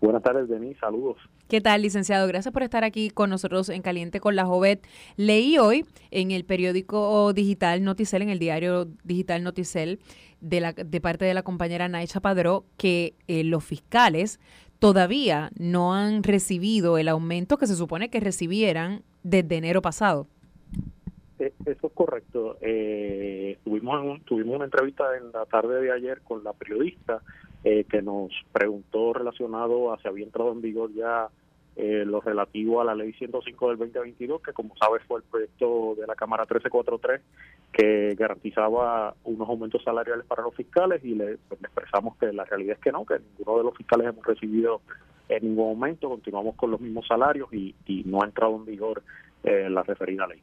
Buenas 0.00 0.22
tardes, 0.22 0.48
Denis. 0.48 0.76
Saludos. 0.78 1.16
¿Qué 1.48 1.62
tal, 1.62 1.80
licenciado? 1.80 2.28
Gracias 2.28 2.52
por 2.52 2.62
estar 2.62 2.84
aquí 2.84 3.08
con 3.08 3.30
nosotros 3.30 3.70
en 3.70 3.80
Caliente 3.80 4.20
con 4.20 4.36
la 4.36 4.44
Jovet. 4.44 4.86
Leí 5.16 5.56
hoy 5.56 5.86
en 6.10 6.30
el 6.30 6.44
periódico 6.44 7.32
digital 7.32 7.82
Noticel, 7.82 8.20
en 8.20 8.28
el 8.28 8.38
diario 8.38 8.86
digital 9.02 9.42
Noticel, 9.42 9.98
de, 10.40 10.60
la, 10.60 10.72
de 10.72 11.00
parte 11.00 11.24
de 11.24 11.34
la 11.34 11.42
compañera 11.42 11.88
Naicha 11.88 12.20
Padró, 12.20 12.64
que 12.76 13.14
eh, 13.26 13.44
los 13.44 13.64
fiscales 13.64 14.40
todavía 14.78 15.50
no 15.58 15.94
han 15.94 16.22
recibido 16.22 16.98
el 16.98 17.08
aumento 17.08 17.58
que 17.58 17.66
se 17.66 17.76
supone 17.76 18.10
que 18.10 18.20
recibieran 18.20 19.02
desde 19.22 19.56
enero 19.56 19.82
pasado. 19.82 20.28
Eh, 21.38 21.52
eso 21.66 21.86
es 21.86 21.92
correcto. 21.92 22.56
Eh, 22.60 23.58
tuvimos, 23.64 24.22
tuvimos 24.24 24.56
una 24.56 24.64
entrevista 24.64 25.04
en 25.16 25.32
la 25.32 25.46
tarde 25.46 25.80
de 25.80 25.92
ayer 25.92 26.20
con 26.22 26.42
la 26.42 26.52
periodista 26.52 27.22
eh, 27.64 27.84
que 27.84 28.02
nos 28.02 28.30
preguntó 28.52 29.12
relacionado 29.12 29.92
a 29.92 30.00
si 30.00 30.08
había 30.08 30.24
entrado 30.24 30.52
en 30.52 30.60
vigor 30.60 30.92
ya 30.94 31.28
eh, 31.80 32.04
lo 32.04 32.20
relativo 32.20 32.80
a 32.80 32.84
la 32.84 32.92
ley 32.92 33.12
105 33.12 33.68
del 33.68 33.78
2022, 33.78 34.42
que 34.42 34.52
como 34.52 34.76
sabes 34.76 35.00
fue 35.06 35.20
el 35.20 35.24
proyecto 35.24 35.94
de 35.96 36.08
la 36.08 36.16
Cámara 36.16 36.42
1343 36.42 37.20
que 37.72 38.16
garantizaba 38.18 39.14
unos 39.22 39.48
aumentos 39.48 39.84
salariales 39.84 40.26
para 40.26 40.42
los 40.42 40.56
fiscales 40.56 41.04
y 41.04 41.14
le, 41.14 41.38
pues, 41.48 41.62
expresamos 41.62 42.16
que 42.16 42.32
la 42.32 42.44
realidad 42.46 42.74
es 42.76 42.82
que 42.82 42.90
no, 42.90 43.06
que 43.06 43.20
ninguno 43.20 43.58
de 43.58 43.64
los 43.64 43.76
fiscales 43.76 44.08
hemos 44.08 44.26
recibido 44.26 44.80
en 45.28 45.44
ningún 45.44 45.78
momento, 45.78 46.08
continuamos 46.08 46.56
con 46.56 46.72
los 46.72 46.80
mismos 46.80 47.06
salarios 47.06 47.48
y, 47.52 47.76
y 47.86 48.02
no 48.04 48.22
ha 48.22 48.26
entrado 48.26 48.56
en 48.56 48.64
vigor 48.64 49.04
eh, 49.44 49.70
la 49.70 49.84
referida 49.84 50.26
ley. 50.26 50.42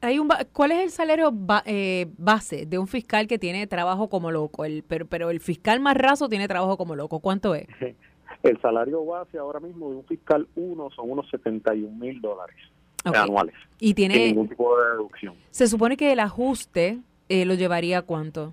Hay, 0.00 0.18
un, 0.18 0.28
¿Cuál 0.52 0.72
es 0.72 0.82
el 0.82 0.90
salario 0.90 1.32
eh, 1.66 2.06
base 2.18 2.66
de 2.66 2.78
un 2.78 2.88
fiscal 2.88 3.28
que 3.28 3.38
tiene 3.38 3.68
trabajo 3.68 4.08
como 4.08 4.32
loco? 4.32 4.64
El, 4.64 4.82
pero, 4.82 5.06
pero 5.06 5.30
el 5.30 5.38
fiscal 5.38 5.78
más 5.78 5.96
raso 5.96 6.28
tiene 6.28 6.48
trabajo 6.48 6.76
como 6.76 6.96
loco. 6.96 7.20
¿Cuánto 7.20 7.54
es? 7.54 7.68
El 8.44 8.60
salario 8.60 9.04
base 9.06 9.38
ahora 9.38 9.58
mismo 9.58 9.90
de 9.90 9.96
un 9.96 10.04
fiscal 10.04 10.46
1 10.54 10.90
son 10.90 11.10
unos 11.10 11.28
71 11.30 11.90
mil 11.96 12.20
dólares 12.20 12.56
anuales. 13.02 13.54
Y 13.80 13.94
tiene... 13.94 14.14
Sin 14.14 14.26
ningún 14.26 14.48
tipo 14.50 14.78
de 14.78 14.90
deducción. 14.90 15.34
Se 15.50 15.66
supone 15.66 15.96
que 15.96 16.12
el 16.12 16.20
ajuste 16.20 16.98
eh, 17.30 17.46
lo 17.46 17.54
llevaría 17.54 17.98
a 17.98 18.02
cuánto? 18.02 18.52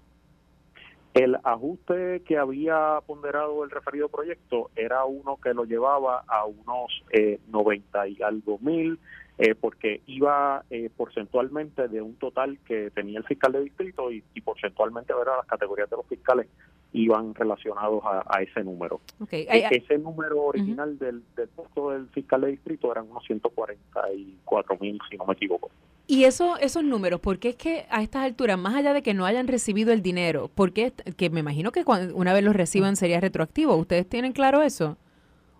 El 1.13 1.35
ajuste 1.43 2.21
que 2.25 2.37
había 2.37 2.99
ponderado 3.05 3.65
el 3.65 3.69
referido 3.69 4.07
proyecto 4.07 4.71
era 4.77 5.03
uno 5.03 5.37
que 5.43 5.53
lo 5.53 5.65
llevaba 5.65 6.23
a 6.25 6.45
unos 6.45 7.03
eh, 7.11 7.39
90 7.49 8.07
y 8.07 8.21
algo 8.21 8.59
mil 8.59 8.97
eh, 9.37 9.55
porque 9.55 10.01
iba 10.07 10.63
eh, 10.69 10.89
porcentualmente 10.95 11.87
de 11.87 12.01
un 12.01 12.15
total 12.15 12.59
que 12.65 12.91
tenía 12.91 13.19
el 13.19 13.25
fiscal 13.25 13.53
de 13.53 13.61
distrito 13.61 14.11
y, 14.11 14.21
porcentualmente 14.43 15.13
¿verdad? 15.13 15.37
las 15.37 15.47
categorías 15.47 15.89
de 15.89 15.97
los 15.97 16.05
fiscales 16.05 16.47
iban 16.93 17.33
relacionados 17.33 18.03
a, 18.03 18.41
ese 18.41 18.63
número. 18.63 18.99
E, 19.31 19.67
ese 19.71 19.97
número 19.97 20.41
original 20.43 20.99
del, 20.99 21.23
del 21.37 21.47
puesto 21.47 21.91
del 21.91 22.07
fiscal 22.09 22.41
de 22.41 22.47
distrito 22.47 22.91
eran 22.91 23.09
unos 23.09 23.23
144 23.25 24.77
mil, 24.79 24.99
si 25.09 25.15
no 25.15 25.25
me 25.25 25.33
equivoco. 25.33 25.71
Y 26.07 26.25
eso, 26.25 26.57
esos 26.57 26.83
números, 26.83 27.21
¿por 27.21 27.39
qué 27.39 27.49
es 27.49 27.55
que 27.55 27.85
a 27.89 28.03
estas 28.03 28.25
alturas, 28.25 28.59
más 28.59 28.75
allá 28.75 28.93
de 28.93 29.01
que 29.01 29.13
no 29.13 29.25
hayan 29.25 29.47
recibido 29.47 29.93
el 29.93 30.01
dinero, 30.01 30.51
porque 30.53 30.91
que 31.15 31.29
me 31.29 31.39
imagino 31.39 31.71
que 31.71 31.85
una 32.13 32.33
vez 32.33 32.43
los 32.43 32.53
reciban 32.53 32.97
sería 32.97 33.21
retroactivo, 33.21 33.75
¿ustedes 33.75 34.07
tienen 34.07 34.33
claro 34.33 34.61
eso? 34.61 34.97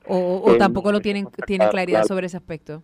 ¿O, 0.08 0.42
o 0.44 0.58
tampoco 0.58 0.92
lo 0.92 1.00
tienen, 1.00 1.30
tienen 1.48 1.70
claridad 1.70 2.04
sobre 2.04 2.28
ese 2.28 2.36
aspecto? 2.36 2.84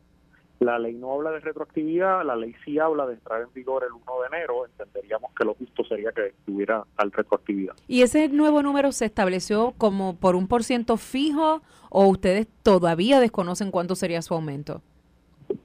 La 0.59 0.79
ley 0.79 0.95
no 0.95 1.13
habla 1.13 1.31
de 1.31 1.39
retroactividad, 1.39 2.25
la 2.25 2.35
ley 2.35 2.55
sí 2.65 2.79
habla 2.79 3.05
de 3.05 3.13
entrar 3.13 3.41
en 3.41 3.53
vigor 3.53 3.83
el 3.83 3.91
1 3.91 4.03
de 4.21 4.37
enero, 4.37 4.65
entenderíamos 4.65 5.31
que 5.37 5.45
lo 5.45 5.53
justo 5.53 5.83
sería 5.85 6.11
que 6.11 6.33
tuviera 6.45 6.83
tal 6.95 7.11
retroactividad. 7.11 7.75
¿Y 7.87 8.01
ese 8.01 8.27
nuevo 8.29 8.63
número 8.63 8.91
se 8.91 9.05
estableció 9.05 9.73
como 9.77 10.15
por 10.15 10.35
un 10.35 10.47
por 10.47 10.63
ciento 10.63 10.97
fijo 10.97 11.61
o 11.89 12.07
ustedes 12.07 12.47
todavía 12.63 13.19
desconocen 13.19 13.69
cuánto 13.69 13.95
sería 13.95 14.23
su 14.23 14.33
aumento? 14.33 14.81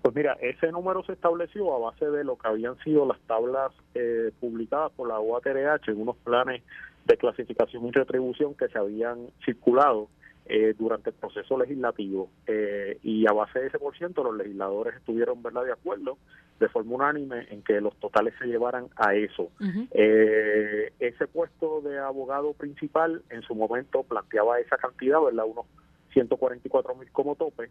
Pues 0.02 0.14
mira, 0.14 0.36
ese 0.40 0.70
número 0.70 1.02
se 1.04 1.12
estableció 1.12 1.74
a 1.74 1.78
base 1.78 2.06
de 2.10 2.22
lo 2.22 2.36
que 2.36 2.48
habían 2.48 2.78
sido 2.84 3.06
las 3.06 3.18
tablas 3.20 3.72
eh, 3.94 4.30
publicadas 4.40 4.92
por 4.92 5.08
la 5.08 5.18
UATRH 5.18 5.90
en 5.90 6.00
unos 6.02 6.16
planes 6.18 6.62
de 7.06 7.16
clasificación 7.16 7.86
y 7.86 7.90
retribución 7.90 8.54
que 8.54 8.68
se 8.68 8.78
habían 8.78 9.28
circulado 9.44 10.08
eh, 10.46 10.74
durante 10.78 11.10
el 11.10 11.16
proceso 11.16 11.56
legislativo 11.56 12.28
eh, 12.46 12.98
y 13.02 13.26
a 13.28 13.32
base 13.32 13.60
de 13.60 13.66
ese 13.68 13.78
por 13.78 13.96
ciento 13.96 14.24
los 14.24 14.36
legisladores 14.36 14.96
estuvieron 14.96 15.42
verdad 15.42 15.64
de 15.64 15.72
acuerdo 15.72 16.18
de 16.58 16.68
forma 16.68 16.94
unánime 16.94 17.46
en 17.50 17.62
que 17.62 17.80
los 17.80 17.94
totales 17.96 18.34
se 18.38 18.46
llevaran 18.46 18.88
a 18.96 19.14
eso. 19.14 19.50
Eh, 19.90 20.92
ese 21.00 21.26
puesto 21.26 21.80
de 21.80 21.98
abogado 21.98 22.52
principal 22.52 23.22
en 23.30 23.42
su 23.42 23.54
momento 23.54 24.02
planteaba 24.04 24.60
esa 24.60 24.76
cantidad 24.76 25.22
verdad 25.24 25.44
unos 25.44 25.66
144 26.12 26.94
mil 26.94 27.10
como 27.10 27.34
tope 27.36 27.70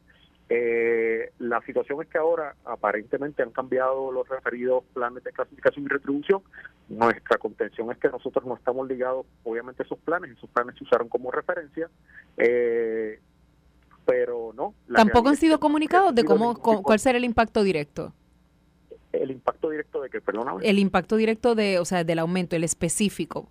eh, 0.54 1.32
la 1.40 1.62
situación 1.62 2.02
es 2.02 2.10
que 2.10 2.18
ahora 2.18 2.58
aparentemente 2.66 3.42
han 3.42 3.52
cambiado 3.52 4.12
los 4.12 4.28
referidos 4.28 4.84
planes 4.94 5.24
de 5.24 5.32
clasificación 5.32 5.86
y 5.86 5.88
retribución. 5.88 6.42
Nuestra 6.90 7.38
contención 7.38 7.90
es 7.90 7.98
que 7.98 8.10
nosotros 8.10 8.46
no 8.46 8.56
estamos 8.56 8.86
ligados, 8.86 9.26
obviamente, 9.46 9.84
a 9.84 9.86
esos 9.86 9.98
planes. 10.00 10.32
Esos 10.32 10.50
planes 10.50 10.76
se 10.78 10.84
usaron 10.84 11.08
como 11.08 11.32
referencia. 11.32 11.90
Eh, 12.36 13.22
pero 14.06 14.52
no. 14.54 14.74
¿Tampoco 14.94 15.30
han 15.30 15.38
sido 15.38 15.58
comunicados 15.62 16.14
de 16.14 16.26
cómo, 16.26 16.56
cuál 16.56 17.00
será 17.00 17.18
el 17.18 17.24
impacto 17.24 17.64
directo? 17.64 18.14
El 19.14 19.32
impacto 19.32 19.70
directo 19.70 20.02
de 20.02 20.10
que, 20.10 20.20
perdóname. 20.20 20.68
El 20.68 20.80
impacto 20.80 21.16
directo 21.16 21.56
de, 21.56 21.80
o 21.80 21.86
sea, 21.86 22.04
del 22.04 22.20
aumento, 22.20 22.58
el 22.58 22.66
específico. 22.66 23.48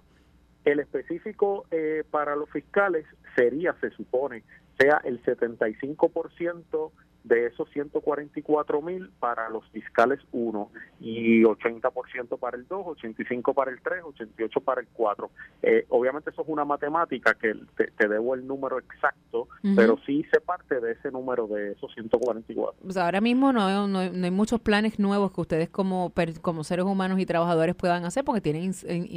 El 0.66 0.80
específico 0.80 1.64
eh, 1.70 2.05
para 2.11 2.36
los 2.36 2.51
fiscales 2.51 3.07
sería, 3.34 3.74
se 3.80 3.88
supone, 3.93 4.43
sea 4.81 5.01
el 5.05 5.22
75% 5.22 6.91
de 7.24 7.47
esos 7.47 7.68
144 7.70 8.81
mil 8.81 9.11
para 9.20 9.51
los 9.51 9.68
fiscales 9.70 10.20
1 10.33 10.70
y 11.01 11.43
80% 11.43 12.39
para 12.39 12.57
el 12.57 12.66
2, 12.66 12.87
85 12.87 13.53
para 13.53 13.70
el 13.70 13.81
3, 13.83 14.03
88 14.05 14.61
para 14.61 14.81
el 14.81 14.89
4. 14.93 15.31
Eh, 15.62 15.87
obviamente 15.91 16.31
eso 16.31 16.43
es 16.43 16.49
una 16.49 16.64
matemática 16.64 17.35
que 17.35 17.55
te, 17.76 18.09
debo 18.09 18.35
el 18.35 18.47
número 18.47 18.78
exacto, 18.78 19.49
pero 19.76 19.99
sí 20.07 20.24
se 20.33 20.41
parte 20.41 20.81
de 20.81 20.93
ese 20.93 21.11
número 21.11 21.47
de 21.47 21.72
esos 21.72 21.93
144. 21.93 22.81
Pues 22.83 22.97
ahora 22.97 23.20
mismo 23.20 23.53
no, 23.53 23.87
no, 23.87 23.99
hay 23.99 24.31
muchos 24.31 24.61
planes 24.61 24.99
nuevos 24.99 25.33
que 25.33 25.41
ustedes 25.43 25.68
como, 25.68 26.12
como 26.41 26.64
seres 26.64 26.87
humanos 26.87 27.20
y 27.20 27.26
trabajadores 27.26 27.74
puedan 27.74 28.05
hacer 28.05 28.24
porque 28.24 28.41
tienen 28.41 28.72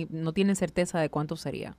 no 0.09 0.34
tienen 0.34 0.55
certeza 0.55 0.99
de 0.99 1.09
cuánto 1.09 1.38
sería. 1.38 1.76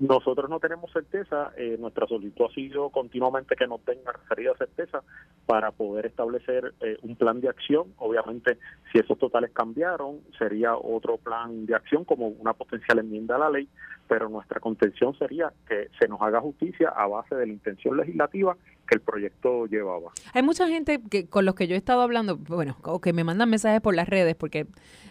Nosotros 0.00 0.50
no 0.50 0.58
tenemos 0.58 0.90
certeza, 0.92 1.52
eh, 1.56 1.76
nuestra 1.78 2.08
solicitud 2.08 2.46
ha 2.50 2.54
sido 2.54 2.90
continuamente 2.90 3.54
que 3.54 3.68
nos 3.68 3.80
tenga 3.84 4.10
referida 4.10 4.52
certeza 4.58 5.02
para 5.46 5.70
poder 5.70 6.06
establecer 6.06 6.74
eh, 6.80 6.98
un 7.02 7.14
plan 7.14 7.40
de 7.40 7.48
acción. 7.48 7.94
Obviamente, 7.98 8.58
si 8.90 8.98
esos 8.98 9.16
totales 9.18 9.52
cambiaron, 9.52 10.20
sería 10.36 10.76
otro 10.76 11.16
plan 11.18 11.64
de 11.66 11.76
acción 11.76 12.04
como 12.04 12.26
una 12.26 12.54
potencial 12.54 12.98
enmienda 12.98 13.36
a 13.36 13.38
la 13.38 13.50
ley, 13.50 13.68
pero 14.08 14.28
nuestra 14.28 14.58
contención 14.58 15.16
sería 15.16 15.52
que 15.68 15.88
se 15.98 16.08
nos 16.08 16.20
haga 16.20 16.40
justicia 16.40 16.88
a 16.88 17.06
base 17.06 17.36
de 17.36 17.46
la 17.46 17.52
intención 17.52 17.96
legislativa 17.96 18.56
que 18.84 18.94
el 18.96 19.00
proyecto 19.00 19.66
llevaba. 19.66 20.12
Hay 20.32 20.42
mucha 20.42 20.68
gente 20.68 21.00
que 21.10 21.26
con 21.28 21.44
los 21.44 21.54
que 21.54 21.66
yo 21.66 21.74
he 21.74 21.78
estado 21.78 22.02
hablando, 22.02 22.36
bueno, 22.36 22.76
o 22.82 23.00
que 23.00 23.12
me 23.12 23.24
mandan 23.24 23.50
mensajes 23.50 23.80
por 23.80 23.94
las 23.94 24.08
redes, 24.08 24.34
porque 24.34 24.66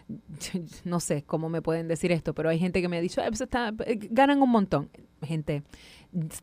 no 0.83 0.99
sé 0.99 1.23
cómo 1.23 1.49
me 1.49 1.61
pueden 1.61 1.87
decir 1.87 2.11
esto, 2.11 2.33
pero 2.33 2.49
hay 2.49 2.59
gente 2.59 2.81
que 2.81 2.89
me 2.89 2.97
ha 2.97 3.01
dicho, 3.01 3.21
pues 3.27 3.41
está, 3.41 3.73
eh, 3.85 3.99
ganan 4.11 4.41
un 4.41 4.49
montón. 4.49 4.89
Gente, 5.21 5.63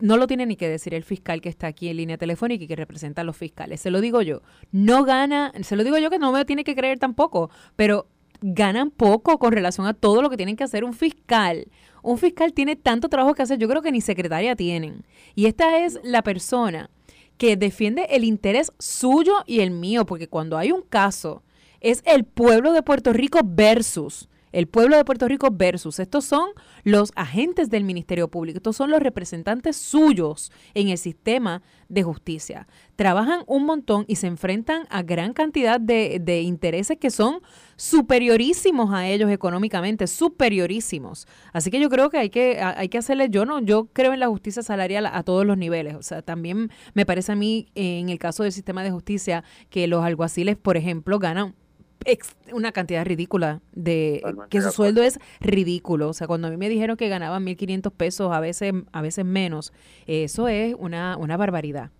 no 0.01 0.16
lo 0.16 0.26
tiene 0.26 0.47
ni 0.47 0.57
que 0.57 0.68
decir 0.68 0.95
el 0.95 1.05
fiscal 1.05 1.41
que 1.41 1.49
está 1.49 1.66
aquí 1.66 1.89
en 1.89 1.99
línea 1.99 2.16
telefónica 2.16 2.64
y 2.64 2.66
que 2.66 2.76
representa 2.76 3.20
a 3.20 3.24
los 3.24 3.37
fiscales. 3.37 3.81
Se 3.81 3.91
lo 3.91 4.01
digo 4.01 4.22
yo. 4.22 4.41
No 4.72 5.05
gana, 5.05 5.53
se 5.61 5.76
lo 5.76 5.85
digo 5.85 5.99
yo 5.99 6.11
que 6.11 6.18
no 6.18 6.33
me 6.33 6.45
tiene 6.45 6.64
que 6.64 6.74
creer 6.74 6.99
tampoco, 6.99 7.51
pero 7.76 8.07
ganan 8.41 8.91
poco 8.91 9.39
con 9.39 9.53
relación 9.53 9.87
a 9.87 9.95
todo 9.95 10.22
lo 10.22 10.31
que 10.31 10.37
tienen 10.37 10.57
que 10.57 10.64
hacer 10.64 10.85
un 10.85 10.95
fiscal. 10.95 11.66
Un 12.03 12.18
fiscal 12.18 12.53
tiene 12.53 12.76
tanto 12.76 13.09
trabajo 13.09 13.35
que 13.35 13.43
hacer, 13.43 13.59
yo 13.59 13.68
creo 13.68 13.83
que 13.83 13.93
ni 13.93 14.01
secretaria 14.01 14.57
tienen. 14.57 15.05
Y 15.35 15.47
esta 15.47 15.85
es 15.85 16.01
la 16.03 16.22
persona 16.22 16.91
que 17.41 17.57
defiende 17.57 18.07
el 18.11 18.24
interés 18.24 18.70
suyo 18.78 19.32
y 19.47 19.61
el 19.61 19.70
mío, 19.70 20.05
porque 20.05 20.28
cuando 20.28 20.59
hay 20.59 20.72
un 20.72 20.82
caso, 20.82 21.43
es 21.80 22.03
el 22.05 22.24
pueblo 22.24 22.74
de 22.74 22.82
Puerto 22.82 23.14
Rico 23.14 23.41
versus 23.43 24.28
el 24.53 24.66
pueblo 24.66 24.96
de 24.96 25.05
Puerto 25.05 25.28
Rico 25.28 25.48
versus. 25.51 25.98
Estos 25.98 26.24
son 26.24 26.51
los 26.84 27.12
agentes 27.16 27.70
del 27.70 27.84
Ministerio 27.84 28.28
Público, 28.28 28.59
estos 28.59 28.76
son 28.76 28.90
los 28.90 29.01
representantes 29.01 29.76
suyos 29.76 30.51
en 30.74 30.88
el 30.88 30.98
sistema 30.98 31.62
de 31.88 32.03
justicia. 32.03 32.66
Trabajan 32.96 33.42
un 33.46 33.66
montón 33.66 34.05
y 34.09 34.16
se 34.16 34.26
enfrentan 34.26 34.86
a 34.90 35.03
gran 35.03 35.32
cantidad 35.32 35.80
de, 35.80 36.42
intereses 36.42 36.96
que 36.98 37.11
son 37.11 37.40
superiorísimos 37.76 38.92
a 38.92 39.09
ellos 39.09 39.30
económicamente, 39.30 40.07
superiorísimos. 40.07 41.26
Así 41.53 41.70
que 41.70 41.80
yo 41.80 41.88
creo 41.90 42.11
que 42.11 42.18
hay 42.18 42.30
que, 42.30 42.61
hay 42.61 42.88
que 42.88 42.98
hacerle, 42.98 43.28
yo 43.30 43.44
no, 43.44 43.61
yo 43.61 43.86
creo 43.92 44.12
en 44.12 44.20
la 44.20 44.28
justicia 44.28 44.62
salarial 44.62 45.07
a 45.07 45.22
todos 45.22 45.44
los 45.44 45.59
niveles. 45.59 45.96
O 45.96 46.03
sea, 46.03 46.22
también 46.22 46.70
me 46.94 47.05
parece 47.05 47.32
a 47.32 47.36
mí, 47.36 47.68
en 47.74 48.09
el 48.09 48.18
caso 48.18 48.42
del 48.42 48.53
sistema 48.53 48.82
de 48.82 48.90
justicia, 48.90 49.44
que 49.70 49.86
los 49.86 50.05
alguaciles, 50.05 50.57
por 50.57 50.76
ejemplo, 50.76 51.18
ganan 51.18 51.55
una 52.53 52.72
cantidad 52.72 53.05
ridícula 53.05 53.61
de 53.72 54.22
que 54.48 54.61
su 54.61 54.70
sueldo 54.70 55.03
es 55.03 55.18
ridículo. 55.40 56.09
O 56.09 56.12
sea, 56.12 56.26
cuando 56.26 56.48
a 56.48 56.51
mí 56.51 56.57
me 56.57 56.68
dijeron 56.68 56.96
que 56.96 57.09
ganaban 57.09 57.44
1.500 57.44 57.92
pesos, 57.92 58.32
a 58.32 58.40
veces, 58.40 58.72
a 58.92 59.03
veces 59.03 59.24
menos, 59.24 59.72
eso 60.07 60.48
es 60.48 60.74
una, 60.78 61.16
una 61.16 61.36
barbaridad. 61.36 61.90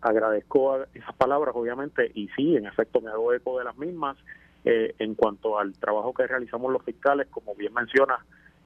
Agradezco 0.00 0.84
esas 0.92 1.14
palabras, 1.16 1.54
obviamente, 1.56 2.10
y 2.14 2.28
sí, 2.36 2.56
en 2.56 2.66
efecto, 2.66 3.00
me 3.00 3.10
hago 3.10 3.32
eco 3.32 3.58
de 3.58 3.64
las 3.64 3.76
mismas. 3.76 4.16
Eh, 4.64 4.94
en 4.98 5.14
cuanto 5.14 5.58
al 5.58 5.72
trabajo 5.78 6.12
que 6.12 6.26
realizamos 6.26 6.72
los 6.72 6.82
fiscales, 6.82 7.28
como 7.30 7.54
bien 7.54 7.72
menciona, 7.72 8.18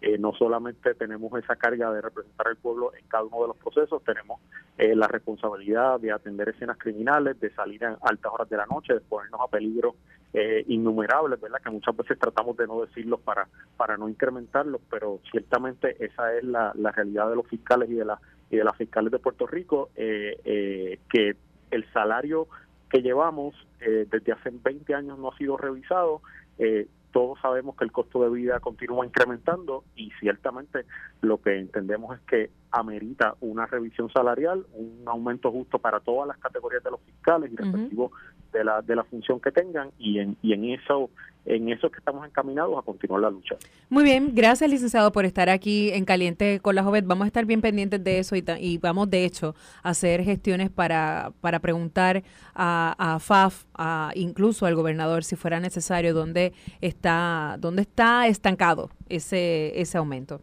eh, 0.03 0.18
no 0.18 0.32
solamente 0.32 0.94
tenemos 0.94 1.32
esa 1.40 1.55
carga 1.55 1.92
de 1.92 2.00
representar 2.00 2.48
al 2.48 2.57
pueblo 2.57 2.92
en 2.92 3.07
cada 3.07 3.22
uno 3.22 3.42
de 3.42 3.48
los 3.48 3.57
procesos, 3.57 4.03
tenemos 4.03 4.40
eh, 4.76 4.96
la 4.96 5.07
responsabilidad 5.07 6.00
de 6.00 6.11
atender 6.11 6.48
escenas 6.48 6.76
criminales, 6.76 7.38
de 7.38 7.50
salir 7.55 7.84
a 7.84 7.96
altas 8.03 8.32
horas 8.32 8.50
de 8.50 8.57
la 8.57 8.66
noche, 8.66 8.94
de 8.94 9.00
ponernos 9.00 9.40
a 9.40 9.46
peligro 9.46 9.94
eh, 10.34 10.64
innumerables, 10.66 11.40
¿verdad? 11.40 11.61
Que 11.62 11.70
muchas 11.70 11.96
veces 11.96 12.18
tratamos 12.18 12.57
de 12.57 12.66
no 12.66 12.80
decirlos 12.80 13.20
para, 13.20 13.46
para 13.76 13.96
no 13.96 14.09
incrementarlos, 14.09 14.80
pero 14.90 15.20
ciertamente 15.30 15.96
esa 16.05 16.34
es 16.34 16.42
la, 16.42 16.72
la 16.74 16.90
realidad 16.90 17.30
de 17.30 17.36
los 17.36 17.46
fiscales 17.46 17.88
y 17.88 17.94
de, 17.94 18.05
la, 18.05 18.20
y 18.50 18.57
de 18.57 18.64
las 18.64 18.76
fiscales 18.76 19.12
de 19.12 19.20
Puerto 19.20 19.46
Rico, 19.46 19.90
que 19.94 21.36
el 21.70 21.92
salario 21.92 22.48
que 22.90 23.03
llevamos 23.03 23.55
desde 23.78 24.32
hace 24.32 24.50
20 24.50 24.94
años 24.94 25.18
no 25.18 25.30
ha 25.30 25.36
sido 25.36 25.57
revisado. 25.57 26.22
Eh, 26.59 26.86
todos 27.12 27.38
sabemos 27.40 27.76
que 27.76 27.84
el 27.84 27.92
costo 27.92 28.22
de 28.22 28.30
vida 28.30 28.58
continúa 28.60 29.06
incrementando 29.06 29.84
y 29.94 30.10
ciertamente 30.18 30.86
lo 31.20 31.40
que 31.40 31.58
entendemos 31.58 32.16
es 32.16 32.22
que 32.22 32.50
amerita 32.70 33.34
una 33.40 33.66
revisión 33.66 34.10
salarial, 34.10 34.66
un 34.72 35.04
aumento 35.06 35.52
justo 35.52 35.78
para 35.78 36.00
todas 36.00 36.26
las 36.26 36.38
categorías 36.38 36.82
de 36.82 36.90
los 36.90 37.00
fiscales 37.02 37.52
y 37.52 37.56
respectivo 37.56 38.12
de 38.52 38.64
la, 38.64 38.82
de 38.82 38.96
la 38.96 39.04
función 39.04 39.40
que 39.40 39.52
tengan 39.52 39.90
y 39.98 40.18
en, 40.18 40.36
y 40.42 40.54
en 40.54 40.64
eso 40.64 41.10
en 41.45 41.68
eso 41.68 41.90
que 41.90 41.99
estamos 41.99 42.26
encaminados 42.26 42.78
a 42.78 42.82
continuar 42.82 43.20
la 43.20 43.30
lucha. 43.30 43.57
Muy 43.88 44.05
bien, 44.05 44.32
gracias 44.34 44.70
licenciado 44.70 45.12
por 45.12 45.24
estar 45.24 45.49
aquí 45.49 45.90
en 45.90 46.05
Caliente 46.05 46.61
con 46.61 46.74
la 46.74 46.82
Joven. 46.82 47.07
Vamos 47.09 47.24
a 47.24 47.26
estar 47.26 47.45
bien 47.45 47.61
pendientes 47.61 48.03
de 48.03 48.18
eso 48.18 48.36
y, 48.36 48.45
y 48.61 48.78
vamos 48.78 49.11
de 49.11 49.24
hecho 49.24 49.55
a 49.82 49.90
hacer 49.90 50.22
gestiones 50.22 50.70
para, 50.70 51.32
para 51.40 51.59
preguntar 51.59 52.22
a, 52.55 52.95
a 53.14 53.18
FAF, 53.18 53.64
a, 53.74 54.12
incluso 54.14 54.66
al 54.66 54.74
gobernador 54.74 55.24
si 55.24 55.36
fuera 55.36 55.61
necesario, 55.61 56.14
dónde 56.14 56.53
está, 56.80 57.57
dónde 57.59 57.82
está 57.82 58.26
estancado 58.28 58.90
ese, 59.09 59.80
ese 59.80 59.99
aumento. 59.99 60.40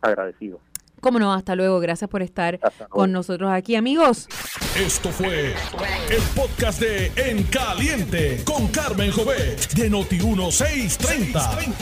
Agradecido. 0.00 0.60
Cómo 1.02 1.18
no, 1.18 1.34
hasta 1.34 1.56
luego. 1.56 1.80
Gracias 1.80 2.08
por 2.08 2.22
estar 2.22 2.60
con 2.88 3.10
nosotros 3.10 3.50
aquí, 3.52 3.74
amigos. 3.74 4.28
Esto 4.76 5.10
fue 5.10 5.52
el 6.08 6.22
podcast 6.36 6.80
de 6.80 7.10
En 7.16 7.42
Caliente 7.42 8.44
con 8.44 8.68
Carmen 8.68 9.10
Jovet 9.10 9.72
de 9.72 9.90
Noti1630. 9.90 11.74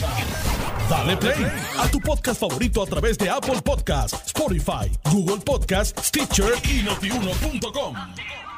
Dale 0.88 1.16
play 1.18 1.52
a 1.78 1.86
tu 1.88 2.00
podcast 2.00 2.40
favorito 2.40 2.82
a 2.82 2.86
través 2.86 3.18
de 3.18 3.28
Apple 3.28 3.60
Podcasts, 3.62 4.26
Spotify, 4.26 4.90
Google 5.12 5.44
Podcasts, 5.44 6.08
Stitcher 6.08 6.54
y 6.64 6.82
notiuno.com. 6.82 8.49